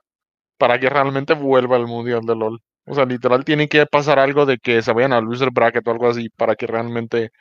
para 0.58 0.80
que 0.80 0.90
realmente 0.90 1.34
vuelva 1.36 1.78
al 1.78 1.88
Mundial 1.88 2.22
de 2.26 2.36
LOL. 2.36 2.62
O 2.86 2.96
sea, 2.96 3.06
literal 3.06 3.46
tiene 3.46 3.70
que 3.70 3.86
pasar 3.88 4.20
algo 4.20 4.46
de 4.46 4.58
que 4.60 4.82
se 4.82 4.94
vayan 4.94 5.14
al 5.14 5.26
loser 5.26 5.52
bracket 5.52 5.88
o 5.88 5.92
algo 5.92 6.10
así 6.10 6.30
para 6.30 6.56
que 6.56 6.68
realmente 6.68 7.32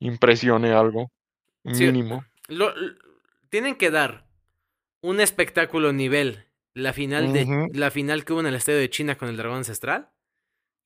impresione 0.00 0.72
algo. 0.72 1.10
Sí. 1.72 1.86
Mínimo. 1.86 2.24
lo- 2.48 2.74
lo- 2.76 2.94
tienen 3.48 3.76
que 3.76 3.90
dar 3.90 4.26
un 5.00 5.20
espectáculo 5.20 5.92
nivel. 5.92 6.44
La 6.74 6.92
final, 6.92 7.32
de, 7.32 7.68
la 7.72 7.90
final 7.92 8.24
que 8.24 8.32
hubo 8.32 8.40
en 8.40 8.46
el 8.46 8.54
estadio 8.56 8.78
de 8.80 8.90
China 8.90 9.16
con 9.16 9.28
el 9.28 9.36
dragón 9.36 9.58
ancestral 9.58 10.10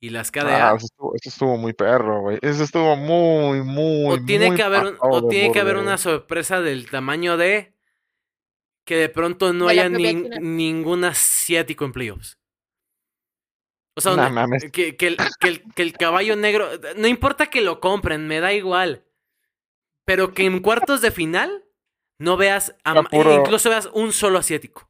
y 0.01 0.11
las 0.11 0.31
KDA. 0.31 0.71
Ah, 0.71 0.75
eso 0.77 0.85
estuvo, 0.85 1.15
eso 1.15 1.29
estuvo 1.31 1.57
muy 1.57 1.73
perro, 1.73 2.21
güey. 2.21 2.39
Eso 2.43 2.63
estuvo 2.63 2.95
muy, 2.95 3.63
muy, 3.63 4.13
o 4.13 4.25
tiene 4.25 4.49
muy 4.49 4.57
que 4.57 4.63
haber 4.63 4.85
un- 4.85 4.97
o 5.01 5.27
tiene 5.29 5.51
que 5.51 5.61
haber 5.61 5.77
una 5.79 5.97
sorpresa 5.97 6.61
del 6.61 6.91
tamaño 6.91 7.37
de 7.39 7.73
que 8.85 8.97
de 8.97 9.09
pronto 9.09 9.53
no 9.55 9.65
De 9.67 9.73
haya 9.73 9.89
nin- 9.89 10.41
ningún 10.41 11.05
asiático 11.05 11.85
en 11.87 11.93
playoffs. 11.93 12.39
O 13.99 14.01
sea, 14.01 14.13
Nah, 14.17 14.25
donde- 14.25 14.35
mames. 14.41 14.71
que, 14.73 14.97
que 14.97 15.07
el, 15.09 15.17
que 15.41 15.49
el- 15.49 15.75
que 15.75 15.83
el 15.83 15.93
caballo 15.93 16.37
negro, 16.37 16.69
no 16.97 17.07
importa 17.09 17.47
que 17.47 17.61
lo 17.61 17.81
compren, 17.81 18.27
me 18.29 18.41
da 18.41 18.53
igual. 18.53 19.05
Pero 20.07 20.33
que 20.33 20.47
en 20.47 20.61
cuartos 20.61 21.01
de 21.01 21.11
final 21.11 21.65
no 22.19 22.37
veas, 22.37 22.75
a- 22.85 22.97
Está 22.97 23.03
puro- 23.11 23.35
incluso 23.35 23.69
veas 23.71 23.89
un 23.93 24.13
solo 24.13 24.39
asiático. 24.39 24.89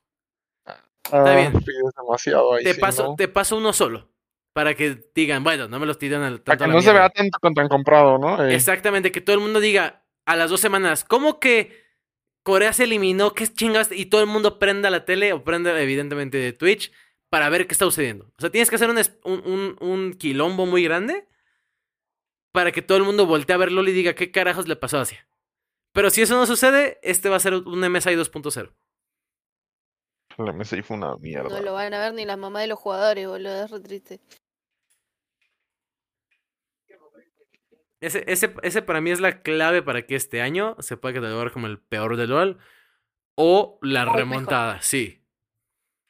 Ah, 1.11 1.35
bien. 1.35 1.53
Demasiado 1.97 2.55
ahí, 2.55 2.65
Te 2.65 2.75
sí, 2.75 2.81
paso, 2.81 3.03
¿no? 3.09 3.17
te 3.17 3.29
paso 3.29 3.57
uno 3.57 3.73
solo. 3.73 4.11
Para 4.53 4.75
que 4.75 5.11
digan, 5.15 5.43
bueno, 5.45 5.69
no 5.69 5.79
me 5.79 5.87
los 5.87 5.99
tiran 5.99 6.23
al 6.23 6.41
Para 6.43 6.59
tanto 6.59 6.59
que 6.59 6.65
a 6.65 6.67
la 6.69 6.75
no 6.75 6.81
se 6.83 6.87
mierda". 6.89 7.01
vea 7.01 7.11
tanto 7.11 7.39
con 7.41 7.55
tan 7.55 7.69
comprado, 7.69 8.19
¿no? 8.19 8.45
Eh, 8.45 8.55
Exactamente, 8.55 9.11
que 9.13 9.21
todo 9.21 9.35
el 9.35 9.41
mundo 9.43 9.61
diga 9.61 10.05
a 10.27 10.37
las 10.37 10.51
dos 10.51 10.61
semanas, 10.61 11.05
¿cómo 11.05 11.39
que 11.41 11.83
Corea 12.43 12.73
se 12.73 12.85
eliminó? 12.85 13.33
¿Qué 13.35 13.47
chingas? 13.47 13.91
Y 13.93 14.07
todo 14.07 14.21
el 14.21 14.27
mundo 14.27 14.59
prenda 14.59 14.91
la 14.91 15.05
tele 15.05 15.33
o 15.33 15.45
prenda 15.45 15.81
evidentemente 15.81 16.39
de 16.39 16.53
Twitch 16.53 16.93
para 17.31 17.49
ver 17.49 17.67
qué 17.67 17.73
está 17.73 17.85
sucediendo. 17.85 18.27
O 18.37 18.41
sea, 18.41 18.51
tienes 18.51 18.71
que 18.71 18.77
hacer 18.77 18.89
un, 18.91 18.99
un, 19.25 19.77
un- 19.81 20.13
quilombo 20.15 20.67
muy 20.67 20.83
grande 20.85 21.27
para 22.53 22.73
que 22.73 22.83
todo 22.83 22.99
el 22.99 23.05
mundo 23.05 23.27
voltee 23.27 23.55
a 23.55 23.59
ver 23.59 23.71
LOL 23.73 23.89
y 23.89 23.93
diga 23.93 24.15
qué 24.15 24.31
carajos 24.31 24.67
le 24.69 24.77
pasó 24.77 24.99
a 24.99 25.03
Asia. 25.03 25.29
Pero 25.93 26.11
si 26.11 26.23
eso 26.23 26.37
no 26.37 26.47
sucede, 26.47 26.99
este 27.03 27.29
va 27.29 27.37
a 27.37 27.41
ser 27.41 27.55
un 27.55 27.81
MSI 27.81 28.11
2.0. 28.15 28.73
el 30.39 30.55
MSI 30.55 30.83
fue 30.83 30.97
una 30.97 31.17
mierda. 31.17 31.49
No 31.49 31.61
lo 31.61 31.73
van 31.75 31.93
a 31.95 31.99
ver 32.01 32.15
ni 32.15 32.25
las 32.25 32.39
mamás 32.39 32.63
de 32.63 32.69
los 32.69 32.79
jugadores, 32.79 33.27
boludo. 33.27 33.65
Es 33.65 33.71
re 33.71 33.81
triste. 33.81 34.21
Ese, 38.01 38.23
ese, 38.29 38.55
ese 38.63 38.83
para 38.83 39.01
mí 39.01 39.11
es 39.11 39.21
la 39.21 39.43
clave 39.43 39.83
para 39.83 40.07
que 40.07 40.15
este 40.15 40.41
año 40.41 40.77
se 40.79 40.97
pueda 40.97 41.15
catalogar 41.17 41.51
como 41.53 41.67
el 41.67 41.81
peor 41.81 42.17
del 42.17 42.31
LOL. 42.31 42.59
O 43.35 43.79
la 43.83 44.01
O 44.01 44.03
el 44.03 44.07
mejor. 44.07 44.17
remontada, 44.19 44.83
sí. 44.83 45.18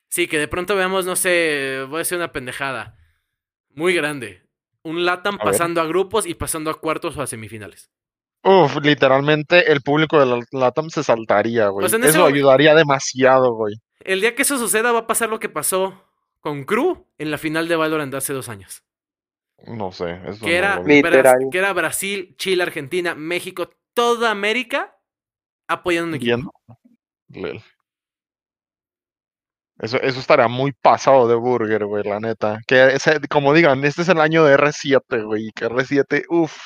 Sí, 0.09 0.27
que 0.27 0.39
de 0.39 0.49
pronto 0.49 0.75
veamos, 0.75 1.05
no 1.07 1.17
sé, 1.17 1.85
voy 1.89 1.97
a 1.97 1.99
decir 1.99 2.17
una 2.19 2.33
pendejada. 2.33 2.97
Muy 3.71 3.95
grande. 3.95 4.43
Un 4.83 5.05
Latam 5.05 5.35
A 5.35 5.45
ver. 5.45 5.53
pasando 5.53 5.81
a 5.81 5.87
grupos 5.87 6.27
y 6.27 6.35
pasando 6.35 6.71
a 6.71 6.81
cuartos 6.81 7.17
o 7.17 7.23
a 7.23 7.27
semifinales. 7.27 7.91
Uf, 8.45 8.77
literalmente 8.83 9.71
el 9.71 9.83
público 9.83 10.19
de 10.19 10.27
la 10.27 10.41
Latam 10.53 10.89
se 10.91 11.03
saltaría, 11.03 11.69
güey. 11.69 11.83
Pues 11.89 11.93
Eso 11.93 12.07
ese- 12.09 12.23
ayudaría 12.35 12.75
demasiado, 12.75 13.53
güey. 13.55 13.75
El 14.01 14.21
día 14.21 14.35
que 14.35 14.43
eso 14.43 14.57
suceda 14.59 14.93
va 14.93 15.01
a 15.01 15.07
pasar 15.07 15.29
lo 15.29 15.41
que 15.41 15.49
pasó 15.49 16.05
con 16.41 16.65
Crew 16.65 17.05
en 17.19 17.31
la 17.31 17.37
final 17.39 17.69
de 17.69 17.77
Valorant 17.77 18.15
hace 18.15 18.33
dos 18.33 18.49
años. 18.49 18.83
No 19.67 19.91
sé, 19.91 20.21
eso 20.27 20.45
Que 20.45 20.53
no 20.53 20.57
era, 20.57 20.77
lo 20.77 20.85
vi. 20.85 20.95
Literal. 21.03 21.23
Bras- 21.23 21.49
que 21.51 21.59
era 21.59 21.73
Brasil, 21.73 22.35
Chile, 22.39 22.63
Argentina, 22.63 23.15
México, 23.17 23.71
toda 23.93 24.31
América 24.31 24.97
apoyando 25.67 26.11
un 26.11 26.15
equipo. 26.15 26.55
Lel. 27.29 27.61
Eso, 29.81 29.97
eso 30.01 30.19
estaría 30.19 30.49
muy 30.49 30.73
pasado 30.73 31.29
de 31.29 31.35
burger, 31.37 31.85
güey, 31.85 32.03
la 32.05 32.19
neta. 32.21 32.59
Que 32.67 32.95
ese- 32.95 33.21
como 33.29 33.55
digan, 33.55 33.85
este 33.85 34.03
es 34.03 34.09
el 34.09 34.21
año 34.21 34.45
de 34.45 34.55
R7, 34.57 35.23
güey. 35.25 35.49
y 35.49 35.53
Que 35.53 35.67
R7, 35.67 36.25
uff, 36.29 36.59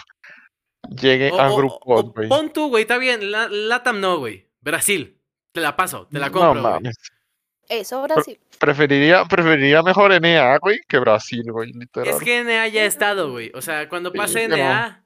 llegue 0.89 1.31
O- 1.31 1.41
a 1.41 1.51
o- 1.53 1.57
grupos, 1.57 1.79
o 1.85 2.03
güey. 2.13 2.29
pon 2.29 2.53
tú, 2.53 2.69
güey, 2.69 2.83
está 2.83 2.99
bien. 2.99 3.31
La- 3.31 3.49
Latam 3.49 4.01
no, 4.01 4.19
güey. 4.19 4.49
Brasil. 4.61 5.19
Te 5.53 5.61
la 5.61 5.77
paso, 5.77 6.07
te 6.11 6.19
la 6.19 6.27
No 6.29 6.33
compro, 6.33 6.63
güey. 6.63 6.73
mames. 6.75 6.97
Eso, 7.69 8.03
Brasil. 8.03 8.39
Preferiría, 8.59 9.25
preferiría 9.25 9.83
mejor 9.83 10.13
NA, 10.13 10.59
güey, 10.59 10.81
que 10.89 10.99
Brasil, 10.99 11.43
güey, 11.51 11.73
literal. 11.73 12.15
Es 12.15 12.21
que 12.23 12.41
NA 12.41 12.67
ya 12.69 12.83
ha 12.83 12.87
estado, 12.87 13.31
güey. 13.31 13.51
O 13.55 13.61
sea, 13.63 13.89
cuando 13.89 14.11
Sí, 14.11 14.19
pase 14.19 14.47
pero- 14.49 14.57
NA, 14.57 15.05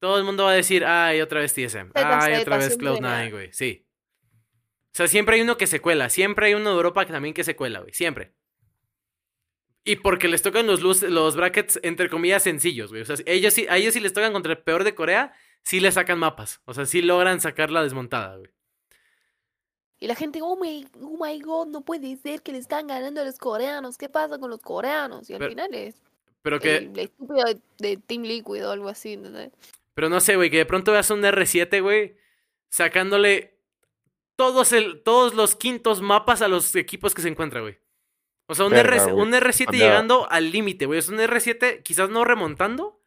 todo 0.00 0.18
el 0.18 0.24
mundo 0.24 0.44
va 0.44 0.50
a 0.52 0.54
decir, 0.54 0.84
ay, 0.84 1.20
otra 1.20 1.40
vez 1.40 1.54
TSM. 1.54 1.90
Ay, 1.94 2.34
otra 2.40 2.56
vez 2.56 2.66
siempre 2.68 2.88
Cloud9, 2.88 3.00
NA. 3.26 3.30
güey. 3.30 3.52
Sí. 3.52 3.86
O 4.92 4.94
sea, 4.94 5.08
siempre 5.08 5.36
hay 5.36 5.42
uno 5.42 5.56
que 5.56 5.66
se 5.66 5.80
cuela. 5.80 6.10
Siempre 6.10 6.46
hay 6.46 6.54
uno 6.54 6.70
de 6.70 6.76
Europa 6.76 7.06
que 7.06 7.12
también 7.12 7.34
que 7.34 7.44
se 7.44 7.56
cuela, 7.56 7.80
güey. 7.80 7.94
Siempre. 7.94 8.32
Y 9.84 9.96
porque 9.96 10.28
les 10.28 10.42
tocan 10.42 10.66
los, 10.66 10.80
luz- 10.82 11.02
los 11.08 11.34
brackets, 11.34 11.80
entre 11.82 12.08
comillas, 12.08 12.42
sencillos, 12.42 12.90
güey. 12.90 13.02
O 13.02 13.04
sea, 13.04 13.16
ellos 13.26 13.52
sí, 13.54 13.66
a 13.68 13.78
ellos 13.78 13.94
sí 13.94 14.00
les 14.00 14.12
tocan 14.12 14.32
contra 14.32 14.52
el 14.52 14.58
peor 14.58 14.84
de 14.84 14.94
Corea, 14.94 15.32
sí 15.62 15.80
le 15.80 15.90
sacan 15.90 16.18
mapas. 16.18 16.60
O 16.66 16.74
sea, 16.74 16.86
sí 16.86 17.02
logran 17.02 17.40
sacar 17.40 17.70
la 17.70 17.82
desmontada, 17.82 18.36
güey. 18.36 18.50
Y 19.98 20.06
la 20.08 20.14
gente, 20.14 20.40
oh 20.42 20.56
my, 20.56 20.86
oh 21.00 21.16
my 21.24 21.40
god, 21.40 21.68
no 21.68 21.80
puede 21.82 22.16
ser 22.16 22.42
que 22.42 22.52
le 22.52 22.58
están 22.58 22.86
ganando 22.88 23.20
a 23.20 23.24
los 23.24 23.38
coreanos. 23.38 23.96
¿Qué 23.96 24.08
pasa 24.08 24.38
con 24.38 24.50
los 24.50 24.60
coreanos? 24.60 25.30
Y 25.30 25.34
al 25.34 25.38
Pero- 25.38 25.50
final 25.50 25.74
es 25.74 25.94
Pero 26.42 26.60
que, 26.60 26.76
el 26.76 26.98
estúpido 26.98 27.44
de, 27.44 27.60
de 27.78 27.96
Team 27.96 28.22
Liquid 28.24 28.66
o 28.66 28.70
algo 28.72 28.88
así, 28.88 29.14
¿entendés? 29.14 29.52
Pero 29.94 30.08
no 30.08 30.20
sé, 30.20 30.36
güey, 30.36 30.50
que 30.50 30.58
de 30.58 30.66
pronto 30.66 30.92
veas 30.92 31.10
un 31.10 31.22
R7, 31.22 31.80
güey, 31.82 32.16
sacándole 32.68 33.51
todos, 34.36 34.72
el, 34.72 35.02
todos 35.02 35.34
los 35.34 35.54
quintos 35.56 36.00
mapas 36.02 36.42
a 36.42 36.48
los 36.48 36.74
equipos 36.76 37.14
que 37.14 37.22
se 37.22 37.28
encuentra, 37.28 37.60
güey. 37.60 37.78
O 38.46 38.54
sea, 38.54 38.66
un, 38.66 38.72
Verga, 38.72 39.02
R, 39.04 39.12
un 39.14 39.32
R7 39.32 39.64
Cambia- 39.66 39.78
llegando 39.86 40.30
al 40.30 40.50
límite, 40.50 40.86
güey. 40.86 40.98
Es 40.98 41.08
un 41.08 41.18
R7 41.18 41.82
quizás 41.82 42.10
no 42.10 42.24
remontando, 42.24 43.00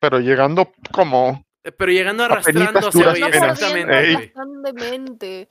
Pero 0.00 0.18
llegando 0.20 0.72
como. 0.92 1.44
eh, 1.62 1.70
pero 1.72 1.92
llegando 1.92 2.24
arrastrándose, 2.24 2.98
güey. 3.04 3.22
Exactamente, 3.22 3.98
Ey. 4.00 4.14
güey. 4.14 4.32
constantemente. 4.32 5.46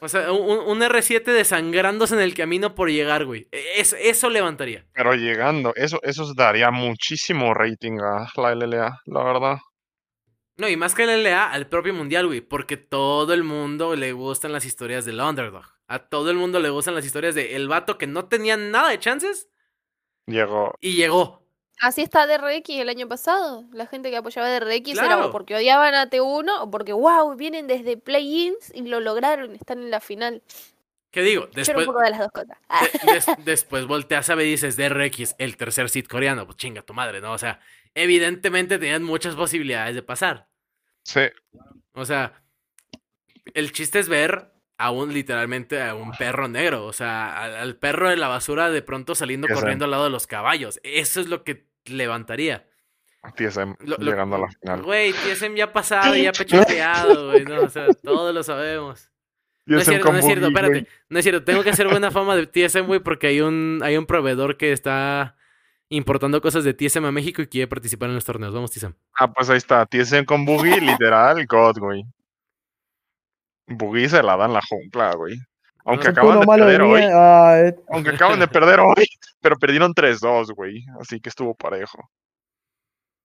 O 0.00 0.08
sea, 0.08 0.32
un, 0.32 0.58
un 0.58 0.80
R7 0.82 1.22
desangrándose 1.24 2.14
en 2.16 2.20
el 2.20 2.34
camino 2.34 2.74
por 2.74 2.90
llegar, 2.90 3.24
güey. 3.24 3.48
E- 3.52 3.80
es- 3.80 3.96
eso 3.98 4.28
levantaría. 4.28 4.84
Pero 4.92 5.14
llegando. 5.14 5.72
Eso, 5.76 6.00
eso 6.02 6.34
daría 6.34 6.70
muchísimo 6.70 7.54
rating 7.54 7.98
a 8.00 8.26
la 8.40 8.50
LLA, 8.54 9.00
la 9.06 9.22
verdad. 9.24 9.58
No, 10.58 10.68
y 10.68 10.76
más 10.76 10.94
que 10.94 11.04
el 11.04 11.22
LA, 11.22 11.50
al 11.50 11.68
propio 11.68 11.92
mundial, 11.92 12.26
güey. 12.26 12.40
Porque 12.40 12.76
todo 12.76 13.34
el 13.34 13.44
mundo 13.44 13.94
le 13.94 14.12
gustan 14.12 14.52
las 14.52 14.64
historias 14.64 15.04
del 15.04 15.20
underdog. 15.20 15.64
A 15.88 15.98
todo 16.08 16.30
el 16.30 16.36
mundo 16.36 16.60
le 16.60 16.70
gustan 16.70 16.94
las 16.94 17.04
historias 17.04 17.34
de 17.34 17.54
el 17.56 17.68
vato 17.68 17.98
que 17.98 18.06
no 18.06 18.26
tenía 18.26 18.56
nada 18.56 18.88
de 18.88 18.98
chances 18.98 19.48
Llegó. 20.26 20.74
y 20.80 20.94
llegó. 20.94 21.42
Así 21.78 22.00
está 22.02 22.26
DRX 22.26 22.70
el 22.70 22.88
año 22.88 23.06
pasado. 23.06 23.64
La 23.72 23.86
gente 23.86 24.10
que 24.10 24.16
apoyaba 24.16 24.48
a 24.48 24.58
DRX 24.58 24.92
era 24.92 25.02
Claro. 25.04 25.30
porque 25.30 25.54
odiaban 25.54 25.94
a 25.94 26.08
T1 26.08 26.62
o 26.62 26.70
porque, 26.70 26.94
wow, 26.94 27.36
vienen 27.36 27.66
desde 27.66 27.98
play-ins 27.98 28.72
y 28.74 28.80
lo 28.82 28.98
lograron, 29.00 29.54
están 29.54 29.80
en 29.82 29.90
la 29.90 30.00
final. 30.00 30.42
¿Qué 31.10 31.20
digo? 31.22 31.48
Después, 31.54 31.86
un 31.86 31.92
poco 31.92 32.02
de 32.02 32.10
las 32.10 32.18
dos 32.20 32.30
cosas. 32.32 32.58
De- 33.04 33.12
des- 33.12 33.44
después 33.44 33.86
volteas 33.86 34.28
a 34.30 34.34
ver 34.34 34.46
y 34.46 34.50
dices 34.52 34.76
DRX, 34.76 35.34
el 35.38 35.56
tercer 35.58 35.88
seed 35.90 36.06
coreano. 36.06 36.46
Pues 36.46 36.56
chinga 36.56 36.80
tu 36.82 36.94
madre, 36.94 37.20
¿no? 37.20 37.32
O 37.32 37.38
sea, 37.38 37.60
evidentemente 37.96 38.78
tenían 38.78 39.02
muchas 39.02 39.34
posibilidades 39.34 39.94
de 39.96 40.02
pasar. 40.02 40.46
Sí. 41.02 41.22
O 41.92 42.04
sea, 42.04 42.42
el 43.54 43.72
chiste 43.72 43.98
es 43.98 44.08
ver 44.08 44.52
a 44.78 44.90
un, 44.90 45.12
literalmente, 45.12 45.82
a 45.82 45.94
un 45.94 46.12
perro 46.12 46.46
negro. 46.48 46.84
O 46.84 46.92
sea, 46.92 47.42
al, 47.42 47.54
al 47.56 47.76
perro 47.76 48.10
de 48.10 48.16
la 48.16 48.28
basura 48.28 48.70
de 48.70 48.82
pronto 48.82 49.14
saliendo 49.14 49.48
corriendo 49.48 49.84
al 49.86 49.90
lado 49.90 50.04
de 50.04 50.10
los 50.10 50.26
caballos. 50.26 50.78
Eso 50.84 51.20
es 51.20 51.28
lo 51.28 51.42
que 51.42 51.66
levantaría. 51.86 52.66
TSM 53.36 53.74
Lo- 53.80 53.96
lo- 53.98 54.10
llegando 54.12 54.36
a 54.36 54.40
la 54.40 54.48
final. 54.48 54.82
Güey, 54.82 55.12
TSM 55.12 55.54
ya 55.56 55.72
pasado, 55.72 56.14
ya 56.14 56.30
pechoteado, 56.38 57.30
güey, 57.32 57.44
¿no? 57.44 57.62
O 57.62 57.68
sea, 57.68 57.86
todos 58.02 58.32
lo 58.34 58.42
sabemos. 58.44 59.10
No 59.64 59.78
es 59.80 59.84
cierto, 59.88 60.12
no 60.12 60.18
es 60.18 60.24
cierto, 60.24 60.42
Boogie, 60.46 60.54
espérate. 60.54 60.80
güey. 60.80 60.86
No 61.08 61.18
es 61.18 61.24
cierto, 61.24 61.42
tengo 61.44 61.64
que 61.64 61.70
hacer 61.70 61.88
buena 61.88 62.12
fama 62.12 62.36
de 62.36 62.46
TSM, 62.46 62.86
güey, 62.86 63.00
porque 63.00 63.26
hay 63.26 63.40
un, 63.40 63.80
hay 63.82 63.96
un 63.96 64.06
proveedor 64.06 64.56
que 64.56 64.70
está 64.70 65.36
importando 65.88 66.40
cosas 66.40 66.64
de 66.64 66.74
TSM 66.74 67.04
a 67.06 67.12
México 67.12 67.42
y 67.42 67.46
quiere 67.46 67.68
participar 67.68 68.08
en 68.08 68.14
los 68.16 68.24
torneos. 68.24 68.52
Vamos, 68.54 68.70
TSM. 68.70 68.92
Ah, 69.18 69.32
pues 69.32 69.48
ahí 69.50 69.58
está. 69.58 69.86
TSM 69.86 70.24
con 70.24 70.44
Boogie, 70.44 70.80
literal, 70.80 71.44
God, 71.46 71.78
güey. 71.78 72.04
Boogie 73.68 74.08
se 74.08 74.22
la 74.22 74.36
dan 74.36 74.52
la 74.52 74.60
jungla, 74.68 75.14
güey. 75.14 75.36
Aunque 75.84 76.08
Un 76.08 76.12
Un 76.14 76.18
acaban 76.18 76.40
de 76.40 76.46
malo 76.46 76.66
de 76.66 76.78
perder 76.78 76.82
hoy. 76.90 77.02
ah, 77.12 77.60
eh, 77.60 77.76
Aunque 77.90 78.10
acaban 78.10 78.40
de 78.40 78.48
perder 78.48 78.80
hoy. 78.80 79.06
Pero 79.40 79.56
perdieron 79.56 79.92
3-2, 79.94 80.52
güey. 80.54 80.84
Así 81.00 81.20
que 81.20 81.28
estuvo 81.28 81.54
parejo. 81.54 81.98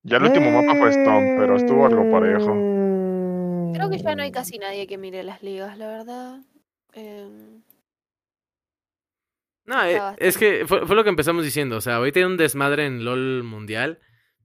Ya 0.03 0.17
el 0.17 0.23
último 0.23 0.49
mapa 0.51 0.77
fue 0.79 0.89
Stone, 0.89 1.35
pero 1.37 1.55
estuvo 1.57 1.85
algo 1.85 2.11
parejo. 2.11 2.51
Creo 3.75 3.87
que 3.87 3.99
ya 3.99 4.15
no 4.15 4.23
hay 4.23 4.31
casi 4.31 4.57
nadie 4.57 4.87
que 4.87 4.97
mire 4.97 5.21
las 5.23 5.43
ligas, 5.43 5.77
la 5.77 5.87
verdad. 5.87 6.39
Em, 6.93 7.61
No, 9.71 9.83
eh, 9.85 10.01
es 10.17 10.37
que 10.37 10.65
fue, 10.67 10.85
fue 10.85 10.95
lo 10.95 11.03
que 11.03 11.09
empezamos 11.09 11.43
diciendo. 11.43 11.77
O 11.77 11.81
sea, 11.81 11.95
ahorita 11.95 12.19
hay 12.19 12.25
un 12.25 12.37
desmadre 12.37 12.85
en 12.85 13.05
LOL 13.05 13.43
mundial 13.43 13.99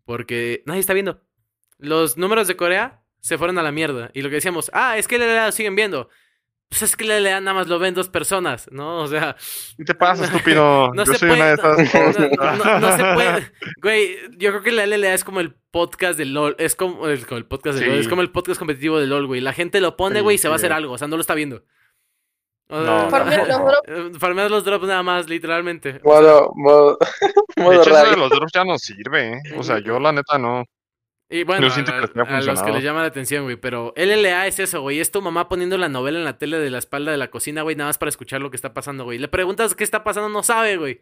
porque 0.04 0.62
nadie 0.66 0.80
está 0.80 0.94
viendo. 0.94 1.20
Los 1.78 2.16
números 2.16 2.46
de 2.48 2.56
Corea 2.56 3.02
se 3.20 3.36
fueron 3.38 3.58
a 3.58 3.62
la 3.62 3.72
mierda. 3.72 4.10
Y 4.14 4.22
lo 4.22 4.28
que 4.28 4.36
decíamos, 4.36 4.70
ah, 4.72 4.96
es 4.98 5.08
que 5.08 5.16
el 5.16 5.22
LLA 5.22 5.46
lo 5.46 5.52
siguen 5.52 5.74
viendo. 5.74 6.08
Pues 6.68 6.82
es 6.82 6.96
que 6.96 7.04
el 7.04 7.22
LLA 7.22 7.40
nada 7.40 7.54
más 7.54 7.68
lo 7.68 7.78
ven 7.78 7.94
dos 7.94 8.08
personas, 8.08 8.68
¿no? 8.72 8.98
O 8.98 9.06
sea, 9.06 9.36
¿Qué 9.76 9.84
te 9.84 9.94
pasa, 9.94 10.24
estúpido? 10.26 10.92
no 10.94 11.04
Yo 11.04 11.12
se 11.12 11.18
soy 11.18 11.28
puede. 11.28 11.40
una 11.40 11.48
de 11.76 11.82
esas. 11.82 12.18
no, 12.18 12.56
no- 12.56 12.80
no 12.80 12.96
se 12.96 13.14
puede. 13.14 13.52
Güey, 13.82 14.16
yo 14.38 14.50
creo 14.50 14.62
que 14.62 14.72
la 14.72 14.86
LLA 14.86 15.14
es 15.14 15.22
como 15.24 15.40
el 15.40 15.54
podcast 15.70 16.18
de 16.18 16.24
LOL. 16.24 16.56
Es 16.58 16.74
como 16.76 17.06
el, 17.08 17.24
como 17.26 17.38
el 17.38 17.46
podcast 17.46 17.78
de 17.78 17.84
Sí. 17.84 17.90
LOL. 17.90 17.98
Es 18.00 18.08
como 18.08 18.22
el 18.22 18.30
podcast 18.30 18.58
competitivo 18.58 18.98
de 19.00 19.06
LOL, 19.06 19.26
güey. 19.26 19.40
La 19.40 19.52
gente 19.52 19.80
lo 19.80 19.96
pone, 19.96 20.16
Sí, 20.18 20.22
güey, 20.22 20.34
y 20.36 20.38
se 20.38 20.48
va 20.48 20.54
a 20.54 20.56
hacer 20.56 20.72
algo. 20.72 20.92
O 20.94 20.98
sea, 20.98 21.08
no 21.08 21.16
lo 21.16 21.20
está 21.20 21.34
viendo. 21.34 21.64
No, 22.68 23.08
Farmear 23.10 23.46
los 23.46 23.58
drops. 23.58 23.82
eh, 23.88 24.10
farmear 24.18 24.50
los 24.50 24.64
drops 24.64 24.86
nada 24.86 25.02
más, 25.02 25.28
literalmente. 25.28 26.00
Modo, 26.02 26.50
modo, 26.54 26.98
De 27.56 27.62
modo 27.62 27.72
hecho, 27.74 27.90
eso 27.90 27.96
de 27.96 28.04
radio. 28.04 28.16
los 28.16 28.30
drops 28.30 28.52
ya 28.52 28.64
no 28.64 28.78
sirve, 28.78 29.32
¿eh? 29.34 29.40
O 29.56 29.62
sea, 29.62 29.78
yo 29.78 30.00
la 30.00 30.12
neta 30.12 30.38
no. 30.38 30.64
Y 31.28 31.42
bueno, 31.42 31.68
siento 31.70 31.92
a, 31.92 32.06
que 32.06 32.20
a 32.20 32.40
los 32.40 32.62
que 32.62 32.70
les 32.72 32.84
llama 32.84 33.00
la 33.00 33.08
atención, 33.08 33.44
güey. 33.44 33.56
Pero 33.56 33.92
LLA 33.96 34.46
es 34.46 34.60
eso, 34.60 34.80
güey. 34.82 35.00
Es 35.00 35.10
tu 35.10 35.20
mamá 35.22 35.48
poniendo 35.48 35.76
la 35.76 35.88
novela 35.88 36.18
en 36.18 36.24
la 36.24 36.38
tele 36.38 36.58
de 36.58 36.70
la 36.70 36.78
espalda 36.78 37.10
de 37.10 37.16
la 37.18 37.30
cocina, 37.30 37.62
güey, 37.62 37.74
nada 37.74 37.88
más 37.88 37.98
para 37.98 38.10
escuchar 38.10 38.40
lo 38.40 38.50
que 38.50 38.56
está 38.56 38.74
pasando, 38.74 39.04
güey. 39.04 39.18
Le 39.18 39.26
preguntas 39.28 39.74
qué 39.74 39.82
está 39.82 40.04
pasando, 40.04 40.28
no 40.28 40.42
sabe, 40.44 40.76
güey. 40.76 41.00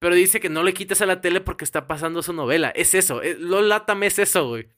Pero 0.00 0.14
dice 0.14 0.40
que 0.40 0.48
no 0.48 0.62
le 0.64 0.74
quites 0.74 1.02
a 1.02 1.06
la 1.06 1.20
tele 1.20 1.40
porque 1.40 1.64
está 1.64 1.86
pasando 1.86 2.22
su 2.22 2.32
novela. 2.32 2.70
Es 2.70 2.94
eso. 2.94 3.22
eh, 3.22 3.36
LOL 3.38 3.68
Latam 3.68 4.02
es 4.02 4.18
eso, 4.18 4.48
güey. 4.48 4.68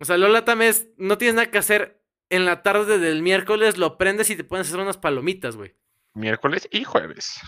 O 0.00 0.04
sea, 0.04 0.16
LOL 0.16 0.32
Latam 0.32 0.62
es. 0.62 0.88
No 0.96 1.16
tienes 1.18 1.34
nada 1.36 1.50
que 1.50 1.58
hacer 1.58 2.00
en 2.34 2.44
la 2.44 2.62
tarde 2.62 2.98
del 2.98 3.22
miércoles, 3.22 3.78
lo 3.78 3.96
prendes 3.98 4.30
y 4.30 4.36
te 4.36 4.44
puedes 4.44 4.68
hacer 4.68 4.80
unas 4.80 4.96
palomitas, 4.98 5.56
güey. 5.56 5.74
Miércoles 6.14 6.68
y 6.70 6.84
jueves. 6.84 7.40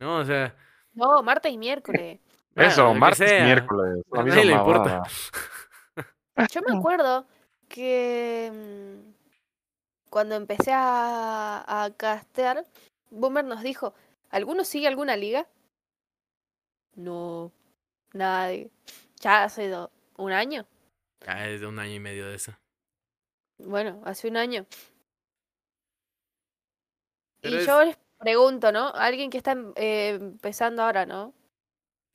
¿No? 0.00 0.18
O 0.18 0.24
sea. 0.24 0.56
No, 0.94 1.22
martes 1.22 1.52
y 1.52 1.58
miércoles. 1.58 2.20
Eso, 2.54 2.94
martes, 2.94 3.28
sea. 3.28 3.44
miércoles. 3.44 4.02
A 4.12 4.18
la 4.18 4.24
nadie 4.24 4.44
le 4.44 4.52
importa. 4.52 5.02
Yo 6.52 6.60
me 6.62 6.76
acuerdo 6.78 7.26
que 7.68 8.50
mm, 8.52 9.12
cuando 10.10 10.34
empecé 10.34 10.72
a, 10.72 11.64
a 11.66 11.90
castear, 11.96 12.64
Boomer 13.10 13.44
nos 13.44 13.62
dijo, 13.62 13.94
¿alguno 14.30 14.64
sigue 14.64 14.86
alguna 14.88 15.16
liga? 15.16 15.46
No, 16.94 17.52
nadie. 18.12 18.70
Ya 19.20 19.44
hace 19.44 19.68
do- 19.68 19.90
un 20.16 20.32
año. 20.32 20.66
Ah, 21.26 21.48
es 21.48 21.60
de 21.60 21.66
un 21.66 21.78
año 21.78 21.94
y 21.94 22.00
medio 22.00 22.26
de 22.28 22.36
eso. 22.36 22.52
Bueno, 23.58 24.00
hace 24.04 24.28
un 24.28 24.36
año. 24.36 24.66
Pero 27.40 27.56
y 27.56 27.58
es- 27.60 27.66
yo 27.66 27.84
les 27.84 27.96
pregunto, 28.18 28.72
¿no? 28.72 28.88
Alguien 28.94 29.30
que 29.30 29.38
está 29.38 29.52
em- 29.52 29.72
eh, 29.76 30.18
empezando 30.20 30.82
ahora, 30.82 31.06
¿no? 31.06 31.32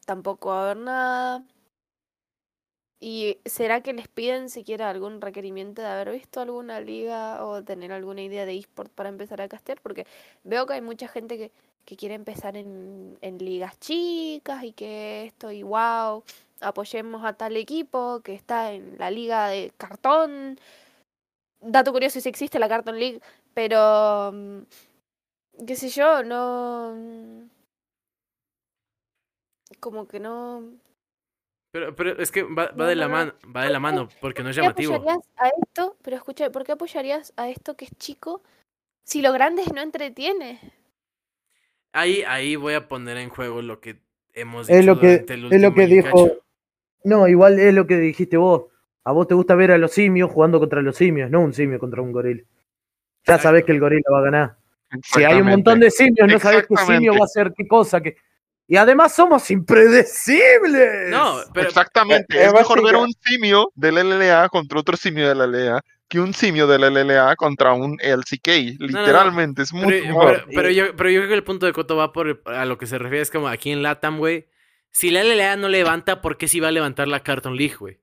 Tampoco 0.06 0.50
va 0.50 0.62
a 0.62 0.66
haber 0.66 0.78
nada. 0.78 1.46
¿Y 3.00 3.40
será 3.46 3.82
que 3.82 3.94
les 3.94 4.08
piden 4.08 4.50
siquiera 4.50 4.90
algún 4.90 5.22
requerimiento 5.22 5.82
de 5.82 5.88
haber 5.88 6.12
visto 6.12 6.40
alguna 6.40 6.80
liga 6.82 7.44
o 7.44 7.64
tener 7.64 7.92
alguna 7.92 8.22
idea 8.22 8.46
de 8.46 8.56
eSport 8.56 8.92
para 8.94 9.10
empezar 9.10 9.42
a 9.42 9.48
castear? 9.50 9.82
Porque 9.82 10.06
veo 10.44 10.68
que 10.68 10.74
hay 10.74 10.82
mucha 10.82 11.08
gente 11.08 11.38
que, 11.38 11.52
que 11.86 11.98
quiere 11.98 12.14
empezar 12.16 12.56
en, 12.58 13.18
en 13.22 13.40
ligas 13.40 13.80
chicas 13.80 14.64
y 14.64 14.74
que 14.74 15.26
esto 15.26 15.52
y 15.52 15.64
wow, 15.64 16.24
apoyemos 16.62 17.26
a 17.26 17.34
tal 17.34 17.58
equipo 17.58 18.22
que 18.22 18.36
está 18.36 18.72
en 18.72 18.96
la 19.00 19.10
liga 19.10 19.48
de 19.48 19.72
cartón. 19.78 20.60
Dato 21.62 21.92
curioso 21.92 22.20
si 22.20 22.28
existe 22.28 22.60
la 22.60 22.68
Carton 22.68 22.98
League, 22.98 23.22
pero 23.54 24.32
mm, 24.34 24.62
qué 25.66 25.76
sé 25.76 25.90
yo, 25.90 26.24
no 26.24 26.96
como 29.80 30.08
que 30.08 30.20
no 30.20 30.64
Pero, 31.72 31.96
pero 31.96 32.18
es 32.22 32.32
que 32.32 32.44
va, 32.44 32.72
va 32.72 32.88
de 32.88 32.96
la 32.96 33.08
No, 33.08 33.12
no, 33.12 33.18
mano, 33.18 33.34
va 33.56 33.64
de 33.64 33.70
la 33.70 33.80
mano, 33.80 34.10
porque 34.20 34.44
no 34.44 34.50
es 34.50 34.58
¿Por 34.58 34.62
qué 34.76 34.84
llamativo. 34.84 34.96
apoyarías 34.96 35.28
a 35.38 35.50
esto? 35.50 35.98
Pero 36.02 36.18
escucha, 36.18 36.50
¿por 36.52 36.64
qué 36.64 36.74
apoyarías 36.74 37.34
a 37.38 37.50
esto 37.50 37.76
que 37.76 37.86
es 37.86 37.92
chico 37.98 38.42
si 39.04 39.22
lo 39.22 39.32
grande 39.34 39.64
no 39.74 39.82
entretiene? 39.82 40.60
Ahí, 41.94 42.24
ahí 42.24 42.56
voy 42.56 42.74
a 42.74 42.88
poner 42.88 43.18
en 43.18 43.30
juego 43.30 43.62
lo 43.62 43.82
que 43.82 44.00
hemos 44.34 44.68
dicho 44.68 44.80
Es 44.80 44.86
lo 44.86 45.00
que, 45.00 45.08
durante 45.08 45.34
el 45.34 45.46
es 45.46 45.62
lo 45.62 45.68
último 45.70 45.76
que 45.76 45.94
dijo. 45.94 46.38
No, 47.04 47.28
igual 47.28 47.60
es 47.60 47.74
lo 47.74 47.88
que 47.88 47.98
dijiste 47.98 48.38
vos. 48.38 48.71
A 49.04 49.12
vos 49.12 49.28
te 49.28 49.34
gusta 49.34 49.56
ver 49.56 49.72
a 49.72 49.78
los 49.78 49.92
simios 49.92 50.30
jugando 50.32 50.60
contra 50.60 50.82
los 50.82 50.96
simios, 50.96 51.30
no 51.32 51.42
un 51.42 51.54
simio 51.54 51.80
contra 51.80 52.02
un 52.02 52.12
gorila. 52.12 52.44
Ya 53.26 53.38
sabés 53.40 53.64
que 53.66 53.72
el 53.72 53.80
gorila 53.80 54.04
va 54.12 54.20
a 54.20 54.24
ganar. 54.24 54.58
Si 55.04 55.24
hay 55.24 55.40
un 55.42 55.48
montón 55.48 55.80
de 55.80 55.90
simios, 55.92 56.28
no 56.32 56.40
sabés 56.40 56.66
qué 56.68 56.76
simio 56.78 57.14
va 57.14 57.20
a 57.22 57.26
hacer 57.26 57.54
qué 57.56 57.68
cosa. 57.68 58.02
Que... 58.02 58.16
Y 58.68 58.76
además 58.78 59.14
somos 59.14 59.50
impredecibles. 59.52 61.10
No, 61.10 61.38
pero 61.54 61.68
Exactamente. 61.68 62.38
Eh, 62.38 62.46
Es 62.46 62.54
mejor 62.54 62.84
ver 62.84 62.96
un 62.96 63.12
simio 63.24 63.72
del 63.76 63.96
LLA 63.96 64.50
contra 64.50 64.80
otro 64.80 64.98
simio 64.98 65.28
del 65.28 65.40
LLA 65.52 65.82
que 66.08 66.20
un 66.20 66.34
simio 66.34 66.68
del 66.68 66.82
LLA 66.94 67.36
contra 67.38 67.72
un 67.74 67.98
LCK. 68.02 68.48
Literalmente, 68.80 69.62
es 69.62 69.72
mucho 69.72 69.88
Pero, 69.88 70.06
mejor. 70.08 70.34
pero- 70.34 70.48
pero 70.54 70.70
yo, 70.70 70.96
pero 70.98 71.10
yo 71.10 71.20
creo 71.22 71.30
que 71.30 71.36
el 71.36 71.44
punto 71.46 71.66
de 71.66 71.72
Coto 71.74 71.96
va 71.96 72.12
por 72.12 72.42
a 72.46 72.66
lo 72.66 72.78
que 72.78 72.86
se 72.86 72.98
refiere. 72.98 73.22
Es 73.22 73.32
como 73.32 73.48
aquí 73.48 73.72
en 73.72 73.82
Latam, 73.82 74.18
güey. 74.18 74.48
Si 74.92 75.10
la 75.10 75.24
LLA 75.24 75.56
no 75.56 75.70
levanta, 75.70 76.22
¿por 76.22 76.38
qué 76.38 76.50
sí 76.50 76.60
va 76.60 76.68
a 76.68 76.72
levantar 76.72 77.08
la 77.08 77.22
Carton 77.24 77.56
League, 77.56 77.76
güey? 77.80 78.00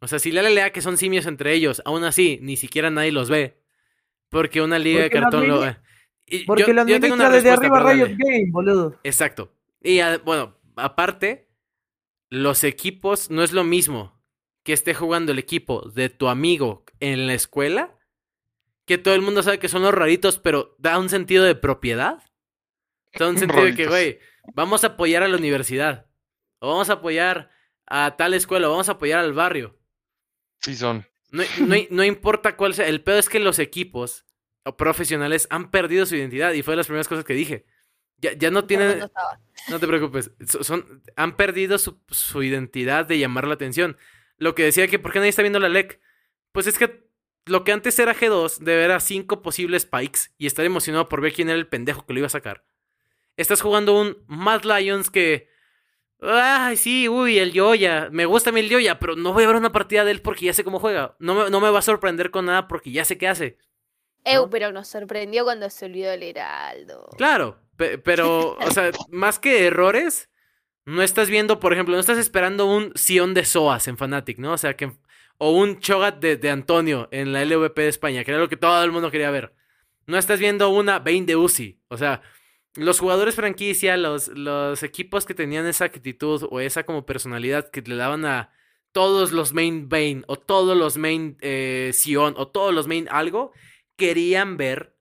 O 0.00 0.08
sea, 0.08 0.18
si 0.18 0.30
la 0.32 0.42
LLA, 0.42 0.70
que 0.70 0.82
son 0.82 0.96
simios 0.96 1.26
entre 1.26 1.52
ellos, 1.54 1.80
aún 1.84 2.04
así, 2.04 2.38
ni 2.42 2.56
siquiera 2.56 2.90
nadie 2.90 3.12
los 3.12 3.30
ve. 3.30 3.60
Porque 4.28 4.60
una 4.60 4.78
liga 4.78 5.02
Porque 5.02 5.16
de 5.16 5.20
cartón 5.22 5.48
lo 5.48 5.54
administra- 5.62 5.82
ve. 5.82 5.86
Y 6.28 6.44
Porque 6.44 6.64
yo- 6.66 6.72
la 6.72 6.84
yo 6.84 7.00
tengo 7.00 7.14
una 7.14 7.30
desde 7.30 7.50
arriba 7.50 7.92
Riot. 7.92 8.16
Game, 8.18 8.46
boludo. 8.50 8.98
Exacto. 9.04 9.52
Y 9.80 10.00
ah, 10.00 10.20
bueno, 10.24 10.56
aparte, 10.74 11.48
los 12.28 12.64
equipos 12.64 13.30
no 13.30 13.42
es 13.44 13.52
lo 13.52 13.62
mismo 13.64 14.20
que 14.64 14.72
esté 14.72 14.92
jugando 14.94 15.30
el 15.32 15.38
equipo 15.38 15.88
de 15.94 16.08
tu 16.08 16.28
amigo 16.28 16.84
en 16.98 17.28
la 17.28 17.34
escuela, 17.34 17.96
que 18.84 18.98
todo 18.98 19.14
el 19.14 19.22
mundo 19.22 19.42
sabe 19.44 19.60
que 19.60 19.68
son 19.68 19.82
los 19.82 19.94
raritos, 19.94 20.38
pero 20.38 20.74
da 20.78 20.98
un 20.98 21.08
sentido 21.08 21.44
de 21.44 21.54
propiedad. 21.54 22.22
Da 23.16 23.28
un 23.28 23.38
sentido 23.38 23.64
de 23.64 23.74
que, 23.74 23.86
güey, 23.86 24.18
vamos 24.54 24.82
a 24.82 24.88
apoyar 24.88 25.22
a 25.22 25.28
la 25.28 25.36
universidad, 25.36 26.06
o 26.58 26.68
vamos 26.68 26.90
a 26.90 26.94
apoyar 26.94 27.50
a 27.86 28.16
tal 28.16 28.34
escuela, 28.34 28.66
o 28.66 28.72
vamos 28.72 28.88
a 28.88 28.92
apoyar 28.92 29.20
al 29.20 29.32
barrio. 29.32 29.75
Sí 30.66 30.74
son. 30.76 31.06
No, 31.30 31.42
no, 31.60 31.76
no 31.90 32.04
importa 32.04 32.56
cuál 32.56 32.74
sea. 32.74 32.86
El 32.88 33.02
peor 33.02 33.18
es 33.18 33.28
que 33.28 33.38
los 33.38 33.58
equipos 33.60 34.24
o 34.64 34.76
profesionales 34.76 35.46
han 35.50 35.70
perdido 35.70 36.06
su 36.06 36.16
identidad. 36.16 36.52
Y 36.54 36.62
fue 36.62 36.72
de 36.72 36.78
las 36.78 36.86
primeras 36.86 37.06
cosas 37.08 37.24
que 37.24 37.34
dije. 37.34 37.64
Ya, 38.18 38.32
ya 38.32 38.50
no 38.50 38.64
tienen. 38.64 39.08
No 39.68 39.78
te 39.78 39.86
preocupes. 39.86 40.32
so- 40.46 40.64
Son, 40.64 41.02
han 41.14 41.36
perdido 41.36 41.78
su, 41.78 42.00
su 42.08 42.42
identidad 42.42 43.06
de 43.06 43.18
llamar 43.20 43.46
la 43.46 43.54
atención. 43.54 43.96
Lo 44.38 44.54
que 44.56 44.64
decía 44.64 44.88
que, 44.88 44.98
¿por 44.98 45.12
qué 45.12 45.20
nadie 45.20 45.28
está 45.30 45.42
viendo 45.42 45.60
la 45.60 45.68
LEC? 45.68 46.00
Pues 46.52 46.66
es 46.66 46.78
que 46.78 47.06
lo 47.44 47.62
que 47.62 47.70
antes 47.72 47.96
era 48.00 48.12
G2, 48.14 48.58
de 48.58 48.74
ver 48.74 48.90
a 48.90 48.98
cinco 48.98 49.40
posibles 49.42 49.86
Pikes 49.86 50.30
y 50.36 50.46
estar 50.46 50.64
emocionado 50.64 51.08
por 51.08 51.20
ver 51.20 51.32
quién 51.32 51.48
era 51.48 51.56
el 51.58 51.68
pendejo 51.68 52.04
que 52.04 52.12
lo 52.12 52.18
iba 52.18 52.26
a 52.26 52.30
sacar. 52.30 52.64
Estás 53.36 53.60
jugando 53.60 54.00
un 54.00 54.16
Mad 54.26 54.62
Lions 54.64 55.10
que. 55.10 55.48
Ay, 56.20 56.76
sí, 56.76 57.08
uy, 57.08 57.38
el 57.38 57.52
Yoya. 57.52 58.08
Me 58.10 58.24
gusta 58.26 58.50
a 58.50 58.52
mí 58.52 58.60
el 58.60 58.68
Yoya, 58.68 58.98
pero 58.98 59.16
no 59.16 59.32
voy 59.32 59.44
a 59.44 59.46
ver 59.48 59.56
una 59.56 59.72
partida 59.72 60.04
de 60.04 60.12
él 60.12 60.22
porque 60.22 60.46
ya 60.46 60.52
sé 60.54 60.64
cómo 60.64 60.80
juega. 60.80 61.14
No 61.18 61.34
me, 61.34 61.50
no 61.50 61.60
me 61.60 61.70
va 61.70 61.78
a 61.80 61.82
sorprender 61.82 62.30
con 62.30 62.46
nada 62.46 62.68
porque 62.68 62.90
ya 62.90 63.04
sé 63.04 63.18
qué 63.18 63.28
hace. 63.28 63.58
Eu, 64.24 64.42
¿No? 64.42 64.50
pero 64.50 64.72
nos 64.72 64.88
sorprendió 64.88 65.44
cuando 65.44 65.68
se 65.70 65.84
olvidó 65.86 66.12
el 66.12 66.22
Heraldo. 66.22 67.08
Claro, 67.16 67.58
pe- 67.76 67.98
pero, 67.98 68.56
o 68.60 68.70
sea, 68.70 68.90
más 69.10 69.38
que 69.38 69.66
errores, 69.66 70.30
no 70.84 71.02
estás 71.02 71.28
viendo, 71.30 71.60
por 71.60 71.72
ejemplo, 71.72 71.94
no 71.94 72.00
estás 72.00 72.18
esperando 72.18 72.66
un 72.66 72.92
Sion 72.96 73.34
de 73.34 73.44
Soas 73.44 73.86
en 73.88 73.96
Fnatic, 73.98 74.38
¿no? 74.38 74.52
O 74.52 74.58
sea, 74.58 74.74
que. 74.76 74.92
O 75.38 75.50
un 75.50 75.80
Chogat 75.80 76.18
de, 76.18 76.36
de 76.38 76.48
Antonio 76.50 77.08
en 77.12 77.32
la 77.34 77.42
LVP 77.44 77.82
de 77.82 77.88
España, 77.88 78.24
que 78.24 78.30
era 78.30 78.40
lo 78.40 78.48
que 78.48 78.56
todo 78.56 78.82
el 78.82 78.90
mundo 78.90 79.10
quería 79.10 79.30
ver. 79.30 79.54
No 80.06 80.16
estás 80.16 80.40
viendo 80.40 80.70
una 80.70 80.98
Bane 80.98 81.26
de 81.26 81.36
Uzi. 81.36 81.78
O 81.88 81.98
sea, 81.98 82.22
los 82.76 83.00
jugadores 83.00 83.34
franquicia, 83.34 83.96
los, 83.96 84.28
los 84.28 84.82
equipos 84.82 85.24
que 85.26 85.34
tenían 85.34 85.66
esa 85.66 85.84
actitud 85.86 86.46
o 86.50 86.60
esa 86.60 86.84
como 86.84 87.06
personalidad 87.06 87.70
que 87.70 87.82
le 87.82 87.96
daban 87.96 88.24
a 88.24 88.50
todos 88.92 89.32
los 89.32 89.52
main 89.52 89.88
Bane 89.88 90.22
o 90.26 90.36
todos 90.36 90.76
los 90.76 90.96
main 90.96 91.36
eh, 91.40 91.90
Sion 91.92 92.34
o 92.36 92.48
todos 92.48 92.72
los 92.74 92.86
main 92.88 93.08
algo, 93.10 93.52
querían 93.96 94.56
ver 94.56 94.94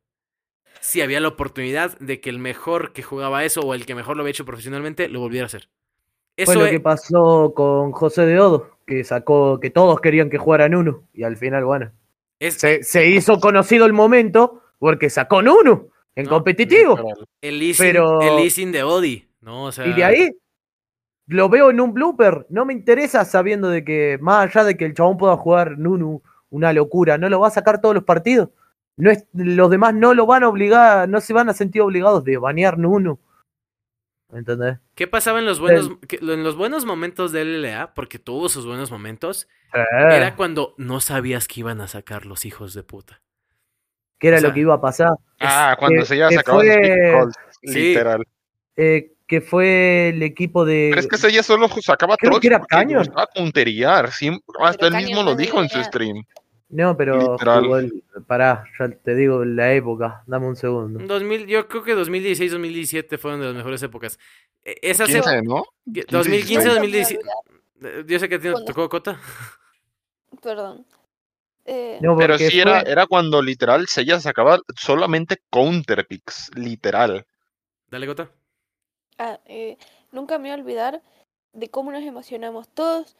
si 0.81 1.01
había 1.01 1.19
la 1.19 1.29
oportunidad 1.29 1.97
de 1.99 2.19
que 2.21 2.29
el 2.29 2.39
mejor 2.39 2.93
que 2.93 3.03
jugaba 3.03 3.43
eso 3.43 3.61
o 3.61 3.73
el 3.73 3.85
que 3.85 3.95
mejor 3.95 4.17
lo 4.17 4.21
había 4.23 4.31
hecho 4.31 4.45
profesionalmente 4.45 5.09
lo 5.09 5.19
volviera 5.19 5.45
a 5.45 5.47
hacer. 5.47 5.69
Eso 6.37 6.51
Fue 6.51 6.55
lo 6.55 6.65
es- 6.65 6.71
que 6.71 6.79
pasó 6.79 7.53
con 7.55 7.91
José 7.91 8.25
de 8.25 8.39
Odo, 8.39 8.77
que 8.85 9.03
sacó, 9.03 9.59
que 9.59 9.69
todos 9.69 9.99
querían 10.01 10.29
que 10.29 10.37
jugara 10.37 10.67
Nunu. 10.69 11.07
Y 11.13 11.23
al 11.23 11.37
final, 11.37 11.63
bueno, 11.65 11.91
es 12.39 12.55
se, 12.55 12.83
se 12.83 13.07
hizo 13.07 13.39
conocido 13.39 13.85
el 13.85 13.93
momento 13.93 14.61
porque 14.77 15.09
sacó 15.09 15.41
Nunu 15.41 15.89
en 16.15 16.25
No, 16.25 16.29
competitivo. 16.31 16.97
el 17.41 17.59
leasing, 17.59 17.85
pero- 17.85 18.21
el 18.21 18.35
leasing 18.37 18.71
de 18.71 18.83
Odi, 18.83 19.27
¿no? 19.41 19.65
O 19.65 19.71
sea, 19.71 19.85
Y 19.87 19.93
de 19.93 20.03
ahí 20.03 20.31
lo 21.27 21.49
veo 21.49 21.69
en 21.71 21.81
un 21.81 21.93
blooper. 21.93 22.45
No 22.49 22.65
me 22.65 22.73
interesa 22.73 23.25
sabiendo 23.25 23.69
de 23.69 23.83
que, 23.83 24.17
más 24.21 24.45
allá 24.55 24.63
de 24.65 24.77
que 24.77 24.85
el 24.85 24.93
chabón 24.93 25.17
pueda 25.17 25.35
jugar 25.37 25.77
Nunu, 25.77 26.21
una 26.49 26.71
locura, 26.73 27.17
no 27.17 27.27
lo 27.29 27.39
va 27.39 27.47
a 27.47 27.51
sacar 27.51 27.81
todos 27.81 27.95
los 27.95 28.03
partidos. 28.03 28.49
No 28.97 29.11
es, 29.11 29.25
los 29.33 29.69
demás 29.69 29.93
no 29.93 30.13
lo 30.13 30.25
van 30.25 30.43
a 30.43 30.47
obligar, 30.49 31.09
no 31.09 31.19
se 31.19 31.33
van 31.33 31.49
a 31.49 31.53
sentir 31.53 31.81
obligados 31.81 32.23
de 32.23 32.37
banear 32.37 32.77
Nunu. 32.77 33.19
¿Entendés? 34.33 34.79
¿qué 34.95 35.07
pasaba 35.07 35.39
en 35.39 35.45
los 35.45 35.59
buenos 35.59 35.91
que- 36.07 36.17
en 36.17 36.43
los 36.43 36.55
buenos 36.57 36.85
momentos 36.85 37.31
de 37.31 37.41
LLA? 37.41 37.93
Porque 37.93 38.19
tuvo 38.19 38.49
sus 38.49 38.65
buenos 38.65 38.89
momentos. 38.91 39.47
Era 39.73 40.35
cuando 40.35 40.73
no 40.77 40.99
sabías 41.01 41.47
que 41.47 41.59
iban 41.59 41.79
a 41.81 41.87
sacar 41.87 42.25
los 42.25 42.45
hijos 42.45 42.73
de 42.73 42.83
puta. 42.83 43.21
Que 44.19 44.27
era 44.29 44.37
o 44.37 44.39
sea, 44.39 44.49
lo 44.49 44.53
que 44.53 44.59
iba 44.61 44.73
a 44.75 44.81
pasar. 44.81 45.11
Ah, 45.39 45.75
cuando 45.77 45.99
que- 46.01 46.05
se 46.05 46.15
fue- 46.65 46.81
pick 46.81 47.11
calls, 47.11 47.35
Sí. 47.63 47.79
literal. 47.89 48.23
Eh, 48.77 49.11
que 49.27 49.41
fue 49.41 50.09
el 50.09 50.21
equipo 50.23 50.65
de. 50.65 50.87
Pero 50.91 51.01
es 51.01 51.07
que 51.07 51.15
ese 51.15 51.31
ya 51.31 51.41
solo 51.43 51.67
sacaba 51.81 52.15
Creo 52.17 52.29
trolls 52.31 52.41
que 52.41 52.47
era 52.47 52.59
porque 52.59 52.75
Canyon. 52.75 53.01
le 53.01 53.07
gustaba 53.07 53.27
punterear. 53.33 54.09
siem- 54.11 54.41
hasta 54.59 54.85
él 54.87 54.91
Canyon 54.93 55.07
mismo 55.09 55.23
no 55.23 55.31
lo 55.31 55.35
dijo 55.35 55.61
en 55.61 55.69
su 55.69 55.81
stream. 55.83 56.23
No, 56.69 56.97
pero 56.97 57.37
jugó 57.37 57.77
el- 57.77 58.03
pará, 58.27 58.65
ya 58.79 58.89
te 58.89 59.15
digo 59.15 59.45
la 59.45 59.71
época, 59.73 60.23
dame 60.27 60.47
un 60.47 60.55
segundo. 60.55 60.99
2000, 61.05 61.45
yo 61.47 61.67
creo 61.67 61.83
que 61.83 61.93
2016, 61.93 62.51
2017 62.51 63.17
fueron 63.17 63.39
de 63.39 63.47
las 63.47 63.55
mejores 63.55 63.81
épocas. 63.83 64.19
E- 64.63 64.77
Esas 64.81 65.09
épocas. 65.09 65.33
15, 65.33 65.47
¿no? 65.47 65.63
2015, 66.09 66.69
16. 66.69 66.75
2017. 66.75 67.23
Eh, 67.83 68.03
Yo 68.07 68.19
sé 68.19 68.29
que 68.29 68.35
a 68.35 68.39
no 68.39 68.59
te 68.59 68.65
tocó 68.65 68.89
Cota. 68.89 69.19
Perdón. 70.41 70.85
Eh, 71.65 71.97
No, 72.01 72.15
Pero 72.15 72.37
sí 72.37 72.59
era, 72.59 72.81
fue- 72.81 72.91
era 72.91 73.07
cuando 73.07 73.41
literal 73.41 73.87
Sella 73.87 74.19
sacaba 74.19 74.59
solamente 74.75 75.37
counter 75.49 76.05
picks, 76.07 76.51
literal. 76.55 77.25
Dale, 77.89 78.05
Cota. 78.07 78.29
ah, 79.17 79.39
eh, 79.45 79.77
nunca 80.11 80.37
me 80.37 80.49
voy 80.49 80.51
a 80.51 80.61
olvidar 80.61 81.01
de 81.53 81.69
cómo 81.69 81.91
nos 81.91 82.03
emocionamos 82.03 82.67
todos 82.69 83.15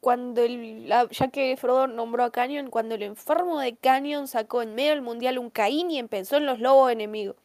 cuando 0.00 0.42
el, 0.42 0.88
la- 0.88 1.08
ya 1.10 1.28
que 1.28 1.56
Frodo 1.56 1.86
nombró 1.86 2.24
a 2.24 2.30
Canyon, 2.30 2.70
cuando 2.70 2.94
el 2.94 3.02
enfermo 3.02 3.58
de 3.58 3.74
Canyon 3.76 4.28
sacó 4.28 4.62
en 4.62 4.74
medio 4.74 4.90
del 4.90 5.02
mundial 5.02 5.38
un 5.38 5.50
Caín 5.50 5.90
y 5.90 5.98
empezó 5.98 6.36
en 6.36 6.46
los 6.46 6.60
lobos 6.60 6.92
enemigos. 6.92 7.36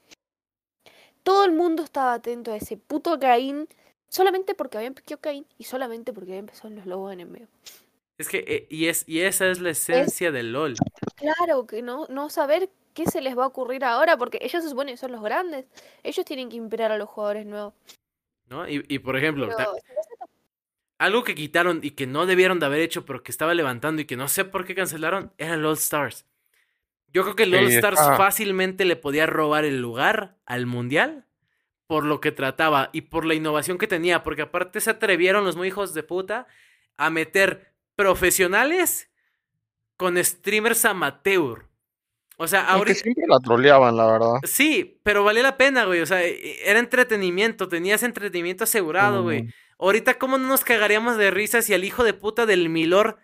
Todo 1.23 1.45
el 1.45 1.53
mundo 1.53 1.83
estaba 1.83 2.13
atento 2.13 2.51
a 2.51 2.57
ese 2.57 2.77
puto 2.77 3.19
Caín 3.19 3.67
solamente 4.09 4.53
porque 4.55 4.77
había 4.77 4.87
empezado 4.87 5.19
Caín 5.19 5.45
y 5.57 5.63
solamente 5.63 6.13
porque 6.13 6.31
había 6.31 6.39
empezado 6.39 6.69
en 6.69 6.75
los 6.75 6.85
lobos 6.85 7.11
enemigos. 7.13 7.49
Es 8.17 8.29
que, 8.29 8.45
eh, 8.47 8.67
y, 8.69 8.87
es, 8.87 9.03
y 9.07 9.21
esa 9.21 9.47
es 9.49 9.59
la 9.59 9.71
esencia 9.71 10.31
del 10.31 10.53
LOL. 10.53 10.75
Claro 11.15 11.67
que 11.67 11.81
no, 11.81 12.07
no 12.09 12.29
saber 12.29 12.69
qué 12.93 13.05
se 13.05 13.21
les 13.21 13.37
va 13.37 13.43
a 13.43 13.47
ocurrir 13.47 13.83
ahora, 13.83 14.17
porque 14.17 14.39
ellos 14.41 14.63
se 14.63 14.69
supone 14.69 14.91
que 14.91 14.97
son 14.97 15.11
los 15.11 15.21
grandes. 15.21 15.65
Ellos 16.01 16.23
tienen 16.25 16.49
que 16.49 16.55
inspirar 16.55 16.91
a 16.91 16.97
los 16.97 17.09
jugadores 17.09 17.45
nuevos. 17.45 17.73
¿no? 18.47 18.67
Y, 18.69 18.85
y, 18.87 18.99
por 18.99 19.17
ejemplo, 19.17 19.49
Pero 19.55 19.75
algo 20.97 21.23
que 21.23 21.35
quitaron 21.35 21.81
y 21.83 21.91
que 21.91 22.07
no 22.07 22.25
debieron 22.25 22.59
de 22.59 22.67
haber 22.67 22.79
hecho, 22.79 23.05
pero 23.05 23.21
que 23.21 23.31
estaba 23.31 23.53
levantando 23.53 24.01
y 24.01 24.05
que 24.05 24.15
no 24.15 24.27
sé 24.27 24.45
por 24.45 24.65
qué 24.65 24.75
cancelaron, 24.75 25.33
eran 25.37 25.61
los 25.61 25.71
All 25.71 25.83
Stars. 25.83 26.25
Yo 27.13 27.23
creo 27.23 27.35
que 27.35 27.43
el 27.43 27.55
All 27.55 27.67
Stars 27.71 27.99
fácilmente 28.17 28.85
le 28.85 28.95
podía 28.95 29.25
robar 29.25 29.65
el 29.65 29.81
lugar 29.81 30.37
al 30.45 30.65
Mundial 30.65 31.25
por 31.87 32.03
lo 32.03 32.19
que 32.19 32.31
trataba 32.31 32.89
y 32.93 33.01
por 33.01 33.25
la 33.25 33.35
innovación 33.35 33.77
que 33.77 33.87
tenía, 33.87 34.23
porque 34.23 34.41
aparte 34.41 34.81
se 34.81 34.89
atrevieron 34.89 35.45
los 35.45 35.55
muy 35.55 35.67
hijos 35.67 35.93
de 35.93 36.03
puta 36.03 36.47
a 36.97 37.09
meter 37.09 37.74
profesionales 37.95 39.09
con 39.97 40.21
streamers 40.23 40.85
amateur. 40.85 41.67
O 42.37 42.47
sea, 42.47 42.67
ahorita... 42.67 42.99
siempre 42.99 43.23
la 43.27 43.39
troleaban, 43.39 43.95
la 43.95 44.05
verdad. 44.07 44.33
Sí, 44.43 44.99
pero 45.03 45.23
valía 45.23 45.43
la 45.43 45.57
pena, 45.57 45.85
güey. 45.85 46.01
O 46.01 46.05
sea, 46.05 46.23
e- 46.23 46.69
era 46.69 46.79
entretenimiento, 46.79 47.69
tenías 47.69 48.03
entretenimiento 48.03 48.65
asegurado, 48.65 49.23
güey. 49.23 49.47
Ahorita, 49.79 50.17
¿cómo 50.17 50.37
no 50.37 50.47
nos 50.47 50.63
cagaríamos 50.65 51.17
de 51.17 51.31
risa 51.31 51.61
si 51.61 51.73
al 51.73 51.85
hijo 51.85 52.03
de 52.03 52.13
puta 52.13 52.45
del 52.45 52.67
Milor, 52.69 53.17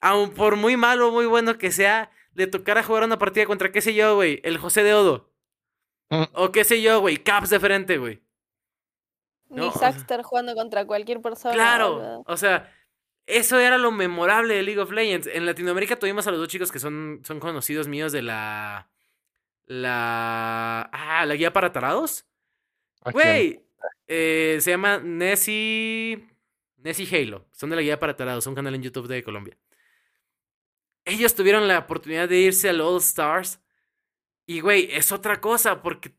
aun 0.00 0.30
por 0.30 0.56
muy 0.56 0.76
malo 0.76 1.08
o 1.08 1.12
muy 1.12 1.26
bueno 1.26 1.58
que 1.58 1.72
sea, 1.72 2.10
le 2.32 2.46
tocara 2.46 2.82
jugar 2.82 3.04
una 3.04 3.18
partida 3.18 3.44
contra, 3.46 3.70
qué 3.70 3.80
sé 3.82 3.94
yo, 3.94 4.14
güey, 4.14 4.40
el 4.44 4.56
José 4.58 4.82
de 4.82 4.94
Odo? 4.94 5.30
Mm. 6.10 6.24
O 6.32 6.50
qué 6.52 6.64
sé 6.64 6.80
yo, 6.80 7.00
güey, 7.00 7.18
Caps 7.18 7.50
de 7.50 7.60
frente, 7.60 7.98
güey. 7.98 8.22
No, 9.50 9.62
Ni 9.64 9.68
o 9.68 9.72
sea- 9.72 9.92
Saxter 9.92 10.22
jugando 10.22 10.54
contra 10.54 10.86
cualquier 10.86 11.20
persona. 11.20 11.54
Claro, 11.54 12.22
o 12.26 12.36
sea, 12.36 12.72
eso 13.26 13.58
era 13.58 13.78
lo 13.78 13.90
memorable 13.90 14.54
de 14.54 14.62
League 14.62 14.80
of 14.80 14.90
Legends. 14.90 15.26
En 15.26 15.46
Latinoamérica 15.46 15.98
tuvimos 15.98 16.26
a 16.26 16.30
los 16.30 16.40
dos 16.40 16.48
chicos 16.48 16.70
que 16.70 16.78
son, 16.78 17.22
son 17.24 17.40
conocidos 17.40 17.88
míos 17.88 18.12
de 18.12 18.22
la... 18.22 18.88
La... 19.66 20.90
Ah, 20.92 21.24
la 21.24 21.34
guía 21.34 21.52
para 21.52 21.72
tarados. 21.72 22.26
¿A 23.02 23.12
quién? 23.12 23.24
Güey, 23.24 23.64
eh, 24.06 24.58
se 24.60 24.70
llama 24.70 24.98
Nessie. 24.98 26.28
Nessie 26.76 27.08
Halo. 27.10 27.46
Son 27.52 27.70
de 27.70 27.76
la 27.76 27.82
guía 27.82 27.98
para 27.98 28.16
tarados, 28.16 28.46
un 28.46 28.54
canal 28.54 28.74
en 28.74 28.82
YouTube 28.82 29.08
de 29.08 29.22
Colombia. 29.22 29.56
Ellos 31.06 31.34
tuvieron 31.34 31.66
la 31.66 31.78
oportunidad 31.78 32.28
de 32.28 32.38
irse 32.38 32.68
al 32.68 32.80
All 32.80 32.98
Stars. 32.98 33.60
Y, 34.46 34.60
güey, 34.60 34.88
es 34.92 35.12
otra 35.12 35.40
cosa, 35.40 35.82
porque 35.82 36.12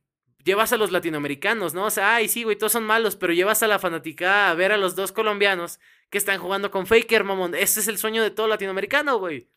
llevas 0.44 0.74
a 0.74 0.78
los 0.78 0.92
latinoamericanos, 0.92 1.76
¿no? 1.76 1.86
O 1.86 1.90
sea, 1.92 2.16
ay, 2.16 2.28
sí, 2.28 2.44
güey, 2.44 2.56
todos 2.56 2.72
son 2.72 2.84
malos, 2.84 3.16
pero 3.16 3.34
llevas 3.34 3.62
a 3.62 3.68
la 3.68 3.78
fanaticada 3.78 4.50
a 4.50 4.56
ver 4.56 4.72
a 4.72 4.78
los 4.78 4.96
dos 4.96 5.12
colombianos 5.12 5.80
que 6.10 6.18
están 6.18 6.40
jugando 6.40 6.72
con 6.72 6.88
Faker, 6.88 7.24
mamón. 7.24 7.56
Ese 7.56 7.80
es 7.80 7.88
el 7.88 7.98
sueño 7.98 8.24
de 8.24 8.32
todo 8.32 8.48
latinoamericano, 8.48 9.18
güey. 9.18 9.50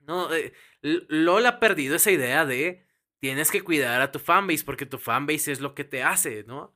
No, 0.00 0.32
eh, 0.34 0.52
LOL 0.80 1.46
ha 1.46 1.60
perdido 1.60 1.96
esa 1.96 2.10
idea 2.10 2.44
de 2.44 2.86
tienes 3.18 3.50
que 3.50 3.62
cuidar 3.62 4.00
a 4.00 4.10
tu 4.10 4.18
fanbase 4.18 4.64
porque 4.64 4.86
tu 4.86 4.98
fanbase 4.98 5.52
es 5.52 5.60
lo 5.60 5.74
que 5.74 5.84
te 5.84 6.02
hace, 6.02 6.44
¿no? 6.44 6.74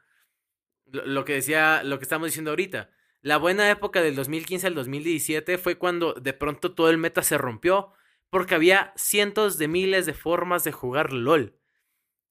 Lo, 0.86 1.04
lo 1.06 1.24
que 1.24 1.34
decía, 1.34 1.82
lo 1.82 1.98
que 1.98 2.04
estamos 2.04 2.28
diciendo 2.28 2.50
ahorita. 2.50 2.90
La 3.20 3.38
buena 3.38 3.68
época 3.70 4.02
del 4.02 4.14
2015 4.14 4.68
al 4.68 4.74
2017 4.74 5.58
fue 5.58 5.78
cuando 5.78 6.12
de 6.14 6.32
pronto 6.32 6.74
todo 6.74 6.90
el 6.90 6.98
meta 6.98 7.22
se 7.22 7.38
rompió 7.38 7.92
porque 8.30 8.54
había 8.54 8.92
cientos 8.96 9.58
de 9.58 9.68
miles 9.68 10.06
de 10.06 10.14
formas 10.14 10.62
de 10.62 10.72
jugar 10.72 11.12
LOL. 11.12 11.58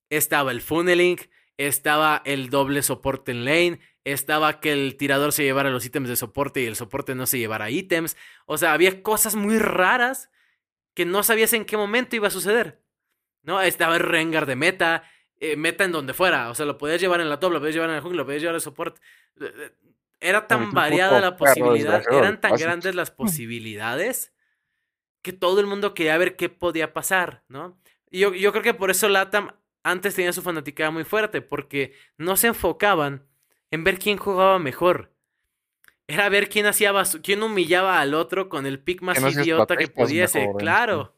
Estaba 0.08 0.52
el 0.52 0.60
funneling, 0.60 1.18
estaba 1.56 2.22
el 2.24 2.48
doble 2.50 2.82
soporte 2.82 3.32
en 3.32 3.44
lane, 3.44 3.80
estaba 4.06 4.60
que 4.60 4.72
el 4.72 4.96
tirador 4.96 5.32
se 5.32 5.42
llevara 5.42 5.68
los 5.68 5.84
ítems 5.84 6.08
de 6.08 6.14
soporte 6.14 6.62
y 6.62 6.66
el 6.66 6.76
soporte 6.76 7.16
no 7.16 7.26
se 7.26 7.40
llevara 7.40 7.70
ítems. 7.70 8.16
O 8.46 8.56
sea, 8.56 8.72
había 8.72 9.02
cosas 9.02 9.34
muy 9.34 9.58
raras 9.58 10.30
que 10.94 11.04
no 11.04 11.24
sabías 11.24 11.52
en 11.54 11.64
qué 11.64 11.76
momento 11.76 12.14
iba 12.14 12.28
a 12.28 12.30
suceder. 12.30 12.80
¿No? 13.42 13.60
Estaba 13.60 13.96
el 13.96 14.02
Rengar 14.02 14.46
de 14.46 14.54
meta, 14.54 15.02
eh, 15.40 15.56
meta 15.56 15.82
en 15.82 15.90
donde 15.90 16.14
fuera. 16.14 16.50
O 16.50 16.54
sea, 16.54 16.66
lo 16.66 16.78
podías 16.78 17.00
llevar 17.00 17.20
en 17.20 17.28
la 17.28 17.40
top, 17.40 17.52
lo 17.52 17.58
podías 17.58 17.74
llevar 17.74 17.90
en 17.90 17.96
el 17.96 18.02
jungle, 18.02 18.18
lo 18.18 18.24
podías 18.24 18.42
llevar 18.42 18.54
en 18.54 18.56
el 18.56 18.60
soporte. 18.60 19.00
Eh, 19.40 19.52
eh, 19.56 19.72
Era 20.20 20.46
tan 20.46 20.72
variada 20.72 21.20
la 21.20 21.36
posibilidad, 21.36 22.02
eran 22.12 22.40
tan 22.40 22.54
grandes 22.54 22.94
las 22.94 23.10
posibilidades 23.10 24.32
que 25.20 25.32
todo 25.32 25.58
el 25.58 25.66
mundo 25.66 25.94
quería 25.94 26.16
ver 26.16 26.36
qué 26.36 26.48
podía 26.48 26.92
pasar, 26.92 27.42
¿no? 27.48 27.76
Y 28.08 28.20
yo, 28.20 28.32
yo 28.34 28.52
creo 28.52 28.62
que 28.62 28.74
por 28.74 28.92
eso 28.92 29.08
Latam 29.08 29.50
antes 29.82 30.14
tenía 30.14 30.32
su 30.32 30.42
fanaticada 30.42 30.92
muy 30.92 31.02
fuerte, 31.02 31.42
porque 31.42 31.92
no 32.18 32.36
se 32.36 32.46
enfocaban 32.48 33.26
en 33.76 33.84
ver 33.84 33.98
quién 33.98 34.16
jugaba 34.16 34.58
mejor. 34.58 35.12
Era 36.08 36.28
ver 36.28 36.48
quién 36.48 36.66
hacía 36.66 36.92
quién 37.22 37.42
humillaba 37.42 38.00
al 38.00 38.14
otro 38.14 38.48
con 38.48 38.66
el 38.66 38.80
pick 38.80 39.02
más 39.02 39.18
¿Quién 39.18 39.28
hacía 39.28 39.42
idiota 39.42 39.76
que 39.76 39.88
pudiese. 39.88 40.40
mejores? 40.40 40.62
Claro. 40.62 41.14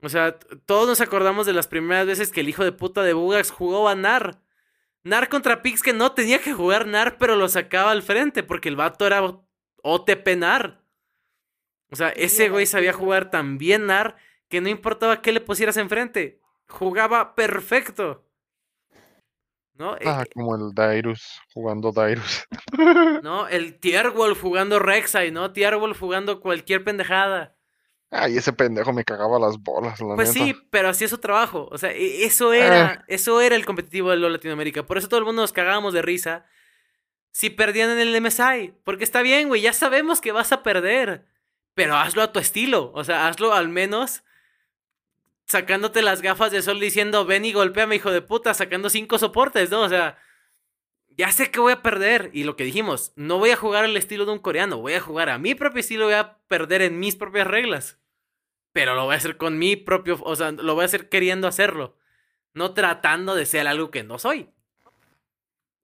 O 0.00 0.08
sea, 0.08 0.38
todos 0.66 0.86
nos 0.86 1.00
acordamos 1.00 1.46
de 1.46 1.54
las 1.54 1.66
primeras 1.66 2.06
veces 2.06 2.30
que 2.30 2.40
el 2.40 2.48
hijo 2.48 2.62
de 2.62 2.72
puta 2.72 3.02
de 3.02 3.14
Bugax 3.14 3.50
jugó 3.50 3.88
a 3.88 3.94
Nar. 3.94 4.40
Nar 5.02 5.28
contra 5.28 5.62
Pix 5.62 5.82
que 5.82 5.92
no 5.92 6.12
tenía 6.12 6.40
que 6.40 6.52
jugar 6.52 6.86
Nar, 6.86 7.16
pero 7.18 7.36
lo 7.36 7.48
sacaba 7.48 7.90
al 7.90 8.02
frente 8.02 8.42
porque 8.42 8.68
el 8.68 8.76
vato 8.76 9.06
era 9.06 9.22
OTP 9.82 10.36
Nar. 10.36 10.82
O 11.90 11.96
sea, 11.96 12.10
ese 12.10 12.48
güey 12.48 12.66
sabía 12.66 12.92
jugar 12.92 13.30
tan 13.30 13.58
bien 13.58 13.86
Nar 13.86 14.16
que 14.48 14.60
no 14.60 14.68
importaba 14.68 15.22
qué 15.22 15.32
le 15.32 15.40
pusieras 15.40 15.78
enfrente. 15.78 16.40
Jugaba 16.68 17.34
perfecto. 17.34 18.24
¿No? 19.76 19.96
Eh, 19.96 20.00
Ah, 20.06 20.24
como 20.32 20.54
el 20.54 20.72
Dairus, 20.72 21.40
jugando 21.52 21.90
Dairus. 21.92 22.44
¿No? 23.22 23.48
El 23.48 23.78
Tierwolf 23.80 24.40
jugando 24.40 24.78
Rek'Sai, 24.78 25.30
¿no? 25.32 25.52
Tierwolf 25.52 25.98
jugando 25.98 26.40
cualquier 26.40 26.84
pendejada. 26.84 27.56
Ay, 28.10 28.36
ese 28.36 28.52
pendejo 28.52 28.92
me 28.92 29.02
cagaba 29.02 29.40
las 29.40 29.58
bolas, 29.58 30.00
la 30.00 30.14
Pues 30.14 30.28
neta. 30.32 30.44
sí, 30.46 30.54
pero 30.70 30.88
así 30.88 31.04
es 31.04 31.10
su 31.10 31.18
trabajo. 31.18 31.68
O 31.72 31.78
sea, 31.78 31.90
e- 31.90 32.24
eso 32.24 32.52
era, 32.52 33.04
eso 33.08 33.40
era 33.40 33.56
el 33.56 33.66
competitivo 33.66 34.10
de 34.10 34.16
LoL 34.18 34.32
Latinoamérica. 34.34 34.84
Por 34.86 34.98
eso 34.98 35.08
todo 35.08 35.18
el 35.18 35.26
mundo 35.26 35.42
nos 35.42 35.52
cagábamos 35.52 35.92
de 35.92 36.02
risa 36.02 36.46
si 37.32 37.50
perdían 37.50 37.90
en 37.90 37.98
el 37.98 38.14
MSI. 38.22 38.72
Porque 38.84 39.02
está 39.02 39.22
bien, 39.22 39.48
güey, 39.48 39.62
ya 39.62 39.72
sabemos 39.72 40.20
que 40.20 40.30
vas 40.30 40.52
a 40.52 40.62
perder. 40.62 41.26
Pero 41.74 41.96
hazlo 41.96 42.22
a 42.22 42.30
tu 42.32 42.38
estilo. 42.38 42.92
O 42.94 43.02
sea, 43.02 43.26
hazlo 43.26 43.52
al 43.52 43.68
menos 43.68 44.22
sacándote 45.46 46.02
las 46.02 46.22
gafas 46.22 46.52
de 46.52 46.62
sol 46.62 46.80
diciendo, 46.80 47.24
ven 47.24 47.44
y 47.44 47.52
golpéame, 47.52 47.96
hijo 47.96 48.10
de 48.10 48.22
puta, 48.22 48.54
sacando 48.54 48.90
cinco 48.90 49.18
soportes, 49.18 49.70
¿no? 49.70 49.82
O 49.82 49.88
sea, 49.88 50.18
ya 51.16 51.30
sé 51.30 51.50
que 51.50 51.60
voy 51.60 51.72
a 51.72 51.82
perder. 51.82 52.30
Y 52.32 52.44
lo 52.44 52.56
que 52.56 52.64
dijimos, 52.64 53.12
no 53.16 53.38
voy 53.38 53.50
a 53.50 53.56
jugar 53.56 53.84
al 53.84 53.96
estilo 53.96 54.24
de 54.24 54.32
un 54.32 54.38
coreano, 54.38 54.78
voy 54.78 54.94
a 54.94 55.00
jugar 55.00 55.28
a 55.28 55.38
mi 55.38 55.54
propio 55.54 55.80
estilo, 55.80 56.06
voy 56.06 56.14
a 56.14 56.38
perder 56.48 56.82
en 56.82 56.98
mis 56.98 57.16
propias 57.16 57.46
reglas. 57.46 57.98
Pero 58.72 58.94
lo 58.94 59.04
voy 59.04 59.14
a 59.14 59.18
hacer 59.18 59.36
con 59.36 59.58
mi 59.58 59.76
propio, 59.76 60.18
o 60.22 60.34
sea, 60.34 60.50
lo 60.50 60.74
voy 60.74 60.82
a 60.82 60.86
hacer 60.86 61.08
queriendo 61.08 61.46
hacerlo. 61.46 61.96
No 62.52 62.72
tratando 62.72 63.34
de 63.34 63.46
ser 63.46 63.66
algo 63.66 63.90
que 63.90 64.04
no 64.04 64.18
soy. 64.18 64.50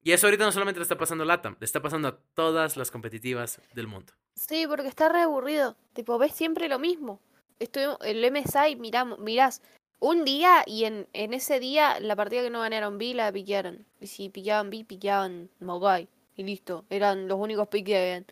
Y 0.03 0.13
eso 0.13 0.27
ahorita 0.27 0.45
no 0.45 0.53
solamente 0.53 0.81
le 0.81 0.85
está 0.85 0.97
pasando 0.97 1.25
a 1.25 1.27
LATAM, 1.27 1.57
le 1.61 1.65
está 1.65 1.83
pasando 1.83 2.09
a 2.09 2.19
todas 2.35 2.77
las 2.77 2.91
competitivas 2.91 3.61
del 3.75 3.87
mundo. 3.87 4.15
Sí, 4.35 4.67
porque 4.67 4.89
está 4.89 5.09
re 5.11 5.21
aburrido. 5.21 5.77
Tipo, 5.93 6.17
ves 6.19 6.33
siempre 6.33 6.69
lo 6.69 6.79
mismo. 6.79 7.21
Estoy, 7.61 7.85
el 8.05 8.25
MSI, 8.25 8.77
miramos, 8.77 9.19
mirás, 9.19 9.61
un 10.01 10.25
día 10.25 10.65
y 10.67 10.87
en, 10.87 11.07
en 11.13 11.35
ese 11.35 11.61
día 11.61 12.01
la 12.01 12.17
partida 12.17 12.43
que 12.43 12.49
no 12.49 12.61
ganaron 12.61 12.97
B 12.97 13.13
la 13.15 13.31
piquearon. 13.31 13.85
Y 14.01 14.07
si 14.07 14.31
piqueaban 14.31 14.71
B, 14.71 14.85
piqueaban 14.85 15.51
Mogai. 15.61 16.09
Y 16.37 16.43
listo, 16.45 16.87
eran 16.89 17.29
los 17.29 17.39
únicos 17.39 17.69
piques 17.69 17.93
que 17.93 17.99
habían. 17.99 18.27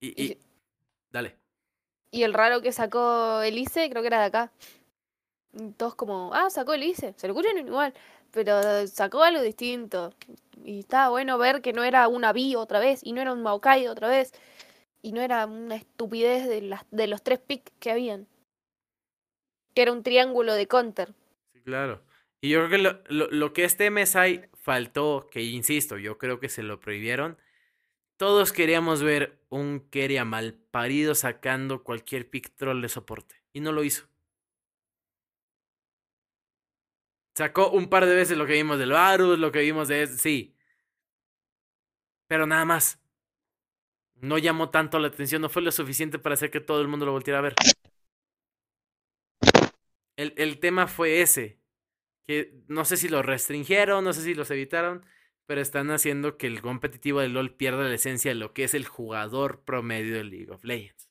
Y, 0.00 0.08
Y- 0.08 0.32
y- 0.32 0.38
dale. 1.12 1.36
Y 2.10 2.24
el 2.24 2.34
raro 2.34 2.60
que 2.62 2.72
sacó 2.72 3.42
Elise, 3.42 3.88
creo 3.88 4.02
que 4.02 4.08
era 4.08 4.18
de 4.20 4.26
acá. 4.26 4.52
Y 5.52 5.70
Todos 5.70 5.94
como, 5.94 6.32
ah, 6.34 6.50
sacó 6.50 6.74
Elise, 6.74 7.14
se 7.16 7.28
lo 7.28 7.34
escuchan 7.34 7.58
igual, 7.58 7.94
pero 8.32 8.86
sacó 8.88 9.22
algo 9.22 9.40
distinto. 9.40 10.12
Y 10.64 10.80
estaba 10.80 11.10
bueno 11.10 11.38
ver 11.38 11.62
que 11.62 11.72
no 11.72 11.84
era 11.84 12.08
una 12.08 12.32
B 12.32 12.56
otra 12.56 12.80
vez, 12.80 13.00
y 13.04 13.12
no 13.12 13.20
era 13.20 13.32
un 13.32 13.42
Maokai 13.42 13.86
otra 13.86 14.08
vez, 14.08 14.32
y 15.02 15.12
no 15.12 15.20
era 15.22 15.46
una 15.46 15.76
estupidez 15.76 16.46
de, 16.48 16.62
las, 16.62 16.84
de 16.90 17.06
los 17.06 17.22
tres 17.22 17.38
picks 17.40 17.72
que 17.80 17.90
habían. 17.90 18.28
Que 19.74 19.82
era 19.82 19.92
un 19.92 20.02
triángulo 20.02 20.54
de 20.54 20.66
counter. 20.66 21.14
Sí, 21.52 21.62
claro. 21.62 22.04
Y 22.40 22.50
yo 22.50 22.58
creo 22.60 22.70
que 22.70 22.78
lo, 22.78 23.02
lo- 23.08 23.30
lo 23.30 23.52
que 23.52 23.64
este 23.64 23.86
MSI 23.86 24.42
faltó, 24.54 25.28
que 25.30 25.42
insisto, 25.42 25.98
yo 25.98 26.18
creo 26.18 26.40
que 26.40 26.48
se 26.48 26.62
lo 26.62 26.80
prohibieron. 26.80 27.38
Todos 28.18 28.52
queríamos 28.52 29.02
ver 29.02 29.40
un 29.50 29.80
Keria 29.90 30.24
mal 30.24 30.54
parido 30.54 31.14
sacando 31.14 31.84
cualquier 31.84 32.30
pick 32.30 32.54
troll 32.56 32.82
de 32.82 32.88
soporte. 32.90 33.36
Y 33.52 33.60
no 33.60 33.72
lo 33.72 33.84
hizo. 33.84 34.08
Sacó 37.36 37.70
un 37.70 37.88
par 37.88 38.06
de 38.06 38.14
veces 38.16 38.36
lo 38.36 38.46
que 38.46 38.54
vimos 38.54 38.78
del 38.78 38.90
Varus, 38.92 39.38
lo 39.38 39.52
que 39.52 39.60
vimos 39.60 39.88
de... 39.88 40.06
Sí. 40.08 40.56
Pero 42.28 42.46
nada 42.46 42.64
más. 42.64 43.00
No 44.20 44.38
llamó 44.38 44.70
tanto 44.70 44.98
la 44.98 45.08
atención, 45.08 45.42
no 45.42 45.48
fue 45.48 45.62
lo 45.62 45.70
suficiente 45.70 46.18
para 46.18 46.34
hacer 46.34 46.50
que 46.50 46.60
todo 46.60 46.80
el 46.80 46.88
mundo 46.88 47.06
lo 47.06 47.12
volteara 47.12 47.38
a 47.38 47.42
ver. 47.42 47.54
El, 50.16 50.32
el 50.36 50.58
tema 50.58 50.86
fue 50.86 51.20
ese. 51.20 51.58
Que 52.26 52.54
no 52.66 52.84
sé 52.84 52.96
si 52.96 53.08
lo 53.08 53.22
restringieron, 53.22 54.02
no 54.02 54.12
sé 54.12 54.22
si 54.22 54.34
los 54.34 54.50
evitaron, 54.50 55.04
pero 55.46 55.60
están 55.60 55.90
haciendo 55.90 56.36
que 56.36 56.48
el 56.48 56.60
competitivo 56.60 57.20
de 57.20 57.28
LOL 57.28 57.54
pierda 57.54 57.84
la 57.84 57.94
esencia 57.94 58.32
de 58.32 58.34
lo 58.34 58.52
que 58.52 58.64
es 58.64 58.74
el 58.74 58.84
jugador 58.86 59.62
promedio 59.64 60.16
de 60.16 60.24
League 60.24 60.50
of 60.50 60.64
Legends. 60.64 61.08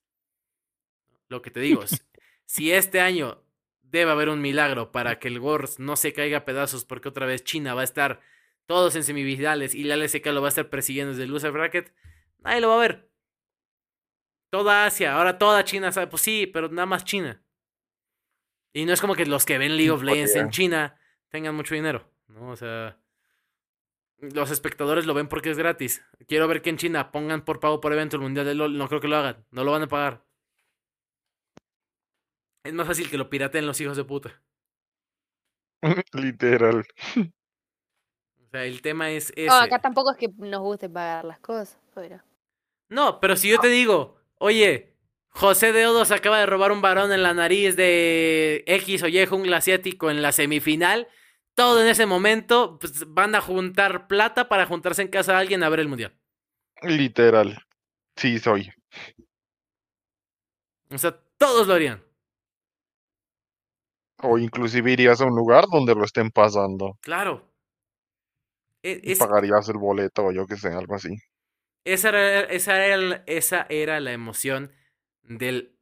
Lo 1.30 1.42
que 1.42 1.52
te 1.52 1.62
digo, 1.62 1.84
es, 1.84 2.06
si 2.46 2.72
este 2.72 3.00
año 3.00 3.44
debe 3.82 4.12
haber 4.12 4.30
un 4.30 4.42
milagro 4.42 4.92
para 4.92 5.20
que 5.20 5.30
el 5.30 5.40
Wars 5.40 5.80
no 5.80 5.96
se 5.96 6.12
caiga 6.12 6.40
a 6.40 6.46
pedazos 6.46 6.86
porque 6.86 7.10
otra 7.10 7.26
vez 7.26 7.44
China 7.44 7.74
va 7.74 7.82
a 7.82 7.86
estar 7.86 8.20
todos 8.66 8.96
en 8.96 9.04
semifinales 9.04 9.74
y 9.74 9.84
la 9.84 9.96
LSK 9.96 10.26
lo 10.28 10.42
va 10.42 10.48
a 10.48 10.50
estar 10.50 10.70
persiguiendo 10.70 11.12
desde 11.12 11.24
el 11.24 11.30
loser 11.30 11.52
bracket, 11.52 11.94
nadie 12.46 12.62
lo 12.62 12.70
va 12.70 12.76
a 12.76 12.80
ver. 12.80 13.10
toda 14.50 14.86
Asia, 14.86 15.16
ahora 15.16 15.38
toda 15.38 15.64
China 15.64 15.92
sabe. 15.92 16.08
Pues 16.08 16.22
sí, 16.22 16.48
pero 16.48 16.70
nada 16.70 16.86
más 16.86 17.04
China. 17.04 17.42
Y 18.74 18.86
no 18.86 18.94
es 18.94 19.02
como 19.02 19.16
que 19.16 19.26
los 19.26 19.46
que 19.46 19.58
ven 19.58 19.78
League 19.78 19.92
of 19.92 20.04
Legends 20.04 20.36
en 20.36 20.50
China 20.50 21.00
tengan 21.30 21.56
mucho 21.56 21.76
dinero, 21.76 22.10
¿no? 22.28 22.50
O 22.50 22.56
sea, 22.56 22.98
los 24.18 24.52
espectadores 24.52 25.06
lo 25.06 25.14
ven 25.14 25.28
porque 25.28 25.50
es 25.50 25.58
gratis. 25.58 26.04
Quiero 26.28 26.48
ver 26.48 26.62
que 26.62 26.70
en 26.70 26.78
China 26.78 27.12
pongan 27.12 27.44
por 27.44 27.60
pago 27.60 27.82
por 27.82 27.94
evento 27.94 28.18
el 28.18 28.22
Mundial 28.22 28.46
de 28.46 28.56
LOL. 28.56 28.78
No 28.78 28.88
creo 28.88 29.02
que 29.02 29.08
lo 29.08 29.18
hagan. 29.18 29.46
No 29.52 29.64
lo 29.64 29.72
van 29.72 29.84
a 29.84 29.88
pagar. 29.88 30.26
Es 32.64 32.74
más 32.74 32.88
fácil 32.88 33.10
que 33.10 33.18
lo 33.18 33.30
pirateen 33.30 33.68
los 33.68 33.80
hijos 33.80 33.96
de 33.96 34.04
puta. 34.06 34.42
Literal. 36.14 36.86
O 38.42 38.48
sea, 38.50 38.66
el 38.66 38.82
tema 38.82 39.12
es 39.12 39.32
ese. 39.36 39.48
No, 39.48 39.56
acá 39.56 39.80
tampoco 39.80 40.12
es 40.12 40.18
que 40.18 40.30
nos 40.38 40.62
guste 40.62 40.90
pagar 40.90 41.26
las 41.26 41.40
cosas, 41.40 41.78
pero... 41.94 42.22
No, 42.90 43.20
pero 43.20 43.36
si 43.36 43.50
yo 43.50 43.60
te 43.60 43.68
digo, 43.68 44.18
oye, 44.38 44.96
José 45.30 45.74
de 45.74 45.86
Odos 45.88 46.12
acaba 46.12 46.40
de 46.40 46.46
robar 46.46 46.72
un 46.72 46.82
varón 46.82 47.12
en 47.12 47.24
la 47.24 47.34
nariz 47.34 47.76
de 47.76 48.64
X 48.68 49.04
o 49.04 49.08
Y 49.08 49.26
jungla 49.26 49.58
asiático 49.58 50.10
en 50.10 50.22
la 50.22 50.32
semifinal, 50.32 51.08
todo 51.56 51.82
en 51.82 51.88
ese 51.88 52.06
momento 52.06 52.78
pues, 52.80 53.06
van 53.08 53.36
a 53.36 53.42
juntar 53.42 54.08
plata 54.08 54.48
para 54.50 54.66
juntarse 54.66 55.02
en 55.02 55.08
casa 55.10 55.34
de 55.34 55.40
alguien 55.40 55.64
a 55.64 55.70
ver 55.70 55.80
el 55.82 55.88
mundial. 55.88 56.16
Literal. 56.84 57.58
Sí, 58.16 58.40
soy. 58.40 58.72
O 60.92 60.98
sea, 60.98 61.20
todos 61.38 61.68
lo 61.68 61.74
harían. 61.74 62.04
O 64.30 64.38
inclusive 64.38 64.92
irías 64.92 65.22
a 65.22 65.26
un 65.26 65.36
lugar 65.36 65.66
donde 65.72 65.96
lo 65.96 66.04
estén 66.04 66.30
pasando. 66.30 66.98
Claro. 67.02 67.34
E- 68.84 69.02
Y 69.04 69.16
pagarías 69.16 69.68
el 69.70 69.78
boleto 69.78 70.26
o 70.26 70.32
yo 70.32 70.46
que 70.46 70.58
sé, 70.58 70.70
algo 70.70 70.96
así. 70.96 71.10
Esa, 71.86 72.10
era, 72.10 72.42
esa, 72.42 72.86
era, 72.86 73.24
esa 73.26 73.66
era 73.70 74.00
la 74.00 74.12
emoción 74.12 74.72
del 75.24 75.76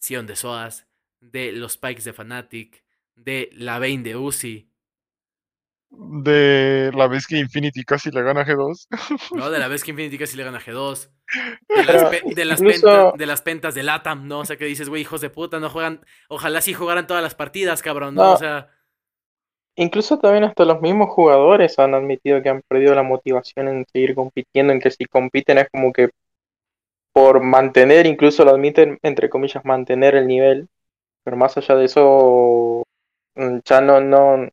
Sion 0.00 0.26
de 0.26 0.36
Soas, 0.36 0.86
de 1.20 1.52
los 1.52 1.76
Pikes 1.78 2.02
de 2.02 2.12
Fnatic, 2.12 2.84
de 3.14 3.50
la 3.52 3.78
Vayne 3.78 4.02
de 4.02 4.16
Uzi, 4.16 4.68
De 5.90 6.90
la 6.94 7.06
vez 7.06 7.26
que 7.26 7.38
Infinity 7.38 7.84
casi 7.84 8.10
le 8.10 8.22
gana 8.22 8.40
a 8.40 8.44
G2. 8.46 8.86
¿no? 9.36 9.50
De 9.50 9.58
la 9.60 9.68
vez 9.68 9.84
que 9.84 9.92
Infinity 9.92 10.18
casi 10.18 10.36
le 10.36 10.42
gana 10.44 10.58
a 10.58 10.60
G2. 10.60 11.08
De 11.68 11.84
las, 11.84 12.04
pe- 12.10 12.22
de, 12.34 12.44
las 12.44 12.60
incluso- 12.60 12.80
pentas, 12.86 13.12
de 13.18 13.26
las 13.26 13.42
pentas 13.42 13.74
de 13.74 13.82
Latam, 13.84 14.26
¿no? 14.26 14.40
O 14.40 14.44
sea, 14.44 14.56
que 14.56 14.64
dices, 14.64 14.88
güey, 14.88 15.02
hijos 15.02 15.20
de 15.20 15.30
puta, 15.30 15.60
no 15.60 15.70
juegan. 15.70 16.04
Ojalá 16.28 16.60
sí 16.60 16.74
jugaran 16.74 17.06
todas 17.06 17.22
las 17.22 17.34
partidas, 17.36 17.80
cabrón, 17.82 18.16
¿no? 18.16 18.24
No. 18.24 18.32
O 18.32 18.36
sea, 18.36 18.70
Incluso 19.76 20.18
también 20.18 20.42
hasta 20.44 20.64
los 20.64 20.80
mismos 20.80 21.10
jugadores 21.10 21.78
han 21.78 21.94
admitido 21.94 22.42
que 22.42 22.48
han 22.48 22.62
perdido 22.68 22.94
la 22.96 23.04
motivación 23.04 23.68
en 23.68 23.86
seguir 23.92 24.16
compitiendo, 24.16 24.72
en 24.72 24.80
que 24.80 24.90
si 24.90 25.04
compiten 25.04 25.58
es 25.58 25.68
como 25.70 25.92
que 25.92 26.10
por 27.12 27.40
mantener, 27.42 28.06
incluso 28.06 28.44
lo 28.44 28.50
admiten, 28.52 28.98
entre 29.02 29.30
comillas, 29.30 29.64
mantener 29.64 30.14
el 30.16 30.26
nivel, 30.26 30.68
pero 31.24 31.36
más 31.36 31.56
allá 31.56 31.76
de 31.76 31.86
eso, 31.86 32.84
mm, 33.36 33.58
ya 33.64 33.80
no, 33.80 34.00
no, 34.00 34.48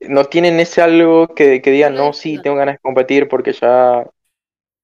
no 0.00 0.24
tienen 0.26 0.60
ese 0.60 0.82
algo 0.82 1.28
que, 1.28 1.62
que 1.62 1.70
digan, 1.72 1.96
no, 1.96 2.12
sí, 2.12 2.40
tengo 2.40 2.56
ganas 2.56 2.76
de 2.76 2.80
competir 2.80 3.28
porque 3.28 3.52
ya 3.54 4.06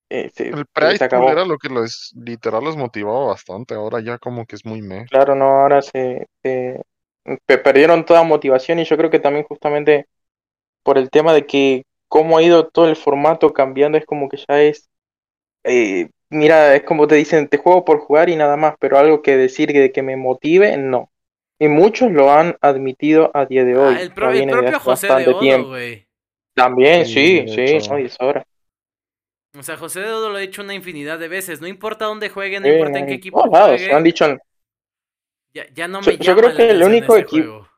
eh, 0.09 0.31
se, 0.35 0.57
El 0.57 0.65
se 0.97 1.03
price 1.03 1.03
acabó. 1.05 1.31
era 1.31 1.43
lo 1.45 1.57
que 1.57 1.67
los 1.67 2.13
literal 2.15 2.63
los 2.63 2.77
motivaba 2.77 3.25
bastante. 3.25 3.73
Ahora 3.73 4.01
ya 4.01 4.19
como 4.19 4.45
que 4.45 4.55
es 4.55 4.63
muy 4.65 4.81
meh. 4.83 5.07
Claro, 5.09 5.35
no, 5.35 5.45
ahora 5.45 5.81
se, 5.81 6.27
se- 6.43 6.81
perdieron 7.45 8.05
toda 8.05 8.23
motivación 8.23 8.79
y 8.79 8.85
yo 8.85 8.97
creo 8.97 9.09
que 9.09 9.19
también 9.19 9.45
justamente 9.45 10.07
por 10.83 10.97
el 10.97 11.09
tema 11.09 11.33
de 11.33 11.45
que 11.45 11.83
cómo 12.07 12.37
ha 12.37 12.43
ido 12.43 12.67
todo 12.69 12.89
el 12.89 12.95
formato 12.95 13.53
cambiando, 13.53 13.97
es 13.97 14.05
como 14.05 14.29
que 14.29 14.37
ya 14.37 14.61
es, 14.61 14.89
eh, 15.63 16.09
mira, 16.29 16.75
es 16.75 16.83
como 16.83 17.07
te 17.07 17.15
dicen, 17.15 17.47
te 17.49 17.57
juego 17.57 17.85
por 17.85 17.99
jugar 17.99 18.29
y 18.29 18.35
nada 18.35 18.57
más, 18.57 18.75
pero 18.79 18.97
algo 18.99 19.21
que 19.21 19.37
decir 19.37 19.73
que, 19.73 19.91
que 19.91 20.01
me 20.03 20.17
motive, 20.17 20.77
no. 20.77 21.11
Y 21.59 21.67
muchos 21.69 22.11
lo 22.11 22.31
han 22.31 22.57
admitido 22.61 23.31
a 23.35 23.45
día 23.45 23.65
de 23.65 23.77
hoy, 23.77 23.95
ah, 23.95 24.01
el, 24.01 24.13
pro- 24.13 24.31
de 24.31 24.43
propio 24.43 24.79
José 24.79 25.13
de 25.13 25.27
Odo, 25.27 25.35
tiempo. 25.37 25.69
güey. 25.69 26.07
También, 26.55 27.05
Sí, 27.05 27.05
sí, 27.05 27.45
de 27.45 27.81
no, 27.89 27.99
y 27.99 28.05
es 28.05 28.17
hora. 28.21 28.43
O 29.57 29.63
sea, 29.63 29.77
José 29.77 29.99
de 30.01 30.11
Odo 30.11 30.29
lo 30.29 30.37
ha 30.37 30.41
hecho 30.43 30.61
una 30.61 30.73
infinidad 30.73 31.19
de 31.19 31.27
veces. 31.27 31.61
No 31.61 31.67
importa 31.67 32.05
dónde 32.05 32.29
juegue, 32.29 32.59
no 32.59 32.67
importa 32.67 32.99
en 32.99 33.07
qué 33.07 33.15
equipo 33.15 33.45
lados, 33.47 33.81
han 33.89 34.03
dicho, 34.03 34.25
Ya, 35.53 35.65
ya 35.73 35.87
no 35.87 36.01
Yo- 36.01 36.11
me 36.11 36.17
yo 36.17 36.23
llama 36.23 36.37
creo 36.39 36.49
la 36.51 36.55
que 36.57 36.69
el 36.69 36.83
único 36.83 37.15
este 37.17 37.27
equipo- 37.27 37.43
juego. 37.51 37.69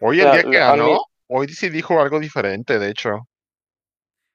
Hoy 0.00 0.20
el 0.20 0.32
día 0.32 0.42
que 0.42 0.60
a 0.60 0.72
mí- 0.72 0.78
ganó, 0.80 0.98
hoy 1.28 1.48
sí 1.48 1.68
dijo 1.68 2.00
algo 2.00 2.18
diferente, 2.18 2.78
de 2.78 2.90
hecho. 2.90 3.28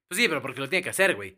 Pues 0.07 0.19
sí, 0.21 0.27
pero 0.27 0.41
porque 0.41 0.59
lo 0.59 0.69
tiene 0.69 0.83
que 0.83 0.91
hacer, 0.91 1.15
güey. 1.15 1.37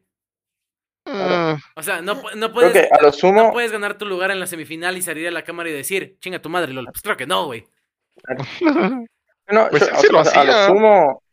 Mm, 1.06 1.54
O 1.78 1.84
sea, 1.84 2.02
no, 2.02 2.16
no 2.16 2.22
creo 2.32 2.54
puedes, 2.54 2.74
que 2.74 2.90
a 2.94 2.98
lo 3.02 3.08
no 3.08 3.14
sumo, 3.14 3.52
puedes 3.54 3.72
ganar 3.72 3.98
tu 3.98 4.06
lugar 4.06 4.30
en 4.30 4.42
la 4.42 4.48
semifinal 4.48 4.98
y 4.98 5.02
salir 5.02 5.28
a 5.28 5.32
la 5.32 5.44
cámara 5.46 5.70
y 5.70 5.74
decir, 5.74 6.18
chinga 6.20 6.42
tu 6.42 6.50
madre, 6.50 6.74
LOL. 6.74 6.86
Pues 6.88 7.02
claro 7.02 7.16
que 7.18 7.26
no, 7.26 7.46
güey. 7.46 7.66
no, 9.48 9.70
Pues 9.70 9.90
yo- 9.90 9.96
sí, 10.02 10.08
o 10.14 10.24
sea, 10.26 10.42
a 10.42 10.44
lo 10.44 10.68
sumo, 10.68 11.24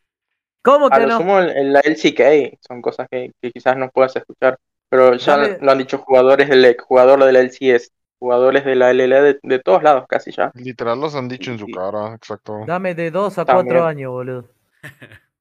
¿Cómo 0.63 0.87
A 0.87 0.91
que 0.93 1.01
lo 1.01 1.09
no? 1.09 1.17
sumo 1.19 1.41
en, 1.41 1.51
en 1.51 1.73
la 1.75 1.81
LCK 1.81 2.57
son 2.67 2.81
cosas 2.81 3.07
que, 3.11 3.33
que 3.43 3.51
quizás 3.53 3.77
no 3.77 3.91
puedas 3.91 4.17
escuchar, 4.17 4.57
pero 4.89 5.15
ya 5.17 5.37
lo 5.37 5.71
han 5.73 5.77
dicho 5.79 5.99
jugadores 5.99 6.49
del 6.49 6.75
jugador 6.81 7.23
de 7.23 7.33
la 7.33 7.41
LCS, 7.41 7.91
jugadores 8.19 8.65
de 8.65 8.75
la 8.77 8.91
LLA 8.91 9.23
de, 9.23 9.39
de 9.43 9.59
todos 9.59 9.83
lados 9.83 10.05
casi 10.09 10.33
ya. 10.33 10.53
literal 10.55 11.01
los 11.01 11.15
han 11.15 11.29
dicho 11.29 11.51
en 11.51 11.59
su 11.59 11.67
cara, 11.67 12.15
exacto. 12.15 12.55
Dame 12.67 12.95
de 12.95 13.11
dos 13.11 13.39
a 13.39 13.45
También. 13.45 13.67
cuatro 13.67 13.87
años, 13.87 14.11
boludo. 14.13 14.49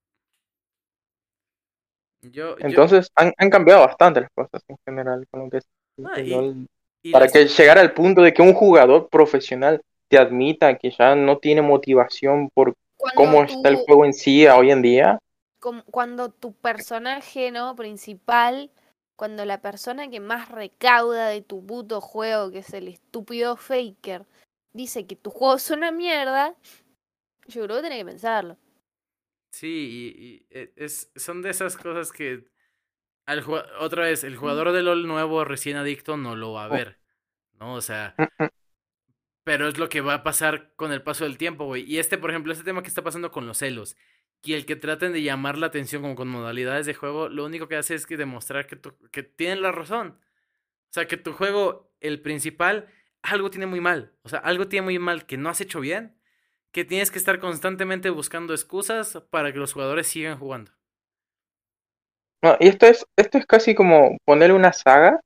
Yo, 2.22 2.56
yo- 2.58 2.68
Entonces 2.68 3.10
han, 3.16 3.34
han 3.38 3.50
cambiado 3.50 3.82
bastante 3.86 4.22
las 4.22 4.30
cosas 4.34 4.64
en 4.68 4.78
general 4.86 5.26
con 5.30 5.42
lo 5.42 5.50
que 5.50 5.58
es 5.58 5.66
Ah, 6.04 6.20
y- 6.22 6.68
y 7.04 7.12
Para 7.12 7.26
las- 7.26 7.34
que 7.34 7.46
llegara 7.48 7.82
al 7.82 7.94
punto 7.94 8.22
de 8.22 8.34
que 8.34 8.42
un 8.42 8.54
jugador 8.54 9.10
profesional 9.10 9.82
te 10.10 10.18
admita 10.18 10.78
que 10.78 10.92
ya 10.92 11.16
no 11.16 11.38
tiene 11.40 11.62
motivación 11.62 12.50
por 12.54 12.74
Cuando 12.98 13.18
cómo 13.18 13.44
está 13.44 13.70
el 13.70 13.76
juego 13.78 14.06
en 14.06 14.14
sí 14.14 14.46
a 14.48 14.56
hoy 14.58 14.72
en 14.72 14.82
día. 14.82 15.20
cuando 15.92 16.30
tu 16.30 16.54
personaje 16.54 17.50
no 17.52 17.76
principal, 17.76 18.70
cuando 19.16 19.46
la 19.46 19.62
persona 19.62 20.10
que 20.10 20.20
más 20.20 20.50
recauda 20.50 21.28
de 21.30 21.42
tu 21.42 21.66
puto 21.66 22.02
juego, 22.02 22.52
que 22.52 22.60
es 22.60 22.74
el 22.74 22.88
estúpido 22.88 23.58
Faker, 23.58 24.26
dice 24.74 25.08
que 25.08 25.16
tu 25.16 25.30
juego 25.32 25.56
es 25.56 25.70
una 25.72 25.92
mierda, 25.92 26.56
yo 27.48 27.64
creo 27.66 27.78
que 27.78 27.82
tiene 27.84 28.00
que 28.00 28.06
pensarlo. 28.06 28.58
Sí, 29.52 29.68
y, 30.18 30.26
y, 30.26 30.48
eh, 30.50 30.74
es, 30.76 31.12
son 31.16 31.42
de 31.42 31.52
esas 31.52 31.78
cosas 31.78 32.12
que 32.12 32.46
al 33.28 33.44
otra 33.80 34.06
vez, 34.06 34.24
el 34.24 34.38
jugador 34.38 34.72
de 34.74 34.84
LOL 34.84 35.08
nuevo 35.08 35.46
recién 35.46 35.78
adicto 35.78 36.18
no 36.18 36.36
lo 36.36 36.54
va 36.54 36.66
a 36.66 36.70
Oh. 36.70 36.72
ver, 36.72 37.00
¿no? 37.60 37.76
O 37.76 37.82
sea, 37.82 38.18
Mm, 38.18 38.24
mm. 38.44 38.50
pero 39.44 39.68
es 39.68 39.78
lo 39.78 39.90
que 39.90 40.02
va 40.02 40.16
a 40.16 40.24
pasar 40.24 40.74
con 40.76 40.92
el 40.92 41.04
paso 41.04 41.26
del 41.26 41.38
tiempo, 41.38 41.66
güey. 41.66 41.84
Y 41.84 42.00
este, 42.00 42.18
por 42.18 42.30
ejemplo, 42.30 42.54
este 42.54 42.64
tema 42.66 42.82
que 42.82 42.88
está 42.88 43.04
pasando 43.04 43.32
con 43.32 43.46
los 43.46 43.58
celos 43.58 43.98
y 44.44 44.54
el 44.54 44.66
que 44.66 44.76
traten 44.76 45.14
de 45.14 45.22
llamar 45.22 45.58
la 45.58 45.68
atención 45.68 46.02
como 46.02 46.16
con 46.16 46.28
modalidades 46.28 46.86
de 46.86 46.94
juego, 46.94 47.30
lo 47.30 47.46
único 47.46 47.70
que 47.70 47.78
hace 47.78 47.96
es 47.96 48.06
que 48.06 48.18
demostrar 48.18 48.68
que, 48.68 49.24
tienen 49.24 49.62
la 49.62 49.72
razón. 49.72 50.20
O 50.90 50.94
sea, 50.94 51.08
que 51.08 51.16
tu 51.16 51.32
juego, 51.32 51.94
el 52.02 52.22
principal, 52.22 52.90
algo 53.22 53.50
tiene 53.50 53.68
muy 53.68 53.80
mal. 53.80 54.14
O 54.24 54.30
sea, 54.30 54.40
algo 54.40 54.68
tiene 54.68 54.84
muy 54.84 55.00
mal 55.00 55.26
que 55.26 55.38
no 55.38 55.50
has 55.50 55.62
hecho 55.62 55.80
bien, 55.80 56.18
que 56.72 56.84
tienes 56.84 57.10
que 57.10 57.20
estar 57.20 57.40
constantemente 57.40 58.10
buscando 58.10 58.54
excusas 58.54 59.24
para 59.30 59.54
que 59.54 59.60
los 59.60 59.72
jugadores 59.72 60.08
sigan 60.08 60.38
jugando. 60.38 60.72
No, 62.42 62.58
y 62.60 62.68
esto 62.68 62.88
es, 62.88 63.06
esto 63.16 63.38
es 63.38 63.46
casi 63.46 63.74
como 63.74 64.18
ponerle 64.26 64.56
una 64.56 64.74
saga 64.74 65.22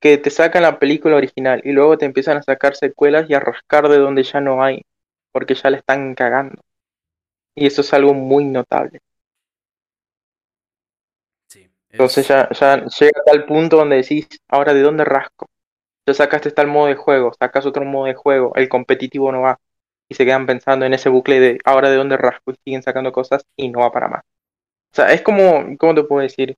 que 0.00 0.16
te 0.16 0.30
sacan 0.30 0.62
la 0.62 0.78
película 0.78 1.16
original 1.16 1.60
y 1.64 1.72
luego 1.72 1.98
te 1.98 2.06
empiezan 2.06 2.38
a 2.38 2.42
sacar 2.42 2.76
secuelas 2.76 3.28
y 3.28 3.34
a 3.34 3.40
rascar 3.40 3.88
de 3.88 3.98
donde 3.98 4.22
ya 4.22 4.40
no 4.40 4.62
hay, 4.62 4.86
porque 5.32 5.54
ya 5.54 5.68
le 5.68 5.78
están 5.78 6.14
cagando. 6.14 6.62
Y 7.54 7.66
eso 7.66 7.82
es 7.82 7.92
algo 7.92 8.14
muy 8.14 8.44
notable. 8.46 9.00
Sí. 11.48 11.68
Entonces 11.90 12.28
es- 12.28 12.28
ya, 12.28 12.48
ya 12.50 12.76
llega 12.84 13.20
a 13.20 13.24
tal 13.30 13.44
punto 13.46 13.76
donde 13.76 13.96
decís, 13.96 14.28
ahora 14.48 14.72
de 14.74 14.82
dónde 14.82 15.04
rasco. 15.04 15.46
Ya 16.06 16.14
sacaste 16.14 16.50
tal 16.52 16.68
modo 16.68 16.88
de 16.88 16.96
juego, 16.96 17.32
sacas 17.38 17.66
otro 17.66 17.84
modo 17.84 18.06
de 18.06 18.14
juego, 18.14 18.52
el 18.56 18.68
competitivo 18.68 19.32
no 19.32 19.42
va. 19.42 19.58
Y 20.08 20.14
se 20.16 20.24
quedan 20.26 20.46
pensando 20.46 20.86
en 20.86 20.94
ese 20.94 21.08
bucle 21.10 21.40
de 21.40 21.58
ahora 21.64 21.90
de 21.90 21.96
dónde 21.96 22.16
rasco 22.16 22.52
y 22.52 22.56
siguen 22.64 22.82
sacando 22.82 23.12
cosas 23.12 23.44
y 23.56 23.68
no 23.70 23.80
va 23.80 23.92
para 23.92 24.08
más. 24.08 24.22
O 24.92 24.96
sea, 24.96 25.12
es 25.12 25.22
como, 25.22 25.76
¿cómo 25.78 25.94
te 25.94 26.04
puedo 26.04 26.22
decir? 26.22 26.56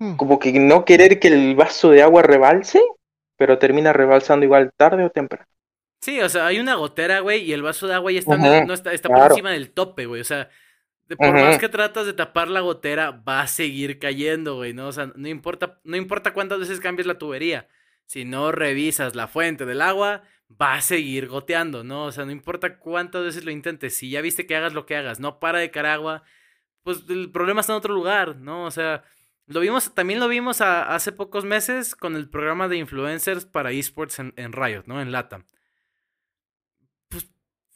Mm. 0.00 0.16
Como 0.16 0.38
que 0.40 0.52
no 0.58 0.84
querer 0.84 1.20
que 1.20 1.28
el 1.28 1.54
vaso 1.54 1.90
de 1.90 2.02
agua 2.02 2.22
rebalse, 2.22 2.82
pero 3.36 3.58
termina 3.60 3.92
rebalsando 3.92 4.44
igual 4.44 4.72
tarde 4.76 5.04
o 5.04 5.10
temprano. 5.10 5.46
Sí, 6.04 6.20
o 6.20 6.28
sea, 6.28 6.46
hay 6.46 6.58
una 6.60 6.74
gotera, 6.74 7.20
güey, 7.20 7.42
y 7.44 7.52
el 7.54 7.62
vaso 7.62 7.86
de 7.86 7.94
agua 7.94 8.12
ya 8.12 8.18
está, 8.18 8.36
no 8.36 8.42
por 9.08 9.22
encima 9.32 9.50
del 9.52 9.70
tope, 9.70 10.04
güey. 10.04 10.20
O 10.20 10.24
sea, 10.24 10.50
de- 11.08 11.16
por 11.16 11.28
Ujú. 11.28 11.38
más 11.38 11.58
que 11.58 11.68
tratas 11.70 12.04
de 12.04 12.12
tapar 12.12 12.48
la 12.48 12.60
gotera, 12.60 13.10
va 13.10 13.40
a 13.40 13.46
seguir 13.46 13.98
cayendo, 13.98 14.56
güey, 14.56 14.74
¿no? 14.74 14.88
O 14.88 14.92
sea, 14.92 15.10
no 15.14 15.28
importa, 15.28 15.80
no 15.84 15.96
importa 15.96 16.34
cuántas 16.34 16.58
veces 16.60 16.80
cambies 16.80 17.06
la 17.06 17.16
tubería. 17.18 17.68
Si 18.06 18.24
no 18.26 18.52
revisas 18.52 19.14
la 19.14 19.28
fuente 19.28 19.64
del 19.64 19.80
agua, 19.80 20.22
va 20.60 20.74
a 20.74 20.82
seguir 20.82 21.26
goteando, 21.26 21.84
¿no? 21.84 22.04
O 22.04 22.12
sea, 22.12 22.26
no 22.26 22.32
importa 22.32 22.78
cuántas 22.78 23.24
veces 23.24 23.44
lo 23.46 23.50
intentes. 23.50 23.96
Si 23.96 24.10
ya 24.10 24.20
viste 24.20 24.46
que 24.46 24.56
hagas 24.56 24.74
lo 24.74 24.84
que 24.84 24.96
hagas, 24.96 25.20
no 25.20 25.40
para 25.40 25.58
de 25.58 25.70
caer 25.70 25.86
agua, 25.86 26.22
pues 26.82 27.04
el 27.08 27.30
problema 27.32 27.62
está 27.62 27.72
en 27.72 27.78
otro 27.78 27.94
lugar, 27.94 28.36
¿no? 28.36 28.64
O 28.66 28.70
sea, 28.70 29.04
Lo 29.46 29.60
vimos, 29.60 29.94
también 29.94 30.20
lo 30.20 30.28
vimos 30.28 30.62
a- 30.62 30.94
hace 30.94 31.12
pocos 31.12 31.44
meses 31.44 31.94
con 31.94 32.16
el 32.16 32.30
programa 32.30 32.66
de 32.66 32.78
influencers 32.78 33.44
para 33.44 33.72
esports 33.72 34.18
en, 34.18 34.32
en 34.36 34.52
Riot, 34.54 34.84
¿no? 34.86 35.02
En 35.02 35.12
LATAM. 35.12 35.44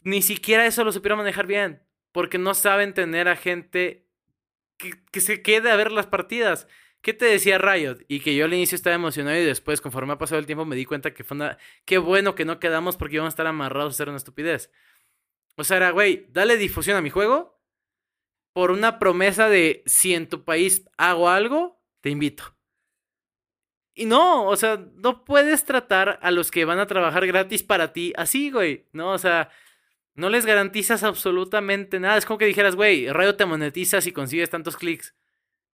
Ni 0.02 0.22
siquiera 0.22 0.66
eso 0.66 0.84
lo 0.84 0.92
supieron 0.92 1.18
manejar 1.18 1.46
bien. 1.46 1.82
Porque 2.12 2.38
no 2.38 2.54
saben 2.54 2.94
tener 2.94 3.28
a 3.28 3.36
gente 3.36 4.06
que, 4.76 4.92
que 5.10 5.20
se 5.20 5.42
quede 5.42 5.70
a 5.70 5.76
ver 5.76 5.92
las 5.92 6.06
partidas. 6.06 6.66
¿Qué 7.00 7.14
te 7.14 7.26
decía 7.26 7.58
Riot? 7.58 7.98
Y 8.08 8.20
que 8.20 8.34
yo 8.34 8.44
al 8.44 8.54
inicio 8.54 8.74
estaba 8.74 8.96
emocionado 8.96 9.36
y 9.36 9.44
después, 9.44 9.80
conforme 9.80 10.14
ha 10.14 10.18
pasado 10.18 10.40
el 10.40 10.46
tiempo, 10.46 10.64
me 10.64 10.76
di 10.76 10.84
cuenta 10.84 11.14
que 11.14 11.24
fue 11.24 11.36
una... 11.36 11.58
Qué 11.84 11.98
bueno 11.98 12.34
que 12.34 12.44
no 12.44 12.58
quedamos 12.58 12.96
porque 12.96 13.16
íbamos 13.16 13.32
a 13.32 13.34
estar 13.34 13.46
amarrados 13.46 13.92
a 13.92 13.96
hacer 13.96 14.08
una 14.08 14.16
estupidez. 14.18 14.70
O 15.56 15.64
sea, 15.64 15.76
era, 15.76 15.90
güey, 15.90 16.26
dale 16.30 16.56
difusión 16.56 16.96
a 16.96 17.02
mi 17.02 17.10
juego 17.10 17.60
por 18.52 18.70
una 18.72 18.98
promesa 18.98 19.48
de 19.48 19.82
si 19.86 20.14
en 20.14 20.28
tu 20.28 20.44
país 20.44 20.84
hago 20.96 21.28
algo, 21.28 21.80
te 22.00 22.10
invito. 22.10 22.56
Y 23.94 24.06
no, 24.06 24.46
o 24.46 24.56
sea, 24.56 24.84
no 24.94 25.24
puedes 25.24 25.64
tratar 25.64 26.18
a 26.22 26.30
los 26.30 26.50
que 26.50 26.64
van 26.64 26.78
a 26.78 26.86
trabajar 26.86 27.26
gratis 27.26 27.62
para 27.62 27.92
ti 27.92 28.12
así, 28.16 28.50
güey. 28.50 28.88
No, 28.92 29.12
o 29.12 29.18
sea, 29.18 29.50
no 30.18 30.30
les 30.30 30.44
garantizas 30.44 31.04
absolutamente 31.04 32.00
nada. 32.00 32.16
Es 32.18 32.26
como 32.26 32.38
que 32.38 32.46
dijeras, 32.46 32.74
güey, 32.74 33.08
Rayo 33.08 33.36
te 33.36 33.46
monetiza 33.46 34.00
si 34.00 34.10
consigues 34.10 34.50
tantos 34.50 34.76
clics. 34.76 35.14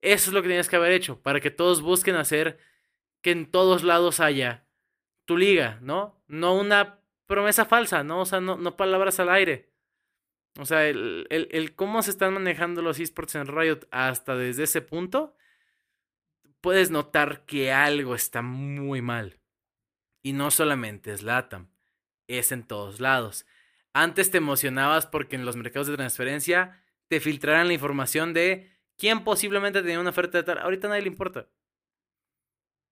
Eso 0.03 0.29
es 0.29 0.35
lo 0.35 0.43
que 0.43 0.49
tenías 0.49 0.69
que 0.69 0.77
haber 0.77 0.93
hecho, 0.93 1.19
para 1.23 1.41
que 1.41 1.51
todos 1.51 1.81
busquen 1.81 2.15
hacer 2.15 2.59
que 3.23 3.31
en 3.31 3.51
todos 3.51 3.83
lados 3.83 4.21
haya 4.21 4.67
tu 5.25 5.39
liga, 5.39 5.79
¿no? 5.81 6.23
No 6.27 6.55
una 6.57 7.01
promesa 7.25 7.65
falsa, 7.65 8.05
¿no? 8.05 8.21
O 8.21 8.27
sea, 8.27 8.43
no, 8.43 8.59
no 8.59 8.77
palabras 8.77 9.19
al 9.19 9.31
aire. 9.31 9.71
O 10.59 10.67
sea, 10.67 10.87
el, 10.87 11.27
el, 11.31 11.49
el 11.51 11.75
cómo 11.75 12.03
se 12.03 12.11
están 12.11 12.35
manejando 12.35 12.83
los 12.83 13.01
esports 13.01 13.37
en 13.37 13.47
Riot 13.47 13.89
hasta 13.91 14.37
desde 14.37 14.65
ese 14.65 14.83
punto, 14.83 15.35
puedes 16.61 16.91
notar 16.91 17.47
que 17.47 17.73
algo 17.73 18.15
está 18.15 18.43
muy 18.43 19.01
mal. 19.01 19.41
Y 20.23 20.35
no 20.35 20.51
solamente 20.51 21.15
es 21.15 21.23
LATAM, 21.23 21.69
es 22.29 22.53
en 22.53 22.63
todos 22.63 23.01
lados. 23.01 23.47
Antes 23.95 24.33
te 24.33 24.39
emocionabas 24.39 25.07
porque 25.07 25.37
en 25.37 25.47
los 25.47 25.57
mercados 25.57 25.87
de 25.87 25.95
transferencia 25.95 26.83
te 27.09 27.21
filtraran 27.21 27.69
la 27.69 27.75
información 27.75 28.35
de 28.35 28.71
quién 28.97 29.23
posiblemente 29.23 29.83
tenía 29.83 30.01
una 30.01 30.11
oferta 30.11 30.39
de 30.39 30.45
tal. 30.45 30.59
Ahorita 30.59 30.89
a 30.89 30.91
nadie 30.91 31.03
le 31.03 31.09
importa. 31.09 31.49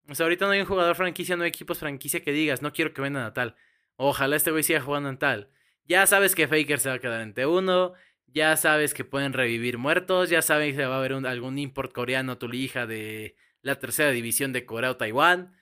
O 0.09 0.15
sea, 0.15 0.25
ahorita 0.25 0.47
no 0.47 0.53
hay 0.53 0.61
un 0.61 0.67
jugador 0.67 0.95
franquicia, 0.95 1.37
no 1.37 1.43
hay 1.43 1.49
equipos 1.49 1.79
franquicia 1.79 2.23
que 2.23 2.31
digas, 2.31 2.63
no 2.63 2.73
quiero 2.73 2.95
que 2.95 3.03
vendan 3.03 3.25
a 3.25 3.33
tal. 3.33 3.57
Ojalá 3.97 4.37
este 4.37 4.53
güey 4.53 4.63
siga 4.63 4.81
jugando 4.81 5.09
en 5.09 5.19
tal. 5.19 5.51
Ya 5.85 6.07
sabes 6.07 6.37
que 6.37 6.47
Faker 6.47 6.79
se 6.79 6.89
va 6.89 6.95
a 6.97 6.99
quedar 7.01 7.21
en 7.21 7.35
T1. 7.35 7.95
Ya 8.29 8.57
sabes 8.57 8.95
que 8.95 9.05
pueden 9.05 9.33
revivir 9.33 9.79
muertos. 9.79 10.31
Ya 10.31 10.41
sabes 10.41 10.77
que 10.77 10.87
va 10.87 10.95
a 10.95 10.99
haber 10.99 11.13
algún 11.13 11.59
import 11.59 11.93
coreano, 11.93 12.39
tu 12.39 12.53
hija 12.53 12.87
de 12.87 13.37
la 13.61 13.79
tercera 13.81 14.11
división 14.11 14.53
de 14.53 14.65
Corea 14.67 14.93
o 14.93 14.97
Taiwán. 14.97 15.57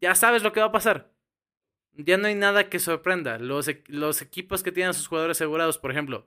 Ya 0.00 0.14
sabes 0.14 0.42
lo 0.42 0.52
que 0.52 0.60
va 0.60 0.66
a 0.66 0.72
pasar. 0.72 1.15
Ya 1.96 2.16
no 2.18 2.28
hay 2.28 2.34
nada 2.34 2.68
que 2.68 2.78
sorprenda. 2.78 3.38
Los, 3.38 3.68
e- 3.68 3.82
los 3.86 4.22
equipos 4.22 4.62
que 4.62 4.72
tienen 4.72 4.90
a 4.90 4.94
sus 4.94 5.06
jugadores 5.08 5.36
asegurados, 5.38 5.78
por 5.78 5.90
ejemplo, 5.90 6.26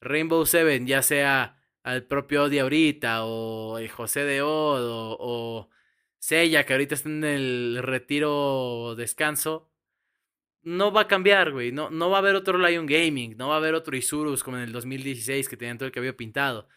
Rainbow 0.00 0.44
Seven, 0.46 0.86
ya 0.86 1.02
sea 1.02 1.60
al 1.82 2.04
propio 2.04 2.44
Odi 2.44 2.58
ahorita, 2.58 3.24
o 3.24 3.78
el 3.78 3.88
José 3.88 4.24
de 4.24 4.42
Od, 4.42 4.84
o, 4.84 5.16
o 5.18 5.70
Sella, 6.18 6.64
que 6.64 6.72
ahorita 6.74 6.94
está 6.94 7.08
en 7.08 7.24
el 7.24 7.78
retiro 7.82 8.94
descanso, 8.96 9.70
no 10.62 10.92
va 10.92 11.02
a 11.02 11.08
cambiar, 11.08 11.52
güey. 11.52 11.72
No, 11.72 11.90
no 11.90 12.10
va 12.10 12.18
a 12.18 12.20
haber 12.20 12.34
otro 12.34 12.58
Lion 12.58 12.86
Gaming, 12.86 13.36
no 13.36 13.48
va 13.48 13.54
a 13.54 13.58
haber 13.58 13.74
otro 13.74 13.96
Isurus 13.96 14.44
como 14.44 14.56
en 14.58 14.64
el 14.64 14.72
2016 14.72 15.48
que 15.48 15.56
tenían 15.56 15.78
todo 15.78 15.86
el 15.86 15.92
cabello 15.92 16.16
pintado. 16.16 16.68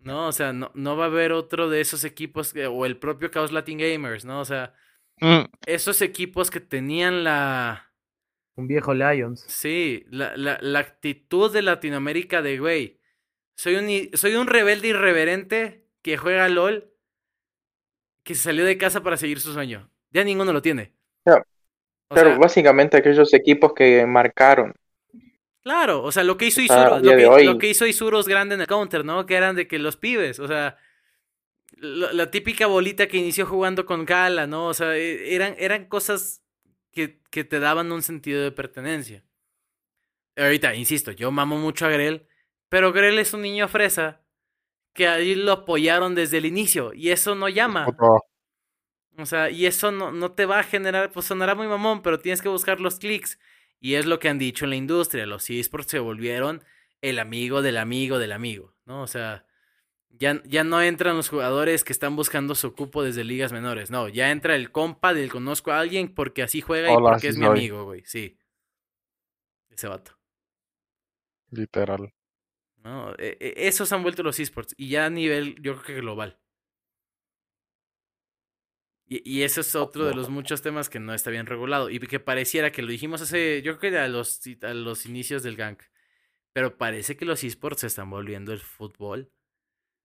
No, 0.00 0.26
o 0.26 0.32
sea, 0.32 0.52
no, 0.52 0.72
no 0.74 0.96
va 0.96 1.04
a 1.04 1.08
haber 1.08 1.30
otro 1.32 1.70
de 1.70 1.80
esos 1.80 2.02
equipos, 2.04 2.54
o 2.70 2.86
el 2.86 2.96
propio 2.96 3.28
Chaos 3.28 3.52
Latin 3.52 3.78
Gamers, 3.78 4.24
¿no? 4.24 4.40
O 4.40 4.44
sea, 4.44 4.74
Mm, 5.20 5.44
esos 5.66 6.02
equipos 6.02 6.50
que 6.50 6.60
tenían 6.60 7.24
la, 7.24 7.92
Un 8.56 8.66
viejo 8.66 8.94
Lions. 8.94 9.46
Sí, 9.46 10.04
la, 10.10 10.36
la, 10.36 10.58
la 10.60 10.78
actitud 10.78 11.52
de 11.52 11.62
Latinoamérica 11.62 12.42
de, 12.42 12.58
güey, 12.58 13.00
soy 13.56 13.76
un, 13.76 14.16
soy 14.16 14.34
un 14.36 14.46
rebelde 14.46 14.88
irreverente 14.88 15.88
que 16.02 16.16
juega 16.16 16.48
LOL, 16.48 16.92
que 18.24 18.34
se 18.34 18.42
salió 18.42 18.64
de 18.64 18.78
casa 18.78 19.02
para 19.02 19.16
seguir 19.16 19.40
su 19.40 19.52
sueño. 19.52 19.90
Ya 20.10 20.24
ninguno 20.24 20.52
lo 20.52 20.62
tiene. 20.62 20.94
Claro, 21.24 21.44
O 22.08 22.14
Claro, 22.14 22.30
sea, 22.30 22.38
básicamente 22.38 22.96
aquellos 22.96 23.34
equipos 23.34 23.74
que 23.74 24.06
marcaron. 24.06 24.74
claro, 25.62 26.02
o 26.02 26.12
sea, 26.12 26.24
lo 26.24 26.36
que 26.36 26.46
hizo 26.46 26.60
a 26.72 27.00
lo 27.00 27.16
que, 27.16 27.28
lo 27.38 27.58
que 27.58 27.68
hizo 27.68 27.86
Isuros 27.86 28.28
grande 28.28 28.54
en 28.54 28.60
el 28.62 28.66
counter, 28.66 29.04
¿no? 29.04 29.26
Que 29.26 29.34
eran 29.36 29.56
de 29.56 29.66
que 29.68 29.78
los 29.78 29.96
pibes, 29.96 30.38
o 30.38 30.48
sea, 30.48 30.76
la, 31.82 32.12
la 32.12 32.30
típica 32.30 32.66
bolita 32.66 33.08
que 33.08 33.18
inició 33.18 33.46
jugando 33.46 33.84
con 33.86 34.04
Gala, 34.04 34.46
¿no? 34.46 34.68
O 34.68 34.74
sea, 34.74 34.96
e- 34.96 35.34
eran, 35.34 35.54
eran 35.58 35.86
cosas 35.86 36.42
que, 36.92 37.20
que 37.30 37.44
te 37.44 37.58
daban 37.60 37.92
un 37.92 38.02
sentido 38.02 38.42
de 38.42 38.52
pertenencia. 38.52 39.24
Ahorita, 40.36 40.74
insisto, 40.74 41.12
yo 41.12 41.30
mamo 41.30 41.58
mucho 41.58 41.86
a 41.86 41.90
Grell, 41.90 42.26
pero 42.68 42.92
Grell 42.92 43.18
es 43.18 43.34
un 43.34 43.42
niño 43.42 43.68
fresa 43.68 44.22
que 44.94 45.08
ahí 45.08 45.34
lo 45.34 45.52
apoyaron 45.52 46.14
desde 46.14 46.38
el 46.38 46.46
inicio 46.46 46.92
y 46.94 47.10
eso 47.10 47.34
no 47.34 47.48
llama. 47.48 47.86
O 49.18 49.26
sea, 49.26 49.50
y 49.50 49.66
eso 49.66 49.90
no, 49.92 50.10
no 50.10 50.32
te 50.32 50.46
va 50.46 50.60
a 50.60 50.62
generar, 50.64 51.12
pues 51.12 51.26
sonará 51.26 51.54
muy 51.54 51.66
mamón, 51.66 52.02
pero 52.02 52.18
tienes 52.20 52.40
que 52.40 52.48
buscar 52.48 52.80
los 52.80 52.98
clics. 52.98 53.38
Y 53.78 53.94
es 53.94 54.06
lo 54.06 54.18
que 54.18 54.28
han 54.28 54.38
dicho 54.38 54.64
en 54.64 54.70
la 54.70 54.76
industria. 54.76 55.26
Los 55.26 55.50
esports 55.50 55.90
se 55.90 55.98
volvieron 55.98 56.64
el 57.02 57.18
amigo 57.18 57.62
del 57.62 57.76
amigo 57.76 58.18
del 58.18 58.32
amigo, 58.32 58.74
¿no? 58.86 59.02
O 59.02 59.06
sea, 59.06 59.44
ya, 60.22 60.42
ya 60.44 60.64
no 60.64 60.80
entran 60.80 61.16
los 61.16 61.28
jugadores 61.28 61.84
que 61.84 61.92
están 61.92 62.16
buscando 62.16 62.54
su 62.54 62.74
cupo 62.74 63.02
desde 63.02 63.24
ligas 63.24 63.52
menores. 63.52 63.90
No, 63.90 64.08
ya 64.08 64.30
entra 64.30 64.54
el 64.56 64.70
compa 64.72 65.14
del 65.14 65.30
conozco 65.30 65.72
a 65.72 65.80
alguien 65.80 66.14
porque 66.14 66.42
así 66.42 66.60
juega 66.60 66.92
y 66.92 66.98
porque 66.98 67.18
sí 67.18 67.26
es 67.28 67.36
mi 67.36 67.46
soy. 67.46 67.58
amigo, 67.58 67.84
güey. 67.84 68.02
Sí. 68.04 68.38
Ese 69.70 69.88
vato. 69.88 70.12
Literal. 71.50 72.12
¿no? 72.84 73.12
E- 73.18 73.36
e- 73.40 73.68
Esos 73.68 73.92
han 73.92 74.02
vuelto 74.02 74.22
los 74.22 74.38
esports. 74.40 74.74
Y 74.76 74.88
ya 74.90 75.06
a 75.06 75.10
nivel, 75.10 75.56
yo 75.62 75.74
creo 75.74 75.84
que 75.84 75.94
global. 76.00 76.38
Y, 79.06 79.22
y 79.28 79.42
eso 79.42 79.60
es 79.60 79.74
otro 79.74 80.06
de 80.06 80.14
los 80.14 80.30
muchos 80.30 80.62
temas 80.62 80.88
que 80.88 81.00
no 81.00 81.12
está 81.14 81.30
bien 81.30 81.46
regulado. 81.46 81.90
Y 81.90 81.98
que 82.00 82.20
pareciera 82.20 82.72
que 82.72 82.82
lo 82.82 82.88
dijimos 82.90 83.20
hace, 83.20 83.62
yo 83.62 83.78
creo 83.78 83.92
que 83.92 83.98
a 83.98 84.08
los, 84.08 84.40
a 84.62 84.74
los 84.74 85.06
inicios 85.06 85.42
del 85.42 85.56
gang. 85.56 85.78
Pero 86.52 86.76
parece 86.78 87.16
que 87.16 87.24
los 87.24 87.44
esports 87.44 87.80
se 87.80 87.86
están 87.88 88.10
volviendo 88.10 88.52
el 88.52 88.60
fútbol. 88.60 89.30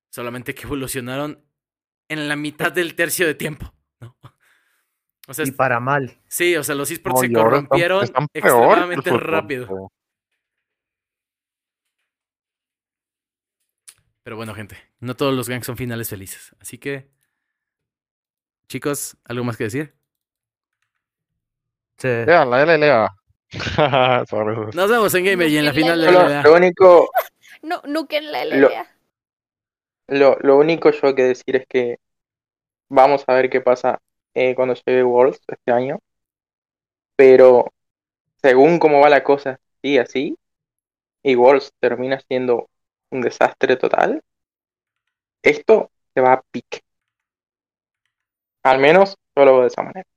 Solamente 0.10 0.55
que 0.55 0.64
evolucionaron 0.64 1.43
en 2.10 2.28
la 2.30 2.36
mitad 2.36 2.72
del 2.72 2.95
tercio 2.95 3.28
de 3.28 3.36
tiempo. 3.36 3.74
¿no? 3.99 4.16
O 5.28 5.34
sea, 5.34 5.45
Y 5.45 5.51
para 5.51 5.80
mal. 5.80 6.22
sí, 6.28 6.55
o 6.55 6.64
sea, 6.64 6.74
los 6.76 6.89
esports 6.91 7.16
No, 7.16 7.20
se 7.22 7.26
están- 7.28 7.43
corrompieron 7.43 8.03
están 8.03 8.28
extremadamente 8.34 9.10
rápido. 9.12 9.89
pero- 14.24 14.36
bueno, 14.38 14.53
gente, 14.53 14.78
no 14.99 15.16
todos 15.16 15.34
los 15.34 15.47
gangs 15.49 15.66
son 15.66 15.78
finales 15.78 16.10
felices. 16.10 16.53
Así 16.60 16.78
que, 16.78 17.10
chicos, 18.70 19.18
¿algo 19.26 19.43
más 19.45 19.55
que 19.58 19.64
decir? 19.66 19.95
Sí. 21.97 22.08
Lea, 22.08 22.45
la 22.45 22.62
LLA. 22.66 23.10
Nos 24.76 24.89
vemos 24.89 25.14
en 25.16 25.26
Gamer 25.26 25.47
y 25.49 25.58
en 25.58 25.66
la 25.66 25.74
final 25.74 26.01
de 26.01 26.12
la 26.12 26.43
lo 26.43 26.53
único, 26.55 27.10
No, 27.64 27.82
nuken 27.88 28.32
la 28.32 28.43
Lo- 28.45 28.68
LLA. 28.70 28.97
Lo, 30.08 30.38
lo 30.39 30.58
único 30.58 30.91
yo 30.91 31.16
que 31.16 31.24
decir 31.24 31.55
es 31.55 31.66
que 31.68 31.97
vamos 32.89 33.24
a 33.28 33.36
ver 33.36 33.49
qué 33.49 33.62
pasa 33.62 33.99
eh, 34.34 34.55
cuando 34.55 34.76
llegue 34.76 35.03
Worlds 35.03 35.41
este 35.47 35.72
año. 35.72 35.99
Pero 37.16 37.66
según 38.41 38.80
cómo 38.80 39.01
va 39.01 39.10
la 39.10 39.24
cosa, 39.24 39.60
sí, 39.84 39.97
así, 39.97 40.38
y 41.24 41.36
Worlds 41.36 41.74
termina 41.80 42.20
siendo 42.22 42.70
un 43.12 43.22
desastre 43.22 43.78
total, 43.78 44.24
esto 45.41 45.89
se 46.14 46.22
va 46.22 46.34
a 46.34 46.41
pique. 46.51 46.82
Al 48.62 48.78
menos 48.80 49.16
yo 49.36 49.45
lo 49.45 49.53
veo 49.53 49.62
de 49.62 49.68
esa 49.70 49.82
manera. 49.82 50.08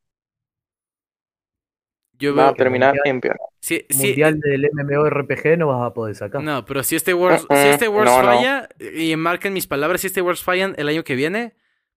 Yo 2.20 2.34
Va 2.34 2.42
veo 2.44 2.52
a 2.52 2.54
terminar 2.54 2.94
peor. 3.20 3.36
si, 3.60 3.84
si- 3.88 4.06
Mundial 4.08 4.38
del 4.40 4.68
MMORPG 4.72 5.56
no 5.58 5.68
vas 5.68 5.86
a 5.90 5.94
poder 5.94 6.14
sacar. 6.14 6.42
no, 6.42 6.64
pero 6.64 6.82
si 6.82 6.94
este 6.96 7.14
Worlds, 7.14 7.46
si 7.50 7.68
este 7.68 7.88
Worlds 7.88 8.10
no, 8.12 8.22
no. 8.22 8.28
falla, 8.28 8.68
y 8.78 9.16
marquen 9.16 9.52
mis 9.54 9.66
palabras, 9.66 10.02
si 10.02 10.06
este 10.08 10.20
Worlds 10.22 10.44
fallan 10.44 10.74
el 10.78 10.88
año 10.88 11.02
que 11.02 11.14
viene, 11.14 11.54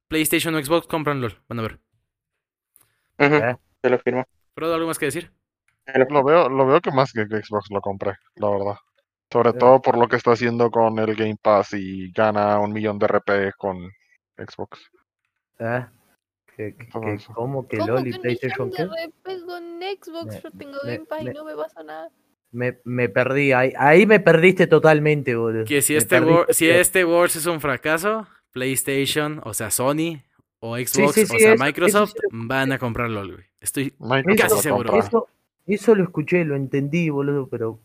PlayStation 0.07 0.55
o 0.55 0.63
Xbox 0.63 0.87
compran 0.87 1.21
LOL. 1.21 1.37
Van 1.49 1.59
a 1.59 1.61
ver. 1.63 1.79
¿Eh? 3.19 3.55
Te 3.81 3.89
lo 3.89 3.99
firmo. 3.99 4.25
¿Pero 4.53 4.73
algo 4.73 4.87
más 4.87 4.97
que 4.99 5.05
decir? 5.05 5.31
lo 6.09 6.23
veo, 6.23 6.47
lo 6.49 6.65
veo 6.65 6.79
que 6.79 6.91
más 6.91 7.11
que 7.11 7.25
Xbox 7.25 7.69
lo 7.69 7.81
compre, 7.81 8.13
la 8.35 8.49
verdad. 8.49 8.75
Sobre 9.31 9.53
todo 9.53 9.81
por 9.81 9.97
lo 9.97 10.07
que 10.07 10.15
está 10.15 10.31
haciendo 10.31 10.69
con 10.69 10.97
el 10.99 11.15
Game 11.15 11.37
Pass 11.41 11.73
y 11.73 12.11
gana 12.11 12.59
un 12.59 12.71
millón 12.71 12.99
de 12.99 13.07
RP 13.07 13.51
con 13.57 13.89
Xbox. 14.37 14.79
¿Eh? 15.59 15.85
Que, 16.55 16.75
que, 16.75 16.85
que 16.85 16.89
¿Cómo 17.33 17.67
que 17.67 17.77
¿Cómo 17.77 17.87
Loli 17.87 18.11
que 18.11 18.19
PlayStation 18.19 18.71
qué? 18.71 18.87
Pues, 19.23 19.41
con 19.41 19.79
Xbox, 19.79 20.25
me, 20.27 20.41
yo 20.41 20.51
tengo 20.51 20.77
me, 20.83 20.91
Game 20.91 21.05
Pass 21.05 21.21
y 21.21 21.25
no 21.25 21.45
me 21.45 21.55
pasa 21.55 21.83
nada. 21.83 22.11
Me, 22.51 22.79
me 22.83 23.09
perdí, 23.09 23.51
ahí, 23.51 23.73
ahí, 23.77 24.05
me 24.05 24.19
perdiste 24.19 24.67
totalmente, 24.67 25.35
boludo. 25.35 25.65
Que 25.65 25.81
si 25.81 25.95
este, 25.95 26.19
perdiste, 26.19 26.53
si 26.53 26.69
este 26.69 27.03
Wars 27.05 27.35
es 27.35 27.47
un 27.47 27.59
fracaso, 27.59 28.27
PlayStation, 28.51 29.41
o 29.43 29.55
sea, 29.55 29.71
Sony 29.71 30.21
o 30.59 30.77
Xbox, 30.77 30.91
sí, 30.91 31.07
sí, 31.13 31.25
sí, 31.25 31.35
o 31.35 31.39
sea, 31.39 31.53
eso, 31.53 31.63
Microsoft, 31.63 32.09
eso, 32.15 32.27
eso, 32.27 32.29
van 32.31 32.71
a 32.71 32.77
comprar 32.77 33.09
LOL, 33.09 33.33
güey. 33.33 33.45
Estoy 33.59 33.93
Microsoft 33.97 34.49
casi 34.49 34.61
seguro. 34.61 34.99
Eso, 34.99 35.27
eso 35.65 35.95
lo 35.95 36.03
escuché, 36.03 36.45
lo 36.45 36.55
entendí, 36.55 37.09
boludo, 37.09 37.47
pero. 37.47 37.79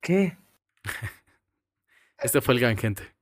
¿Qué? 0.00 0.36
este 2.18 2.40
fue 2.40 2.54
el 2.54 2.60
gang, 2.60 2.78
gente. 2.78 3.13